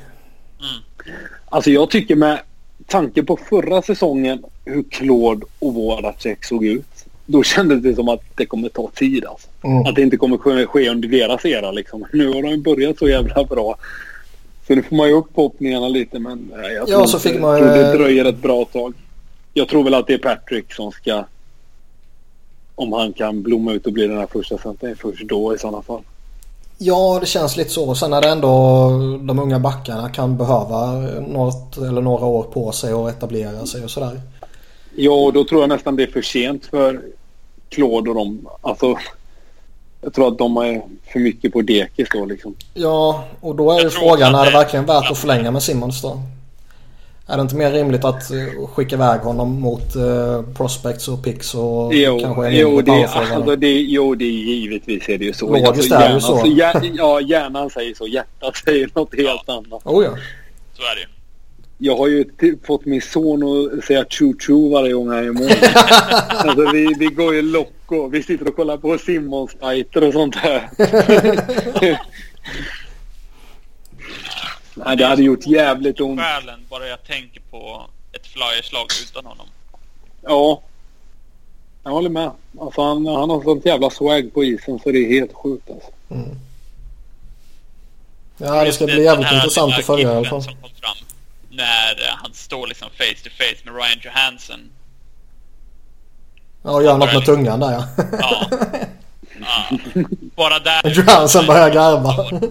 [1.45, 2.39] Alltså jag tycker med
[2.88, 7.06] tanke på förra säsongen hur Claude och Voracek såg ut.
[7.26, 9.47] Då kändes det som att det kommer ta tid alltså.
[9.64, 9.85] Mm.
[9.85, 12.06] Att det inte kommer ske under deras era liksom.
[12.14, 13.77] Nu har de börjat så jävla bra.
[14.68, 17.58] Så nu får man ju upp hoppningarna lite men jag ja, tror, så fick man,
[17.58, 18.94] tror det dröjer ett bra tag.
[19.54, 21.26] Jag tror väl att det är Patrick som ska
[22.76, 25.82] om han kan blomma ut och bli den här första centern först då i sådana
[25.82, 26.02] fall.
[26.78, 27.96] Ja, det känns lite så.
[27.96, 28.50] Sen är det ändå
[29.22, 30.92] de unga backarna kan behöva
[31.28, 34.22] något eller några år på sig att etablera sig och sådär.
[34.96, 37.02] Ja, då tror jag nästan det är för sent för
[37.70, 38.48] Claude och dem.
[38.62, 38.98] Alltså,
[40.06, 40.82] jag tror att de är
[41.14, 42.56] för mycket på dekis då liksom.
[42.73, 46.22] Ja, och då är ju frågan, är det verkligen värt att förlänga med Simmons då?
[47.27, 51.56] Är det inte mer rimligt att eh, skicka iväg honom mot uh, prospects och picks
[51.56, 55.34] och jo, kanske en jo, det, alltså det, jo, det är givetvis är det ju
[55.34, 55.45] så.
[55.45, 56.34] Logiskt alltså, är det ju så.
[56.34, 58.07] Alltså, ja, hjärnan säger så.
[58.07, 59.53] Hjärtat säger något helt ja.
[59.53, 59.82] annat.
[59.86, 60.11] Oh, ja.
[60.73, 61.07] Så är det ju.
[61.77, 62.26] Jag har ju
[62.68, 65.49] fått min son att säga tjo-tjo varje gång han är mål.
[66.27, 67.41] alltså vi, vi går ju
[67.91, 68.07] locko.
[68.07, 70.70] Vi sitter och kollar på Simmons-fighter och sånt där.
[74.76, 76.20] Nej, det hade gjort jävligt ont.
[76.20, 79.48] Själen bara jag tänker på ett flyerslag utan honom.
[80.22, 80.62] Ja.
[81.84, 82.32] Jag håller med.
[82.60, 85.91] Alltså han, han har sånt jävla swag på isen så det är helt sjukt alltså.
[86.10, 86.30] Mm.
[88.38, 90.44] Ja, det ska bli jävligt intressant att följa i alla fall.
[90.44, 90.98] Som kom fram
[91.49, 94.70] när han står liksom face to face med Ryan Johansson.
[96.66, 97.88] Ja, och gör något med tungan där ja.
[98.20, 98.50] Ja.
[99.40, 99.78] ja.
[100.36, 100.90] Bara där.
[100.90, 102.16] Johansson börjar garva.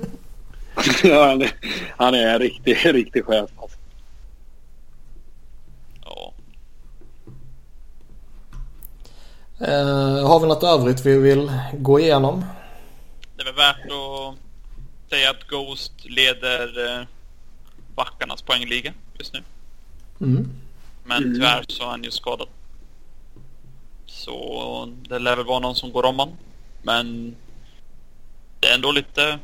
[1.03, 1.53] ja, han är,
[1.97, 3.51] han är en riktig, riktig chef.
[3.57, 3.79] Alltså.
[6.05, 6.33] Ja.
[9.61, 12.45] Eh, har vi något övrigt vi vill gå igenom?
[13.37, 14.39] Det är väl värt att
[15.11, 17.07] säga att Ghost leder eh,
[17.95, 19.43] backarnas poängliga just nu.
[20.21, 20.51] Mm.
[21.05, 21.35] Men mm.
[21.35, 22.49] tyvärr så är han ju skadad.
[24.25, 26.29] Så det lär väl vara någon som går om han.
[26.83, 27.37] Men
[28.61, 29.39] det är ändå lite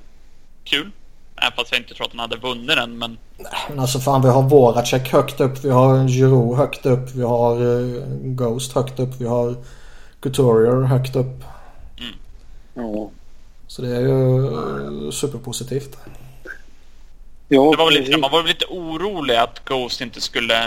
[0.65, 0.91] kul.
[1.37, 3.19] Även fast jag inte tror att han hade vunnit den men...
[3.39, 5.65] Nej men alltså fan vi har Voracek högt upp.
[5.65, 7.15] Vi har Giroud högt upp.
[7.15, 9.21] Vi har uh, Ghost högt upp.
[9.21, 9.55] Vi har
[10.21, 11.45] Couturier högt upp.
[11.99, 12.15] Mm.
[12.75, 13.11] Ja.
[13.67, 15.97] Så det är ju uh, superpositivt.
[17.49, 20.65] Ja, det var väl lite, man var väl lite orolig att Ghost inte skulle...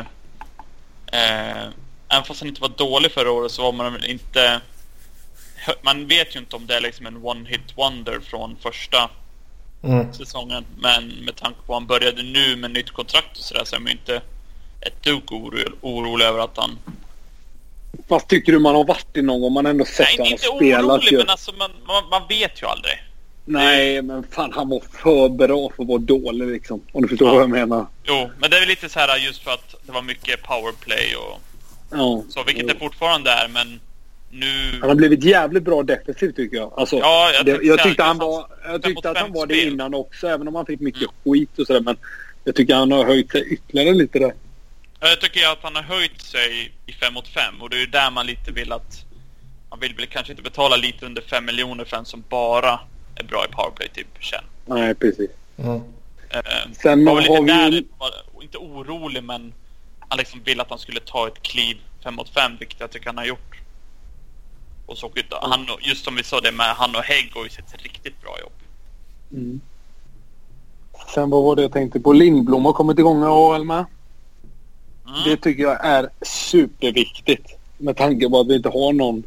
[1.06, 1.68] Eh,
[2.14, 4.61] även fast han inte var dålig förra året så var man väl inte...
[5.81, 9.10] Man vet ju inte om det är liksom en one-hit wonder från första
[9.84, 10.14] mm.
[10.14, 10.65] säsongen.
[10.77, 13.80] Men med tanke på att han började nu med nytt kontrakt och sådär så är
[13.80, 14.22] man ju inte
[14.81, 16.80] ett dugg oro, orolig över att han...
[18.10, 19.53] Fast tycker du man har varit i någon gång?
[19.53, 20.60] Man har ändå sett honom spela.
[20.60, 22.94] Nej, inte orolig men alltså man, man, man vet ju aldrig.
[23.45, 26.81] Nej, men fan han var för bra för att vara dålig liksom.
[26.91, 27.34] Om du förstår ja.
[27.34, 27.88] vad jag menar.
[28.03, 31.15] Jo, men det är väl lite så här just för att det var mycket powerplay
[31.15, 31.41] och
[31.95, 32.24] ja.
[32.30, 33.80] så, vilket det fortfarande är, men
[34.32, 34.80] nu...
[34.80, 36.74] Han har blivit jävligt bra defensivt tycker jag.
[36.78, 39.94] Alltså, ja, jag, det, jag tyckte, han var, jag tyckte att han var det innan
[39.94, 41.14] också, även om han fick mycket mm.
[41.24, 41.82] skit och sådär.
[41.82, 41.98] Men
[42.44, 44.34] jag tycker han har höjt sig ytterligare lite där.
[44.99, 47.80] Ja, jag tycker att han har höjt sig i 5 mot 5 och det är
[47.80, 49.06] ju där man lite vill att...
[49.70, 52.80] Man vill väl kanske inte betala lite under 5 miljoner för en som bara
[53.15, 54.44] är bra i powerplay typ känn.
[54.65, 55.30] Nej, precis.
[55.57, 55.76] Mm.
[55.76, 55.82] Uh,
[56.82, 57.88] Sen var väl lite där, vi...
[57.98, 58.11] var,
[58.41, 59.53] inte orolig men
[60.14, 63.06] han liksom ville att han skulle ta ett kliv 5 mot 5 vilket jag tycker
[63.06, 63.56] han har gjort.
[64.85, 65.11] Och så,
[65.41, 68.22] han, just som vi sa det med han och Hägg har ju sett ett riktigt
[68.22, 68.52] bra jobb.
[69.31, 69.61] Mm.
[71.14, 72.14] Sen vad var det jag tänkte på?
[72.14, 73.85] Lindblom har kommit igång med AHL med.
[75.07, 75.23] Mm.
[75.26, 77.57] Det tycker jag är superviktigt.
[77.77, 79.23] Med tanke på att vi inte har någon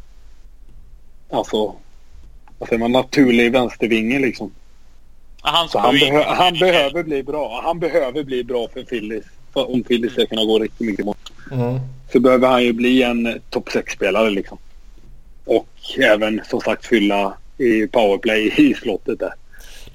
[1.29, 1.75] alltså
[2.57, 4.51] vad säger man, naturlig vänstervinge liksom.
[5.41, 7.61] han, han, behö han behöver bli bra.
[7.63, 9.25] Han behöver bli bra för Phillies.
[9.57, 11.15] För om Phillies ska kunna gå riktigt mycket mål.
[11.51, 11.79] Mm.
[12.11, 14.57] Så behöver han ju bli en topp 6-spelare liksom.
[15.45, 15.67] Och
[15.97, 19.33] även som sagt fylla i powerplay i slottet där.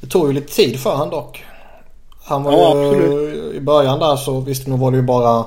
[0.01, 1.45] Det tog ju lite tid för han dock.
[2.25, 5.45] Han var ja, ju, I början där så visst nu var det ju bara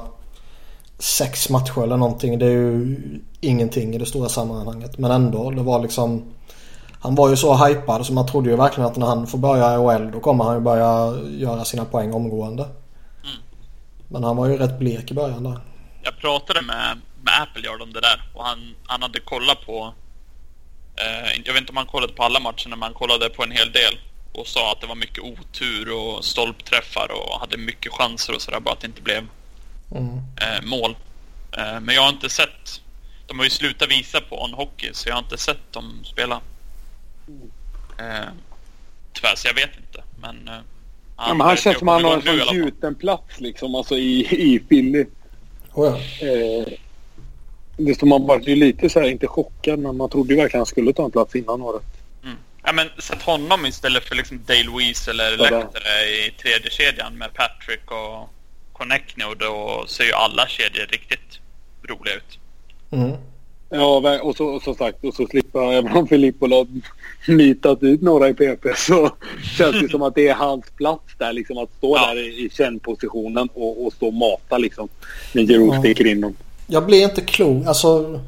[0.99, 2.39] sex matcher eller någonting.
[2.39, 2.97] Det är ju
[3.41, 4.97] ingenting i det stora sammanhanget.
[4.97, 6.23] Men ändå, det var liksom...
[6.99, 9.73] Han var ju så hypad så man trodde ju verkligen att när han får börja
[9.73, 12.65] i OL då kommer han ju börja göra sina poäng omgående.
[14.15, 15.59] Men han var ju rätt blek i början där.
[16.03, 19.93] Jag pratade med, med Appleyard om det där och han, han hade kollat på...
[20.95, 23.51] Eh, jag vet inte om han kollade på alla matcherna men han kollade på en
[23.51, 23.99] hel del
[24.33, 28.59] och sa att det var mycket otur och stolpträffar och hade mycket chanser och sådär
[28.59, 29.27] bara att det inte blev
[29.91, 30.17] mm.
[30.17, 30.95] eh, mål.
[31.57, 32.81] Eh, men jag har inte sett...
[33.27, 36.41] De har ju slutat visa på On Hockey så jag har inte sett dem spela.
[37.99, 38.29] Eh,
[39.13, 40.03] tyvärr, så jag vet inte.
[40.19, 40.61] Men, eh,
[41.17, 44.19] ja, men han känns som han har en sån gjuten plats liksom, alltså i,
[44.53, 45.05] i Philly.
[45.73, 46.27] Oh ja.
[46.27, 46.67] eh,
[47.77, 50.59] det som man var ju lite så här, inte chockad, men man trodde ju verkligen
[50.59, 51.83] han skulle ta en plats innan året.
[52.23, 52.37] Mm.
[52.63, 57.17] Ja, men sätt honom istället för liksom Dale Weiss eller ja, Lehtere i tredje kedjan
[57.17, 58.29] med Patrick och
[58.73, 61.39] Connectney och då ser ju alla kedjor riktigt
[61.83, 62.39] roliga ut.
[62.91, 63.17] Mm.
[63.75, 66.67] Ja, och så, och så sagt, och så slipper även om Filippo har
[67.27, 69.09] nitat ut några i PP så
[69.57, 71.33] känns det som att det är hans plats där.
[71.33, 72.07] Liksom att stå ja.
[72.07, 74.87] där i, i kännpositionen och, och stå och mata liksom.
[75.33, 75.79] När Giroud ja.
[75.79, 76.35] sticker in dem.
[76.67, 77.67] Jag blir inte klok.
[77.67, 78.19] Alltså,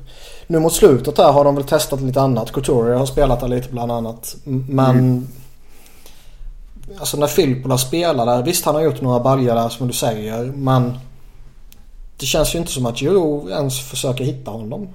[0.48, 2.52] nu mot slutet här har de väl testat lite annat.
[2.52, 4.36] Couturier har spelat där lite bland annat.
[4.70, 5.00] Men...
[5.00, 5.28] Mm.
[7.00, 8.44] Alltså när Filippola spelar där.
[8.44, 10.44] Visst han har gjort några baljor där som du säger.
[10.44, 10.94] Men...
[12.20, 14.88] Det känns ju inte som att Giroud ens försöker hitta honom.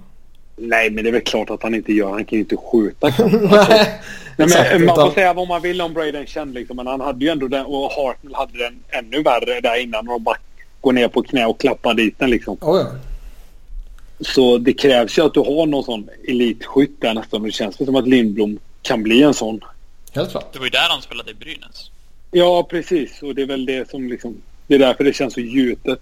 [0.56, 2.10] Nej, men det är väl klart att han inte gör.
[2.10, 3.06] Han kan ju inte skjuta.
[3.18, 4.00] Nej,
[4.36, 7.24] Nej, men, man får säga vad man vill om Braden Chen liksom, men han hade
[7.24, 10.36] ju ändå den och Hartnell hade den ännu värre där innan och bara
[10.80, 12.56] går ner på knä och klappar dit den liksom.
[12.60, 12.86] Oh, ja.
[14.20, 17.42] Så det krävs ju att du har någon sån elitskytt där nästan.
[17.42, 19.60] Det känns som att Lindblom kan bli en sån.
[20.12, 20.52] Helt klart.
[20.52, 21.90] Det var ju där han spelade i Brynäs.
[22.30, 23.22] Ja, precis.
[23.22, 24.42] Och det är väl det som liksom...
[24.66, 26.00] Det är därför det känns så gjutet.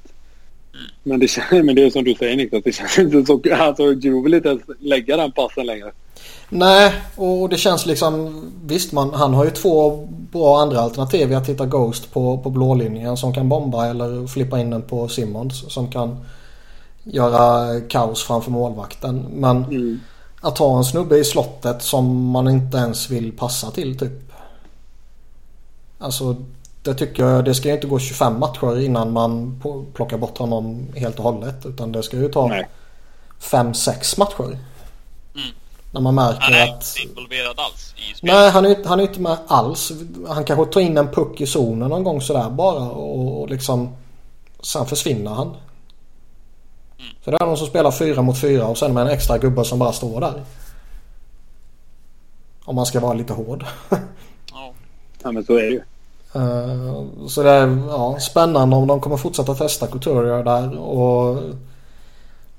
[1.03, 1.29] Men det,
[1.63, 3.41] men det är som du säger Niklas, det känns inte så...
[3.55, 5.93] Alltså Drew vill inte ens lägga den passen längre.
[6.49, 8.43] Nej, och det känns liksom...
[8.65, 11.35] Visst, man, han har ju två bra andra alternativ.
[11.35, 15.73] Att hitta Ghost på, på blålinjen som kan bomba eller flippa in den på Simmons
[15.73, 16.17] som kan
[17.05, 19.27] göra kaos framför målvakten.
[19.33, 20.01] Men mm.
[20.41, 24.33] att ha en snubbe i slottet som man inte ens vill passa till typ.
[25.99, 26.37] Alltså
[26.83, 29.63] det tycker jag, det ska ju inte gå 25 matcher innan man
[29.95, 31.67] plockar bort honom helt och hållet.
[31.67, 32.65] Utan det ska ju ta
[33.41, 34.59] 5-6 matcher.
[35.35, 35.49] Mm.
[35.93, 36.97] När man märker han är att...
[36.97, 38.35] inte involverad alls i spelet.
[38.35, 39.93] Nej, han är, han är inte med alls.
[40.29, 43.97] Han kanske tar in en puck i zonen någon gång sådär bara och, och liksom...
[44.63, 45.47] Sen försvinner han.
[45.47, 47.13] Mm.
[47.25, 49.65] Så det är någon som spelar fyra mot fyra och sen med en extra gubbe
[49.65, 50.45] som bara står där.
[52.65, 53.65] Om man ska vara lite hård.
[54.53, 54.73] ja.
[55.23, 55.83] ja men så är det ju.
[56.37, 61.43] Uh, så det är ja, spännande om de kommer fortsätta testa Couturier där och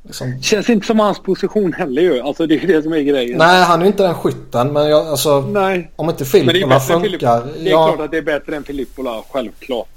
[0.03, 0.41] liksom...
[0.41, 2.21] Känns inte som hans position heller ju.
[2.21, 3.37] Alltså det är det som är grejen.
[3.37, 5.91] Nej han är inte den skytten men jag, alltså Nej.
[5.95, 7.43] om inte Filippola funkar.
[7.59, 9.87] Det är ja, klart att det är bättre än Filippola, självklart.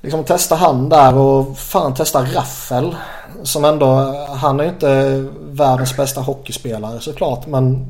[0.00, 2.96] Liksom testa han där och fan testa Raffel.
[3.42, 3.86] Som ändå,
[4.28, 7.86] han är ju inte världens bästa hockeyspelare såklart men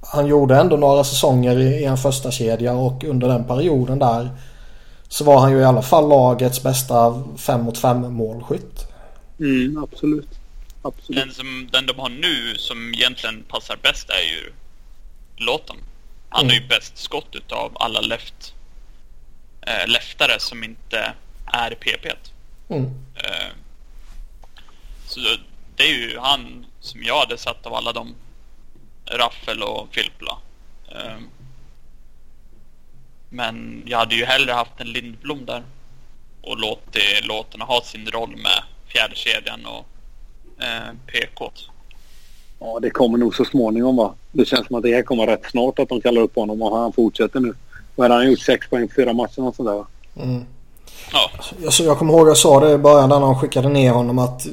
[0.00, 4.30] han gjorde ändå några säsonger i en första kedja och under den perioden där
[5.08, 8.86] så var han ju i alla fall lagets bästa 5 mot 5 målskytt.
[9.40, 10.28] Mm, absolut.
[10.82, 11.22] absolut.
[11.22, 14.52] Den, som, den de har nu som egentligen passar bäst är ju
[15.36, 15.76] Låten.
[16.28, 16.56] Han mm.
[16.56, 18.54] är ju bäst skott utav alla left,
[19.60, 21.12] äh, leftare som inte
[21.46, 22.06] är PP.
[22.68, 22.84] Mm.
[23.14, 23.52] Äh,
[25.06, 25.20] så
[25.76, 28.14] det är ju han som jag hade satt av alla de
[29.06, 30.38] Raffel och Filppla.
[30.88, 31.28] Um,
[33.28, 35.62] men jag hade ju hellre haft en Lindblom där
[36.42, 39.86] och låtit låtarna ha sin roll med fjärdekedjan och
[40.64, 41.50] eh, PK.
[42.60, 44.14] Ja, det kommer nog så småningom va.
[44.32, 46.78] Det känns som att det här kommer rätt snart att de kallar upp honom och
[46.78, 47.54] han fortsätter nu.
[47.96, 48.40] Vad har han gjort?
[48.40, 49.86] Sex poäng på fyra matcher och sådär va?
[50.16, 50.44] Mm.
[51.12, 51.30] Ja.
[51.62, 54.18] Jag, jag kommer ihåg att jag sa det i början när de skickade ner honom
[54.18, 54.46] att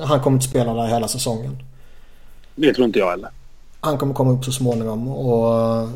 [0.00, 1.62] han kommer inte spela där hela säsongen.
[2.54, 3.30] Det tror inte jag heller.
[3.80, 5.88] Han kommer komma upp så småningom och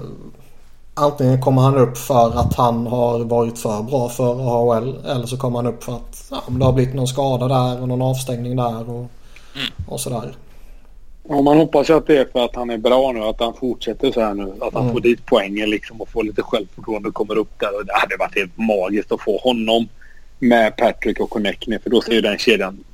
[0.94, 5.36] Antingen kommer han upp för att han har varit för bra för AHL eller så
[5.36, 8.56] kommer han upp för att ja, det har blivit någon skada där och någon avstängning
[8.56, 9.06] där och,
[9.54, 9.72] mm.
[9.88, 10.36] och sådär.
[11.28, 13.54] Ja, man hoppas ju att det är för att han är bra nu, att han
[13.54, 14.52] fortsätter så här nu.
[14.60, 14.92] Att han mm.
[14.92, 17.78] får dit poängen liksom och får lite självförtroende och kommer upp där.
[17.78, 19.88] Och det hade varit helt magiskt att få honom
[20.38, 22.84] med Patrick och Connectney för då ser ju den kedjan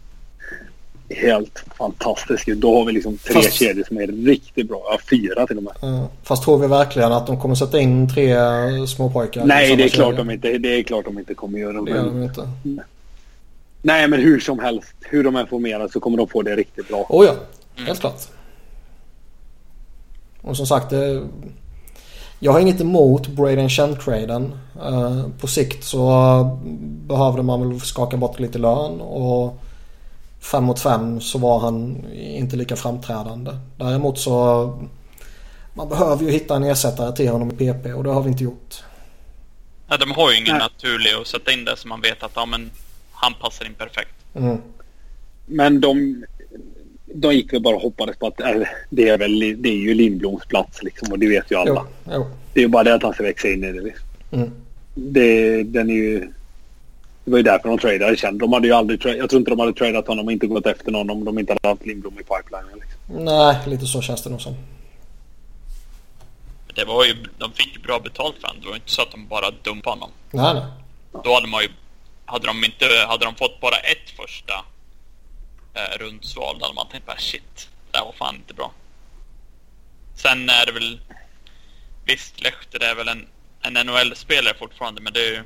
[1.11, 3.53] helt fantastisk Då har vi liksom tre Fast...
[3.53, 4.83] kedjor som är riktigt bra.
[4.91, 5.73] Ja, fyra till och med.
[5.83, 6.05] Mm.
[6.23, 8.37] Fast tror vi verkligen att de kommer sätta in tre
[8.87, 9.45] småpojkar?
[9.45, 11.83] Nej, det är, klart de inte, det är klart de inte kommer göra.
[11.83, 12.49] Det gör de inte.
[13.83, 14.95] Nej, men hur som helst.
[15.01, 17.07] Hur de än formerar så kommer de få det riktigt bra.
[17.09, 17.35] Oh ja,
[17.87, 18.21] helt klart.
[20.43, 21.23] Och som sagt, det,
[22.39, 24.55] jag har inget emot Braden Chen-traden.
[24.89, 26.59] Uh, på sikt så
[27.07, 29.59] behövde man väl skaka bort lite lön och
[30.41, 33.51] fem mot fem så var han inte lika framträdande.
[33.77, 34.89] Däremot så
[35.75, 38.45] man behöver ju hitta en ersättare till honom i PP och det har vi inte
[38.45, 38.83] gjort.
[39.89, 40.69] Ja, de har ju ingen Nej.
[40.73, 42.71] naturlig att sätta in där så man vet att ja, men
[43.13, 44.15] han passar in perfekt.
[44.35, 44.59] Mm.
[45.47, 46.25] Men de,
[47.15, 49.95] de gick väl bara och hoppades på att äh, det är väl det är ju
[49.95, 51.87] Lindbloms plats liksom och det vet ju alla.
[52.05, 52.27] Jo, jo.
[52.55, 53.81] Det är ju bara det att han ska växa in i det.
[53.81, 54.09] Liksom.
[54.31, 54.51] Mm.
[54.95, 56.33] det den är ju...
[57.29, 58.39] Det var ju därför de tradade Chen.
[58.39, 60.91] De hade ju aldrig Jag tror inte de hade tradat honom och inte gått efter
[60.91, 62.81] någon om de inte hade haft Lindblom i pipeline.
[62.81, 63.25] Liksom.
[63.25, 64.55] Nej, lite så känns det nog som.
[66.75, 67.17] Det var ju...
[67.39, 68.63] De fick ju bra betalt för honom.
[68.63, 70.11] Det var inte så att de bara dumpade honom.
[70.31, 70.63] Nej, nej.
[71.25, 71.69] Då hade man ju...
[72.25, 72.85] Hade de inte...
[73.09, 74.55] Hade de fått bara ett första
[75.75, 78.73] eh, rundsval där man tänkt bara shit, det här var fan inte bra.
[80.15, 81.01] Sen är det väl...
[82.05, 83.27] Visst, Lechter är väl en,
[83.63, 85.43] en NHL-spelare fortfarande, men det är ju...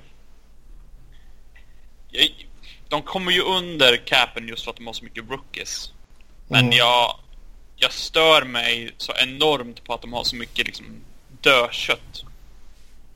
[2.88, 5.92] De kommer ju under capen just för att de har så mycket rookies.
[6.48, 6.76] Men mm.
[6.76, 7.18] jag,
[7.76, 10.86] jag stör mig så enormt på att de har så mycket liksom
[11.40, 12.24] dödkött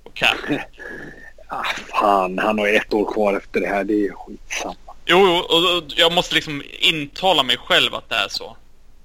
[0.05, 0.37] på cap.
[1.49, 3.85] ah, fan, han har ett år kvar efter det här.
[3.85, 4.77] Det är skitsamma.
[5.07, 8.57] Jo, och jag måste liksom intala mig själv att det är så.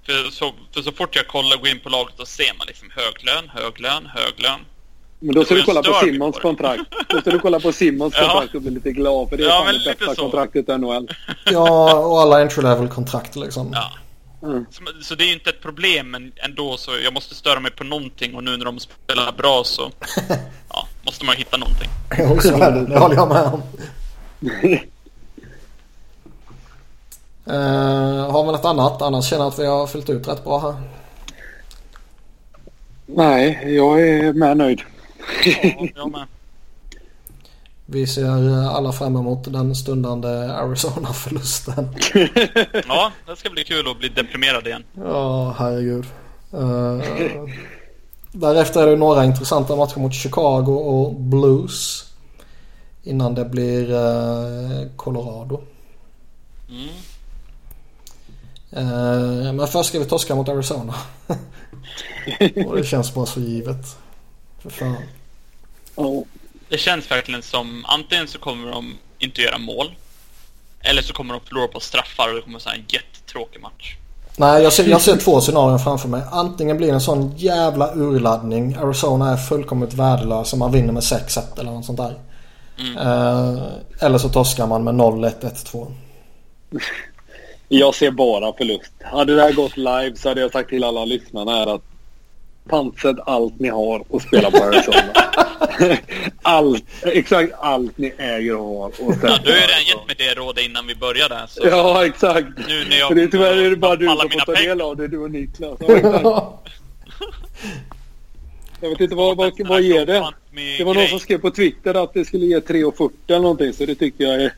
[0.06, 2.68] För så, för så fort jag kollar och går in på laget då ser man
[2.68, 4.60] liksom hög lön, hög lön, hög lön.
[5.24, 6.84] Men då ska du kolla på Simons kontrakt.
[7.08, 8.28] Då ska du kolla på Simons ja.
[8.28, 10.22] kontrakt och bli lite glad för det är ja, fan det bästa så.
[10.22, 11.10] kontraktet i NHL.
[11.46, 13.70] ja, och alla entry level kontrakt liksom.
[13.74, 13.92] Ja.
[14.44, 14.66] Mm.
[14.72, 17.72] Så, så, det är ju inte ett problem men ändå så jag måste störa mig
[17.72, 19.92] på någonting och nu när de spelar bra så
[20.70, 21.90] ja, måste man hitta någonting.
[22.18, 22.86] jo, så är det.
[22.86, 23.62] Det håller jag med om.
[27.48, 29.02] Uh, har vi något annat?
[29.02, 30.76] Annars känner jag att vi har fyllt ut rätt bra här.
[33.06, 34.82] Nej, jag är med nöjd.
[35.46, 36.28] Ja, jag med.
[37.86, 41.90] Vi ser alla fram emot den stundande Arizona-förlusten.
[42.88, 44.84] ja, det ska bli kul att bli deprimerad igen.
[44.94, 46.06] Ja, herregud.
[46.54, 47.02] Uh,
[48.32, 52.06] därefter är det några intressanta matcher mot Chicago och Blues.
[53.04, 55.62] Innan det blir uh, Colorado.
[56.70, 56.90] Mm.
[58.78, 60.94] Uh, men först ska vi torska mot Arizona.
[62.68, 63.98] och det känns bara så givet.
[64.62, 64.96] För fan.
[65.96, 66.24] Oh.
[66.70, 69.92] Det känns verkligen som antingen så kommer de inte göra mål.
[70.80, 73.96] Eller så kommer de förlora på straffar och det kommer vara en jättetråkig match.
[74.38, 76.22] Nej, jag ser, jag ser två scenarion framför mig.
[76.32, 78.76] Antingen blir det en sån jävla urladdning.
[78.76, 80.58] Arizona är fullkomligt värdelösa.
[80.58, 82.16] Man vinner med 6-1 eller något sånt där.
[82.80, 82.98] Mm.
[82.98, 83.64] Uh,
[84.00, 85.92] eller så torskar man med 0-1, 1-2.
[87.68, 88.94] Jag ser bara förlust.
[89.04, 91.91] Hade det här gått live så hade jag sagt till alla lyssnarna här att
[92.70, 95.14] pantsätt allt ni har och spela på Arizona.
[96.42, 98.88] allt, exakt allt ni äger och har.
[98.88, 101.48] Och ja, du har ju redan gett mig det rådet innan vi började.
[101.48, 102.48] Så ja, exakt.
[102.68, 104.98] Nu när jag det är tyvärr är det bara du som får ta del av
[104.98, 105.80] det, du och Niklas.
[108.82, 110.34] jag vet inte vad, vad, vad ger det?
[110.78, 113.86] Det var någon som skrev på Twitter att det skulle ge 3,40 eller någonting så
[113.86, 114.54] det tycker jag är...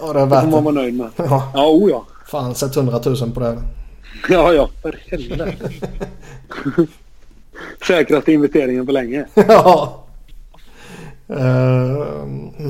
[0.00, 0.50] Ja, det är värt det.
[0.50, 1.10] får man vara nöjd med.
[1.16, 2.06] Ja, ja oh ja.
[2.26, 3.62] Fan, sätt 100 000 på det.
[4.28, 5.70] Ja, ja, för helvete.
[7.86, 9.26] Säkraste investeringen på länge.
[9.34, 10.06] ja.
[11.30, 12.26] Uh,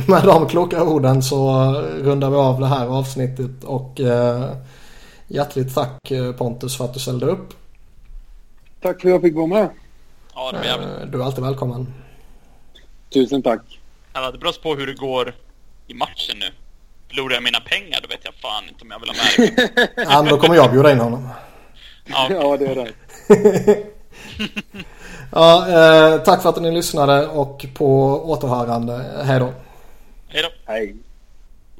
[0.09, 4.51] med de kloka orden så rundar vi av det här avsnittet och uh,
[5.27, 7.55] hjärtligt tack eh, Pontus för att du ställde upp.
[8.81, 9.69] Tack för att jag fick vara med.
[10.35, 10.89] Ja, det var jävligt.
[10.89, 11.95] Uh, du är alltid välkommen.
[13.13, 13.81] Tusen tack.
[14.13, 15.35] Ja, det beror på hur det går
[15.87, 16.51] i matchen nu.
[17.09, 19.89] Förlorar jag mina pengar då vet jag fan inte om jag vill ha med det.
[20.03, 21.29] ja, då kommer jag bjuda in honom.
[22.05, 22.37] Ja, okay.
[22.37, 23.87] ja det är rätt.
[25.33, 29.05] ja, eh, tack för att ni lyssnade och på återhörande.
[29.25, 29.53] Hej då.
[30.29, 30.73] Hej då.
[30.73, 30.97] Hej.